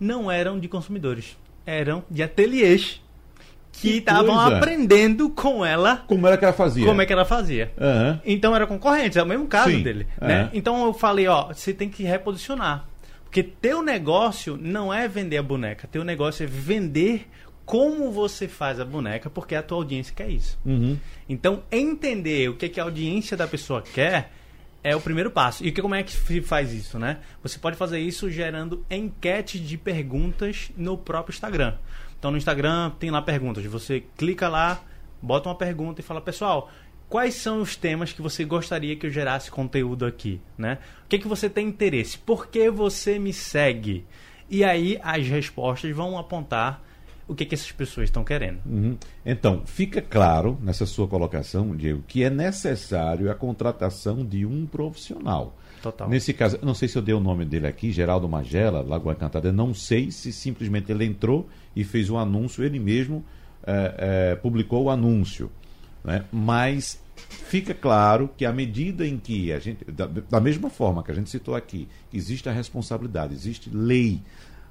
não 0.00 0.28
eram 0.28 0.58
de 0.58 0.66
consumidores, 0.66 1.36
eram 1.64 2.02
de 2.10 2.24
ateliês 2.24 3.00
que 3.70 3.98
estavam 3.98 4.36
aprendendo 4.36 5.30
com 5.30 5.64
ela 5.64 6.02
como 6.08 6.26
era 6.26 6.36
que 6.36 6.44
ela 6.44 6.52
fazia. 6.52 6.84
Como 6.84 7.00
é 7.00 7.06
que 7.06 7.12
ela 7.12 7.24
fazia. 7.24 7.72
Uhum. 7.78 8.18
Então 8.24 8.56
era 8.56 8.66
concorrente, 8.66 9.16
é 9.16 9.22
o 9.22 9.26
mesmo 9.26 9.46
caso 9.46 9.70
Sim. 9.70 9.84
dele. 9.84 10.08
Uhum. 10.20 10.26
Né? 10.26 10.50
Então 10.52 10.84
eu 10.84 10.92
falei, 10.92 11.28
ó, 11.28 11.52
você 11.52 11.72
tem 11.72 11.88
que 11.88 12.02
reposicionar. 12.02 12.86
Porque 13.22 13.44
teu 13.44 13.80
negócio 13.80 14.58
não 14.60 14.92
é 14.92 15.06
vender 15.06 15.36
a 15.36 15.42
boneca, 15.42 15.86
teu 15.86 16.02
negócio 16.02 16.42
é 16.42 16.46
vender 16.48 17.28
como 17.64 18.10
você 18.10 18.48
faz 18.48 18.80
a 18.80 18.84
boneca, 18.84 19.30
porque 19.30 19.54
a 19.54 19.62
tua 19.62 19.78
audiência 19.78 20.12
quer 20.12 20.28
isso. 20.28 20.58
Uhum. 20.66 20.98
Então, 21.28 21.62
entender 21.70 22.50
o 22.50 22.56
que, 22.56 22.68
que 22.68 22.80
a 22.80 22.82
audiência 22.82 23.36
da 23.36 23.46
pessoa 23.46 23.80
quer 23.80 24.32
é 24.82 24.96
o 24.96 25.00
primeiro 25.00 25.30
passo. 25.30 25.64
E 25.64 25.72
como 25.72 25.94
é 25.94 26.02
que 26.02 26.12
se 26.12 26.40
faz 26.40 26.72
isso, 26.72 26.98
né? 26.98 27.18
Você 27.42 27.58
pode 27.58 27.76
fazer 27.76 27.98
isso 28.00 28.30
gerando 28.30 28.84
enquete 28.90 29.58
de 29.58 29.76
perguntas 29.76 30.70
no 30.76 30.96
próprio 30.96 31.32
Instagram. 31.32 31.74
Então, 32.18 32.30
no 32.30 32.36
Instagram 32.36 32.90
tem 32.98 33.10
lá 33.10 33.22
perguntas. 33.22 33.64
Você 33.64 34.04
clica 34.16 34.48
lá, 34.48 34.82
bota 35.22 35.48
uma 35.48 35.54
pergunta 35.54 36.00
e 36.00 36.04
fala, 36.04 36.20
pessoal, 36.20 36.70
quais 37.08 37.34
são 37.34 37.60
os 37.60 37.76
temas 37.76 38.12
que 38.12 38.22
você 38.22 38.44
gostaria 38.44 38.96
que 38.96 39.06
eu 39.06 39.10
gerasse 39.10 39.50
conteúdo 39.50 40.06
aqui, 40.06 40.40
né? 40.56 40.78
O 41.04 41.08
que, 41.08 41.18
que 41.18 41.28
você 41.28 41.48
tem 41.48 41.66
interesse? 41.66 42.18
Por 42.18 42.48
que 42.48 42.70
você 42.70 43.18
me 43.18 43.32
segue? 43.32 44.06
E 44.48 44.64
aí 44.64 44.98
as 45.02 45.26
respostas 45.26 45.94
vão 45.94 46.18
apontar 46.18 46.82
o 47.30 47.34
que, 47.34 47.46
que 47.46 47.54
essas 47.54 47.70
pessoas 47.70 48.08
estão 48.08 48.24
querendo. 48.24 48.58
Uhum. 48.66 48.96
Então, 49.24 49.62
fica 49.64 50.02
claro 50.02 50.58
nessa 50.60 50.84
sua 50.84 51.06
colocação, 51.06 51.76
Diego, 51.76 52.02
que 52.08 52.24
é 52.24 52.28
necessário 52.28 53.30
a 53.30 53.34
contratação 53.36 54.24
de 54.24 54.44
um 54.44 54.66
profissional. 54.66 55.56
Total. 55.80 56.08
Nesse 56.08 56.34
caso, 56.34 56.58
não 56.60 56.74
sei 56.74 56.88
se 56.88 56.98
eu 56.98 57.02
dei 57.02 57.14
o 57.14 57.20
nome 57.20 57.44
dele 57.44 57.68
aqui, 57.68 57.92
Geraldo 57.92 58.28
Magela, 58.28 58.82
Lagoa 58.82 59.12
Encantada, 59.12 59.52
não 59.52 59.72
sei 59.72 60.10
se 60.10 60.32
simplesmente 60.32 60.90
ele 60.90 61.04
entrou 61.04 61.48
e 61.74 61.84
fez 61.84 62.10
um 62.10 62.18
anúncio, 62.18 62.64
ele 62.64 62.80
mesmo 62.80 63.24
é, 63.64 64.32
é, 64.32 64.34
publicou 64.34 64.84
o 64.84 64.90
anúncio. 64.90 65.52
Né? 66.02 66.24
Mas 66.32 67.00
fica 67.14 67.72
claro 67.72 68.28
que 68.36 68.44
à 68.44 68.52
medida 68.52 69.06
em 69.06 69.18
que 69.18 69.52
a 69.52 69.60
gente, 69.60 69.84
da, 69.84 70.06
da 70.06 70.40
mesma 70.40 70.68
forma 70.68 71.04
que 71.04 71.12
a 71.12 71.14
gente 71.14 71.30
citou 71.30 71.54
aqui, 71.54 71.86
existe 72.12 72.48
a 72.48 72.52
responsabilidade, 72.52 73.34
existe 73.34 73.70
lei, 73.72 74.20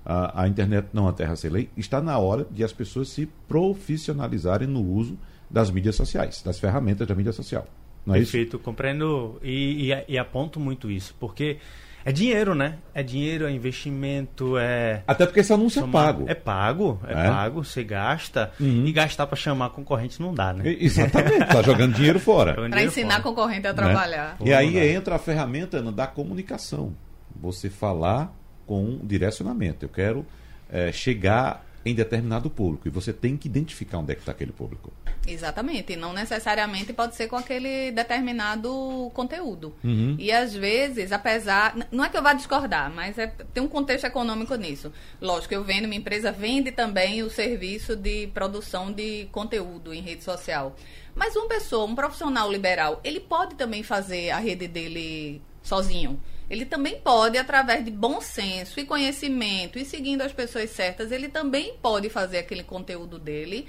a, 0.10 0.41
a 0.41 0.47
internet 0.47 0.88
não 0.91 1.07
a 1.07 1.14
terra 1.14 1.36
sem 1.36 1.51
lei, 1.51 1.70
está 1.78 2.01
na 2.01 2.18
hora 2.18 2.47
de 2.49 2.64
as 2.64 2.74
pessoas 2.74 3.10
se 3.10 3.28
profissionalizarem 3.47 4.68
no 4.68 4.82
uso 4.82 5.20
das 5.47 5.70
mídias 5.70 5.95
sociais, 5.95 6.41
das 6.41 6.60
ferramentas 6.60 7.07
da 7.07 7.14
mídia 7.14 7.32
social. 7.32 7.68
Não 8.03 8.16
é 8.16 8.18
Perfeito, 8.18 8.57
isso? 8.57 8.64
compreendo 8.64 9.39
e, 9.43 9.91
e, 9.91 10.14
e, 10.14 10.18
aponto 10.18 10.60
muito 10.60 10.89
isso, 10.89 11.16
porque 11.20 11.57
é 12.03 12.12
dinheiro, 12.12 12.55
né? 12.55 12.80
É 12.91 13.03
dinheiro, 13.03 13.45
é 13.45 13.51
investimento, 13.51 14.57
é. 14.57 15.03
Até 15.05 15.28
porque 15.28 15.41
esse 15.41 15.53
anúncio 15.53 15.84
é 15.84 15.88
pago. 15.88 16.26
É 16.28 16.34
pago, 16.34 16.99
é, 17.05 17.12
é? 17.12 17.28
pago, 17.28 17.64
você 17.64 17.84
gasta. 17.84 18.51
Uhum. 18.60 18.88
E 18.88 18.91
gastar 18.91 19.28
para 19.28 19.36
chamar 19.36 19.70
concorrente 19.70 20.20
não 20.20 20.34
dá, 20.34 20.53
né? 20.53 20.76
Exatamente, 20.80 21.45
tá 21.45 21.62
jogando 21.62 21.93
dinheiro 21.93 22.20
fora. 22.20 22.55
Para 22.55 22.84
ensinar 22.84 23.22
fora. 23.22 23.24
concorrente 23.24 23.68
a 23.68 23.74
trabalhar. 23.76 24.38
Né? 24.39 24.47
E 24.47 24.53
aí 24.53 24.76
entra 24.91 25.16
a 25.16 25.20
ferramenta 25.20 25.84
da 25.91 26.07
comunicação. 26.07 26.95
Você 27.39 27.70
falar 27.70 28.34
com 28.70 28.84
um 28.84 28.99
direcionamento. 28.99 29.84
Eu 29.84 29.89
quero 29.89 30.24
é, 30.72 30.91
chegar 30.91 31.65
em 31.84 31.95
determinado 31.95 32.51
público 32.51 32.88
e 32.88 32.91
você 32.91 33.11
tem 33.11 33.36
que 33.36 33.47
identificar 33.47 33.97
onde 33.97 34.11
é 34.11 34.15
que 34.15 34.22
está 34.22 34.32
aquele 34.32 34.51
público. 34.51 34.93
Exatamente, 35.26 35.93
e 35.93 35.95
não 35.95 36.13
necessariamente 36.13 36.93
pode 36.93 37.15
ser 37.15 37.28
com 37.28 37.36
aquele 37.36 37.91
determinado 37.91 39.09
conteúdo. 39.15 39.74
Uhum. 39.84 40.15
E 40.20 40.32
às 40.32 40.53
vezes, 40.53 41.11
apesar, 41.11 41.76
não 41.91 42.05
é 42.05 42.09
que 42.09 42.17
eu 42.17 42.22
vá 42.22 42.34
discordar, 42.34 42.93
mas 42.93 43.17
é, 43.17 43.26
tem 43.51 43.63
um 43.63 43.67
contexto 43.67 44.05
econômico 44.05 44.53
nisso. 44.53 44.93
Lógico, 45.20 45.51
eu 45.55 45.63
vendo, 45.63 45.88
minha 45.88 45.99
empresa 45.99 46.32
vende 46.32 46.72
também 46.72 47.24
o 47.24 47.30
serviço 47.30 47.95
de 47.95 48.28
produção 48.28 48.91
de 48.91 49.28
conteúdo 49.32 49.91
em 49.91 50.01
rede 50.01 50.24
social. 50.24 50.76
Mas 51.15 51.36
uma 51.36 51.47
pessoa, 51.47 51.86
um 51.86 51.95
profissional 51.95 52.51
liberal, 52.51 53.01
ele 53.03 53.20
pode 53.20 53.55
também 53.55 53.82
fazer 53.82 54.30
a 54.30 54.38
rede 54.38 54.67
dele 54.67 55.41
sozinho. 55.62 56.22
Ele 56.49 56.66
também 56.66 56.99
pode, 56.99 57.38
através 57.38 57.86
de 57.86 57.91
bom 57.91 58.20
senso 58.20 58.80
e 58.80 58.86
conhecimento 58.86 59.78
e 59.78 59.86
seguindo 59.86 60.22
as 60.22 60.34
pessoas 60.34 60.72
certas, 60.72 61.12
ele 61.12 61.30
também 61.30 61.76
pode 61.82 62.10
fazer 62.10 62.39
aquele 62.39 62.64
conteúdo 62.64 63.20
dele 63.20 63.68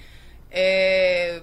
é, 0.50 1.42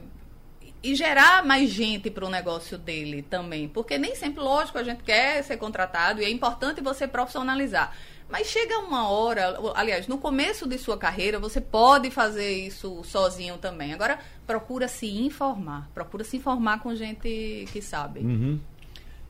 e 0.82 0.96
gerar 0.96 1.46
mais 1.46 1.70
gente 1.70 2.10
para 2.10 2.26
o 2.26 2.30
negócio 2.30 2.78
dele 2.78 3.22
também. 3.22 3.68
Porque 3.68 4.00
nem 4.00 4.16
sempre, 4.16 4.42
lógico, 4.42 4.80
a 4.80 4.84
gente 4.84 5.04
quer 5.04 5.44
ser 5.44 5.58
contratado 5.58 6.22
e 6.22 6.26
é 6.26 6.30
importante 6.30 6.82
você 6.82 7.08
profissionalizar. 7.08 7.96
Mas 8.30 8.48
chega 8.48 8.80
uma 8.80 9.10
hora, 9.10 9.58
aliás, 9.76 10.08
no 10.08 10.18
começo 10.18 10.68
de 10.68 10.78
sua 10.78 10.98
carreira, 10.98 11.40
você 11.40 11.62
pode 11.62 12.12
fazer 12.12 12.52
isso 12.52 13.02
sozinho 13.04 13.58
também. 13.58 13.94
Agora, 13.94 14.20
procura 14.46 14.88
se 14.88 15.08
informar. 15.08 15.90
Procura 15.94 16.24
se 16.24 16.36
informar 16.36 16.82
com 16.82 16.94
gente 16.94 17.66
que 17.72 17.82
sabe. 17.82 18.20
Uhum. 18.20 18.60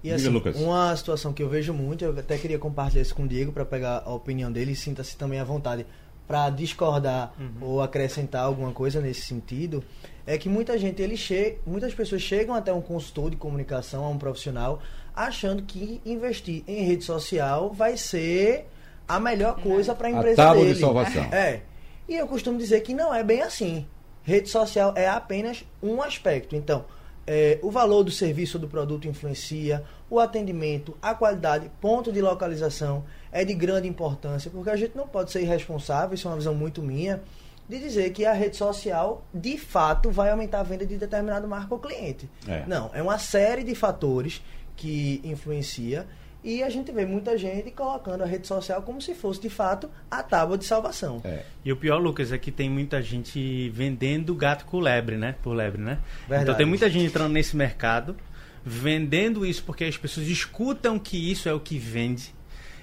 E 0.04 0.12
assim, 0.12 0.30
uma 0.56 0.96
situação 0.96 1.34
que 1.34 1.42
eu 1.42 1.50
vejo 1.50 1.74
muito, 1.74 2.06
eu 2.06 2.18
até 2.18 2.38
queria 2.38 2.60
compartilhar 2.60 3.02
isso 3.02 3.16
com 3.16 3.24
o 3.24 3.28
Diego 3.28 3.52
para 3.52 3.66
pegar 3.66 4.04
a 4.06 4.14
opinião 4.14 4.52
dele 4.52 4.74
e 4.74 4.76
sinta-se 4.76 5.18
também 5.18 5.40
à 5.40 5.44
vontade 5.44 5.86
para 6.28 6.50
discordar 6.50 7.34
uhum. 7.40 7.52
ou 7.62 7.82
acrescentar 7.82 8.44
alguma 8.44 8.72
coisa 8.72 9.00
nesse 9.00 9.22
sentido, 9.22 9.84
é 10.26 10.38
que 10.38 10.50
muita 10.50 10.78
gente, 10.78 11.02
ele 11.02 11.16
che 11.16 11.58
muitas 11.66 11.94
pessoas 11.94 12.22
chegam 12.22 12.54
até 12.54 12.72
um 12.74 12.82
consultor 12.82 13.30
de 13.30 13.38
comunicação, 13.38 14.04
a 14.04 14.10
um 14.10 14.18
profissional, 14.18 14.82
achando 15.16 15.64
que 15.64 16.02
investir 16.06 16.64
em 16.68 16.84
rede 16.84 17.06
social 17.06 17.72
vai 17.72 17.96
ser 17.96 18.68
a 19.08 19.20
melhor 19.20 19.62
coisa 19.62 19.96
para 19.96 20.10
a 20.10 20.12
empresa 20.12 20.42
a 20.42 20.46
tábua 20.48 20.64
dele. 20.64 20.74
de 20.74 20.80
salvação. 20.82 21.24
É. 21.32 21.62
E 22.10 22.16
eu 22.16 22.28
costumo 22.28 22.58
dizer 22.58 22.82
que 22.82 22.94
não 22.94 23.14
é 23.16 23.24
bem 23.24 23.42
assim. 23.42 23.88
Rede 24.22 24.50
social 24.50 24.94
é 24.98 25.08
apenas 25.08 25.64
um 25.82 26.02
aspecto. 26.02 26.56
Então, 26.56 26.84
é, 27.28 27.60
o 27.62 27.70
valor 27.70 28.04
do 28.04 28.12
serviço 28.12 28.58
ou 28.58 28.62
do 28.62 28.70
produto 28.70 29.08
influencia, 29.08 29.84
o 30.10 30.18
atendimento, 30.18 30.98
a 31.02 31.14
qualidade, 31.14 31.70
ponto 31.82 32.10
de 32.10 32.22
localização 32.22 33.04
é 33.32 33.44
de 33.44 33.54
grande 33.54 33.88
importância, 33.88 34.50
porque 34.50 34.70
a 34.70 34.78
gente 34.78 34.96
não 34.96 35.08
pode 35.08 35.32
ser 35.32 35.42
irresponsável, 35.42 36.16
isso 36.16 36.26
é 36.28 36.32
uma 36.32 36.38
visão 36.38 36.56
muito 36.56 36.82
minha, 36.82 37.22
de 37.68 37.80
dizer 37.80 38.12
que 38.12 38.26
a 38.26 38.32
rede 38.32 38.56
social 38.56 39.26
de 39.34 39.58
fato 39.58 40.10
vai 40.10 40.32
aumentar 40.32 40.62
a 40.62 40.64
venda 40.64 40.86
de 40.86 40.98
determinado 40.98 41.46
marca 41.50 41.74
ou 41.74 41.80
cliente. 41.82 42.30
É. 42.48 42.64
Não, 42.66 42.90
é 42.94 43.04
uma 43.04 43.20
série 43.20 43.62
de 43.62 43.76
fatores 43.76 44.42
que 44.78 45.20
influencia 45.26 46.08
e 46.48 46.64
a 46.64 46.70
gente 46.70 46.94
vê 46.94 47.06
muita 47.06 47.38
gente 47.38 47.70
colocando 47.72 48.22
a 48.24 48.26
rede 48.26 48.48
social 48.48 48.82
como 48.82 49.02
se 49.02 49.14
fosse 49.14 49.42
de 49.42 49.50
fato 49.50 49.90
a 50.10 50.24
tábua 50.24 50.58
de 50.58 50.64
salvação. 50.64 51.20
É. 51.26 51.44
E 51.66 51.74
o 51.74 51.76
pior, 51.76 51.98
Lucas, 51.98 52.32
é 52.32 52.38
que 52.38 52.54
tem 52.54 52.70
muita 52.70 53.02
gente 53.02 53.70
vendendo 53.72 54.34
gato 54.34 54.64
com 54.64 54.80
lebre, 54.80 55.18
né? 55.18 55.36
Por 55.44 55.54
lebre, 55.54 55.82
né? 55.82 56.00
Verdade. 56.22 56.44
Então 56.44 56.56
tem 56.56 56.66
muita 56.66 56.90
gente 56.90 57.04
entrando 57.04 57.34
nesse 57.34 57.54
mercado, 57.54 58.16
vendendo 58.64 59.46
isso 59.46 59.62
porque 59.66 59.84
as 59.84 59.98
pessoas 59.98 60.26
escutam 60.28 60.98
que 60.98 61.30
isso 61.30 61.50
é 61.50 61.54
o 61.54 61.60
que 61.60 61.78
vende 61.78 62.34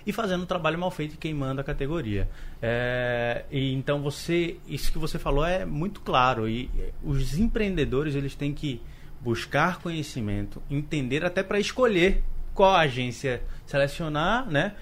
e 0.06 0.12
fazendo 0.12 0.42
um 0.42 0.46
trabalho 0.46 0.78
mal 0.78 0.90
feito 0.90 1.14
e 1.14 1.16
queimando 1.16 1.62
a 1.62 1.64
categoria. 1.64 2.28
É, 2.60 3.46
e 3.50 3.72
então 3.72 4.02
você, 4.02 4.58
isso 4.68 4.92
que 4.92 4.98
você 4.98 5.18
falou 5.18 5.42
é 5.42 5.64
muito 5.64 6.02
claro 6.02 6.46
e 6.46 6.68
os 7.02 7.38
empreendedores 7.38 8.14
eles 8.14 8.34
têm 8.34 8.52
que 8.52 8.82
buscar 9.22 9.80
conhecimento, 9.80 10.62
entender 10.70 11.24
até 11.24 11.42
para 11.42 11.58
escolher 11.58 12.22
qual 12.54 12.74
agência 12.76 13.42
selecionar, 13.66 14.48
né? 14.48 14.72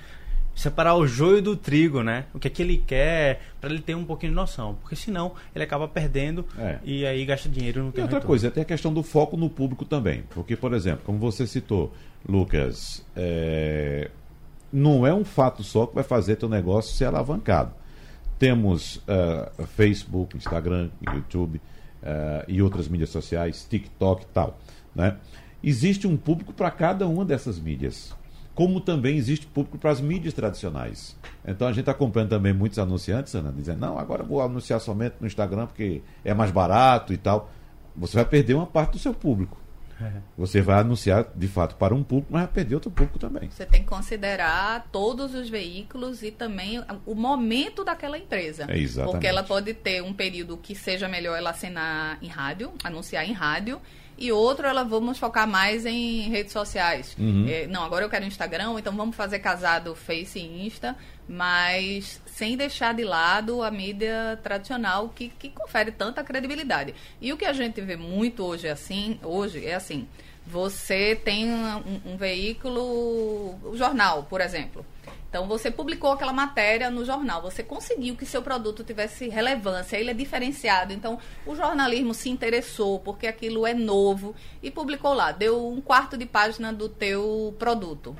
Separar 0.54 0.96
o 0.96 1.06
joio 1.06 1.40
do 1.40 1.56
trigo, 1.56 2.02
né? 2.02 2.26
O 2.34 2.38
que 2.38 2.46
é 2.46 2.50
que 2.50 2.60
ele 2.60 2.76
quer, 2.86 3.40
para 3.58 3.70
ele 3.70 3.80
ter 3.80 3.94
um 3.94 4.04
pouquinho 4.04 4.32
de 4.32 4.36
noção. 4.36 4.74
Porque 4.74 4.94
senão 4.94 5.32
ele 5.54 5.64
acaba 5.64 5.88
perdendo 5.88 6.44
É. 6.58 6.78
e 6.84 7.06
aí 7.06 7.24
gasta 7.24 7.48
dinheiro 7.48 7.82
não 7.82 7.92
E 7.96 8.00
outra 8.02 8.20
coisa, 8.20 8.50
tem 8.50 8.62
a 8.62 8.66
questão 8.66 8.92
do 8.92 9.02
foco 9.02 9.36
no 9.36 9.48
público 9.48 9.84
também. 9.86 10.24
Porque, 10.30 10.54
por 10.54 10.74
exemplo, 10.74 11.02
como 11.06 11.18
você 11.18 11.46
citou, 11.46 11.92
Lucas, 12.28 13.02
é, 13.16 14.10
não 14.72 15.06
é 15.06 15.12
um 15.14 15.24
fato 15.24 15.64
só 15.64 15.86
que 15.86 15.94
vai 15.94 16.04
fazer 16.04 16.36
teu 16.36 16.48
negócio 16.48 16.94
ser 16.94 17.06
alavancado. 17.06 17.72
Temos 18.38 19.00
ah, 19.06 19.50
Facebook, 19.66 20.36
Instagram, 20.36 20.90
YouTube 21.14 21.60
ah, 22.02 22.44
e 22.48 22.60
outras 22.60 22.88
mídias 22.88 23.10
sociais, 23.10 23.66
TikTok 23.68 24.24
e 24.24 24.26
tal. 24.26 24.58
Né? 24.94 25.16
Existe 25.62 26.06
um 26.06 26.16
público 26.16 26.52
para 26.52 26.70
cada 26.70 27.06
uma 27.06 27.24
dessas 27.24 27.58
mídias. 27.58 28.14
como 28.54 28.80
também 28.80 29.16
existe 29.16 29.46
público 29.46 29.78
para 29.78 29.90
as 29.90 30.00
mídias 30.00 30.34
tradicionais. 30.34 31.16
Então 31.42 31.66
a 31.66 31.70
gente 31.70 31.80
está 31.80 31.92
acompanhando 31.92 32.30
também 32.30 32.52
muitos 32.52 32.78
anunciantes, 32.78 33.34
Ana, 33.34 33.50
dizendo, 33.50 33.80
não, 33.80 33.98
agora 33.98 34.22
vou 34.22 34.42
anunciar 34.42 34.78
somente 34.78 35.14
no 35.20 35.26
Instagram 35.26 35.66
porque 35.66 36.02
é 36.22 36.34
mais 36.34 36.50
barato 36.50 37.14
e 37.14 37.16
tal. 37.16 37.50
Você 37.96 38.14
vai 38.14 38.24
perder 38.24 38.54
uma 38.54 38.66
parte 38.66 38.92
do 38.92 38.98
seu 38.98 39.14
público. 39.14 39.58
Você 40.36 40.60
vai 40.60 40.80
anunciar 40.80 41.26
de 41.34 41.46
fato 41.46 41.76
para 41.76 41.94
um 41.94 42.02
público, 42.02 42.32
mas 42.32 42.42
vai 42.42 42.52
perder 42.52 42.74
outro 42.74 42.90
público 42.90 43.18
também. 43.18 43.48
Você 43.50 43.64
tem 43.64 43.82
que 43.82 43.88
considerar 43.88 44.88
todos 44.90 45.34
os 45.34 45.48
veículos 45.48 46.22
e 46.22 46.30
também 46.30 46.82
o 47.06 47.14
momento 47.14 47.84
daquela 47.84 48.18
empresa. 48.18 48.66
É 48.68 48.78
exatamente. 48.78 49.12
Porque 49.12 49.26
ela 49.26 49.42
pode 49.42 49.72
ter 49.74 50.02
um 50.02 50.12
período 50.12 50.56
que 50.56 50.74
seja 50.74 51.08
melhor 51.08 51.36
ela 51.36 51.50
assinar 51.50 52.18
em 52.20 52.28
rádio, 52.28 52.72
anunciar 52.82 53.28
em 53.28 53.32
rádio, 53.32 53.80
e 54.16 54.30
outro 54.30 54.66
ela 54.66 54.84
vamos 54.84 55.18
focar 55.18 55.46
mais 55.46 55.84
em 55.86 56.28
redes 56.30 56.52
sociais. 56.52 57.16
Uhum. 57.18 57.46
É, 57.48 57.66
não, 57.66 57.82
agora 57.82 58.04
eu 58.04 58.10
quero 58.10 58.24
Instagram, 58.24 58.74
então 58.78 58.94
vamos 58.94 59.16
fazer 59.16 59.38
casado 59.38 59.94
Face 59.94 60.38
e 60.38 60.66
Insta, 60.66 60.96
mas 61.28 62.20
sem 62.26 62.56
deixar 62.56 62.94
de 62.94 63.04
lado 63.04 63.62
a 63.62 63.70
mídia 63.70 64.38
tradicional 64.42 65.08
que, 65.08 65.28
que 65.28 65.50
confere 65.50 65.90
tanta 65.90 66.22
credibilidade. 66.22 66.94
E 67.20 67.32
o 67.32 67.36
que 67.36 67.44
a 67.44 67.52
gente 67.52 67.80
vê 67.80 67.96
muito 67.96 68.44
hoje 68.44 68.68
assim, 68.68 69.18
hoje 69.22 69.64
é 69.66 69.74
assim, 69.74 70.06
você 70.46 71.14
tem 71.14 71.50
um, 71.50 72.12
um 72.12 72.16
veículo, 72.16 73.58
o 73.64 73.76
jornal, 73.76 74.24
por 74.24 74.40
exemplo. 74.40 74.84
Então 75.32 75.48
você 75.48 75.70
publicou 75.70 76.12
aquela 76.12 76.30
matéria 76.30 76.90
no 76.90 77.06
jornal, 77.06 77.40
você 77.40 77.62
conseguiu 77.62 78.14
que 78.14 78.26
seu 78.26 78.42
produto 78.42 78.84
tivesse 78.84 79.30
relevância, 79.30 79.96
ele 79.96 80.10
é 80.10 80.14
diferenciado. 80.14 80.92
Então 80.92 81.18
o 81.46 81.56
jornalismo 81.56 82.12
se 82.12 82.28
interessou 82.28 83.00
porque 83.00 83.26
aquilo 83.26 83.66
é 83.66 83.72
novo 83.72 84.34
e 84.62 84.70
publicou 84.70 85.14
lá, 85.14 85.32
deu 85.32 85.66
um 85.66 85.80
quarto 85.80 86.18
de 86.18 86.26
página 86.26 86.70
do 86.70 86.86
teu 86.86 87.56
produto. 87.58 88.14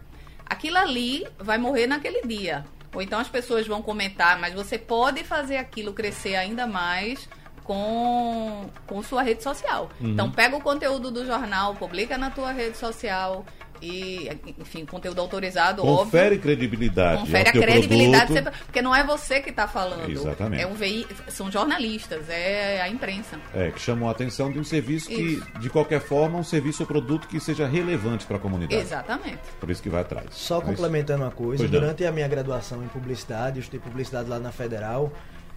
Aquilo 0.46 0.78
ali 0.78 1.26
vai 1.38 1.58
morrer 1.58 1.86
naquele 1.86 2.26
dia. 2.26 2.64
Ou 2.94 3.02
então 3.02 3.20
as 3.20 3.28
pessoas 3.28 3.66
vão 3.66 3.82
comentar, 3.82 4.40
mas 4.40 4.54
você 4.54 4.78
pode 4.78 5.22
fazer 5.22 5.58
aquilo 5.58 5.92
crescer 5.92 6.34
ainda 6.34 6.66
mais 6.66 7.28
com, 7.62 8.70
com 8.86 9.02
sua 9.02 9.22
rede 9.22 9.42
social. 9.42 9.90
Uhum. 10.00 10.12
Então 10.12 10.30
pega 10.30 10.56
o 10.56 10.62
conteúdo 10.62 11.10
do 11.10 11.26
jornal, 11.26 11.74
publica 11.74 12.16
na 12.16 12.30
tua 12.30 12.52
rede 12.52 12.78
social, 12.78 13.44
e, 13.82 14.30
enfim, 14.58 14.86
conteúdo 14.86 15.20
autorizado, 15.20 15.82
Confere 15.82 16.26
óbvio. 16.26 16.40
credibilidade. 16.40 17.20
Confere 17.20 17.48
a 17.48 17.52
credibilidade, 17.52 18.32
sempre, 18.32 18.52
porque 18.64 18.80
não 18.80 18.94
é 18.94 19.04
você 19.04 19.40
que 19.40 19.50
está 19.50 19.66
falando. 19.66 20.08
Exatamente. 20.08 20.62
É 20.62 20.66
um 20.66 20.74
veí 20.74 21.04
são 21.28 21.50
jornalistas, 21.50 22.28
é 22.28 22.80
a 22.80 22.88
imprensa. 22.88 23.38
É, 23.52 23.72
que 23.72 23.80
chamam 23.80 24.08
a 24.08 24.12
atenção 24.12 24.52
de 24.52 24.58
um 24.58 24.64
serviço 24.64 25.08
que, 25.08 25.42
de 25.58 25.68
qualquer 25.68 26.00
forma, 26.00 26.38
um 26.38 26.44
serviço 26.44 26.84
ou 26.84 26.86
produto 26.86 27.26
que 27.26 27.40
seja 27.40 27.66
relevante 27.66 28.24
para 28.24 28.36
a 28.36 28.40
comunidade. 28.40 28.80
Exatamente. 28.80 29.40
Por 29.58 29.68
isso 29.68 29.82
que 29.82 29.88
vai 29.88 30.02
atrás. 30.02 30.26
Só 30.30 30.58
é 30.58 30.60
complementando 30.60 31.24
uma 31.24 31.32
coisa, 31.32 31.66
durante 31.66 32.04
a 32.04 32.12
minha 32.12 32.28
graduação 32.28 32.84
em 32.84 32.88
publicidade, 32.88 33.58
eu 33.58 33.62
estudei 33.62 33.80
publicidade 33.80 34.28
lá 34.28 34.38
na 34.38 34.52
Federal, 34.52 35.12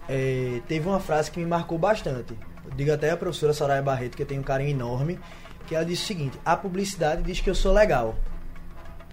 é, 0.08 0.60
teve 0.66 0.88
uma 0.88 0.98
frase 1.00 1.30
que 1.30 1.38
me 1.38 1.46
marcou 1.46 1.78
bastante. 1.78 2.34
Eu 2.64 2.72
digo 2.76 2.92
até 2.92 3.10
a 3.10 3.16
professora 3.16 3.52
Soraya 3.52 3.82
Barreto, 3.82 4.16
que 4.16 4.22
eu 4.22 4.26
tenho 4.26 4.40
um 4.40 4.44
carinho 4.44 4.70
enorme, 4.70 5.18
que 5.66 5.74
ela 5.74 5.84
disse 5.84 6.04
o 6.04 6.06
seguinte: 6.06 6.38
a 6.44 6.56
publicidade 6.56 7.22
diz 7.22 7.40
que 7.40 7.50
eu 7.50 7.54
sou 7.54 7.72
legal, 7.72 8.16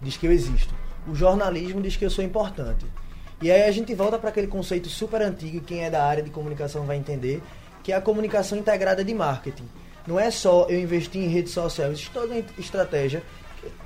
diz 0.01 0.17
que 0.17 0.27
eu 0.27 0.31
existo. 0.31 0.73
O 1.07 1.15
jornalismo 1.15 1.81
diz 1.81 1.97
que 1.97 2.05
eu 2.05 2.09
sou 2.09 2.23
importante. 2.23 2.85
E 3.41 3.51
aí 3.51 3.63
a 3.63 3.71
gente 3.71 3.93
volta 3.93 4.17
para 4.17 4.29
aquele 4.29 4.47
conceito 4.47 4.87
super 4.87 5.21
antigo, 5.21 5.59
quem 5.59 5.83
é 5.83 5.89
da 5.89 6.05
área 6.05 6.23
de 6.23 6.29
comunicação 6.29 6.85
vai 6.85 6.95
entender, 6.95 7.41
que 7.83 7.91
é 7.91 7.95
a 7.95 7.99
comunicação 8.01 8.57
integrada 8.57 9.03
de 9.03 9.13
marketing. 9.13 9.67
Não 10.07 10.19
é 10.19 10.31
só 10.31 10.65
eu 10.69 10.79
investir 10.79 11.21
em 11.21 11.27
redes 11.27 11.51
sociais, 11.51 11.91
existe 11.91 12.11
toda 12.11 12.33
uma 12.33 12.43
estratégia. 12.57 13.23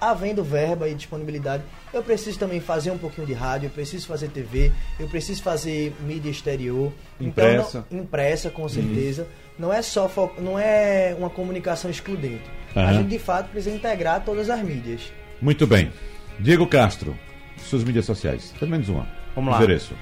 Havendo 0.01 0.43
verba 0.43 0.89
e 0.89 0.95
disponibilidade, 0.95 1.63
eu 1.93 2.01
preciso 2.01 2.39
também 2.39 2.59
fazer 2.59 2.89
um 2.89 2.97
pouquinho 2.97 3.27
de 3.27 3.33
rádio, 3.33 3.67
eu 3.67 3.71
preciso 3.71 4.07
fazer 4.07 4.27
TV, 4.29 4.71
eu 4.99 5.07
preciso 5.07 5.43
fazer 5.43 5.95
mídia 5.99 6.31
exterior. 6.31 6.91
Impressa. 7.19 7.79
Então, 7.79 7.85
não, 7.91 8.03
impressa, 8.03 8.49
com 8.49 8.67
certeza. 8.67 9.21
Uhum. 9.21 9.27
Não 9.59 9.73
é 9.73 9.83
só 9.83 10.09
não 10.39 10.57
é 10.57 11.15
uma 11.17 11.29
comunicação 11.29 11.91
excludente. 11.91 12.49
Uhum. 12.77 12.87
A 12.87 12.93
gente 12.93 13.09
de 13.09 13.17
fato 13.17 13.49
precisa 13.49 13.75
integrar 13.75 14.23
todas 14.23 14.49
as 14.51 14.61
mídias. 14.61 15.11
Muito 15.41 15.65
bem. 15.65 15.91
Diego 16.39 16.67
Castro, 16.67 17.17
suas 17.57 17.83
mídias 17.83 18.05
sociais. 18.05 18.53
Pelo 18.59 18.69
menos 18.69 18.87
uma. 18.87 19.07
Vamos 19.35 19.51
lá. 19.51 19.57
Endereço. 19.57 19.95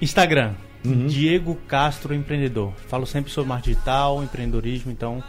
Instagram. 0.00 0.54
Uhum. 0.84 1.06
Diego 1.06 1.56
Castro 1.66 2.14
Empreendedor. 2.14 2.72
Falo 2.86 3.04
sempre 3.04 3.32
sobre 3.32 3.48
marketing 3.48 3.70
digital, 3.72 4.22
empreendedorismo, 4.22 4.92
então 4.92 5.22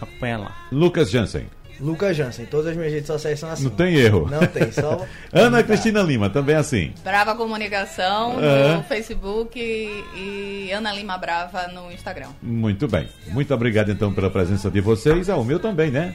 acompanha 0.00 0.38
lá. 0.38 0.56
Lucas 0.70 1.10
Jansen. 1.10 1.46
Lucas 1.80 2.16
Jansen, 2.16 2.44
todas 2.46 2.68
as 2.68 2.76
minhas 2.76 2.92
redes 2.92 3.06
sociais 3.06 3.38
são 3.38 3.50
assim. 3.50 3.64
Não 3.64 3.70
tem 3.70 3.94
erro. 3.94 4.28
Não 4.28 4.44
tem, 4.46 4.70
só. 4.72 5.04
Ana 5.32 5.62
Cristina 5.62 6.02
Lima, 6.02 6.28
também 6.28 6.56
assim. 6.56 6.92
Brava 7.04 7.34
Comunicação 7.36 8.36
no 8.76 8.82
Facebook 8.84 9.58
e 9.58 10.70
Ana 10.72 10.92
Lima 10.92 11.16
Brava 11.16 11.68
no 11.68 11.90
Instagram. 11.92 12.28
Muito 12.42 12.88
bem. 12.88 13.08
Muito 13.28 13.54
obrigado 13.54 13.90
então 13.90 14.12
pela 14.12 14.28
presença 14.28 14.70
de 14.70 14.80
vocês. 14.80 15.30
Ah, 15.30 15.36
o 15.36 15.44
meu 15.44 15.58
também, 15.58 15.90
né? 15.90 16.14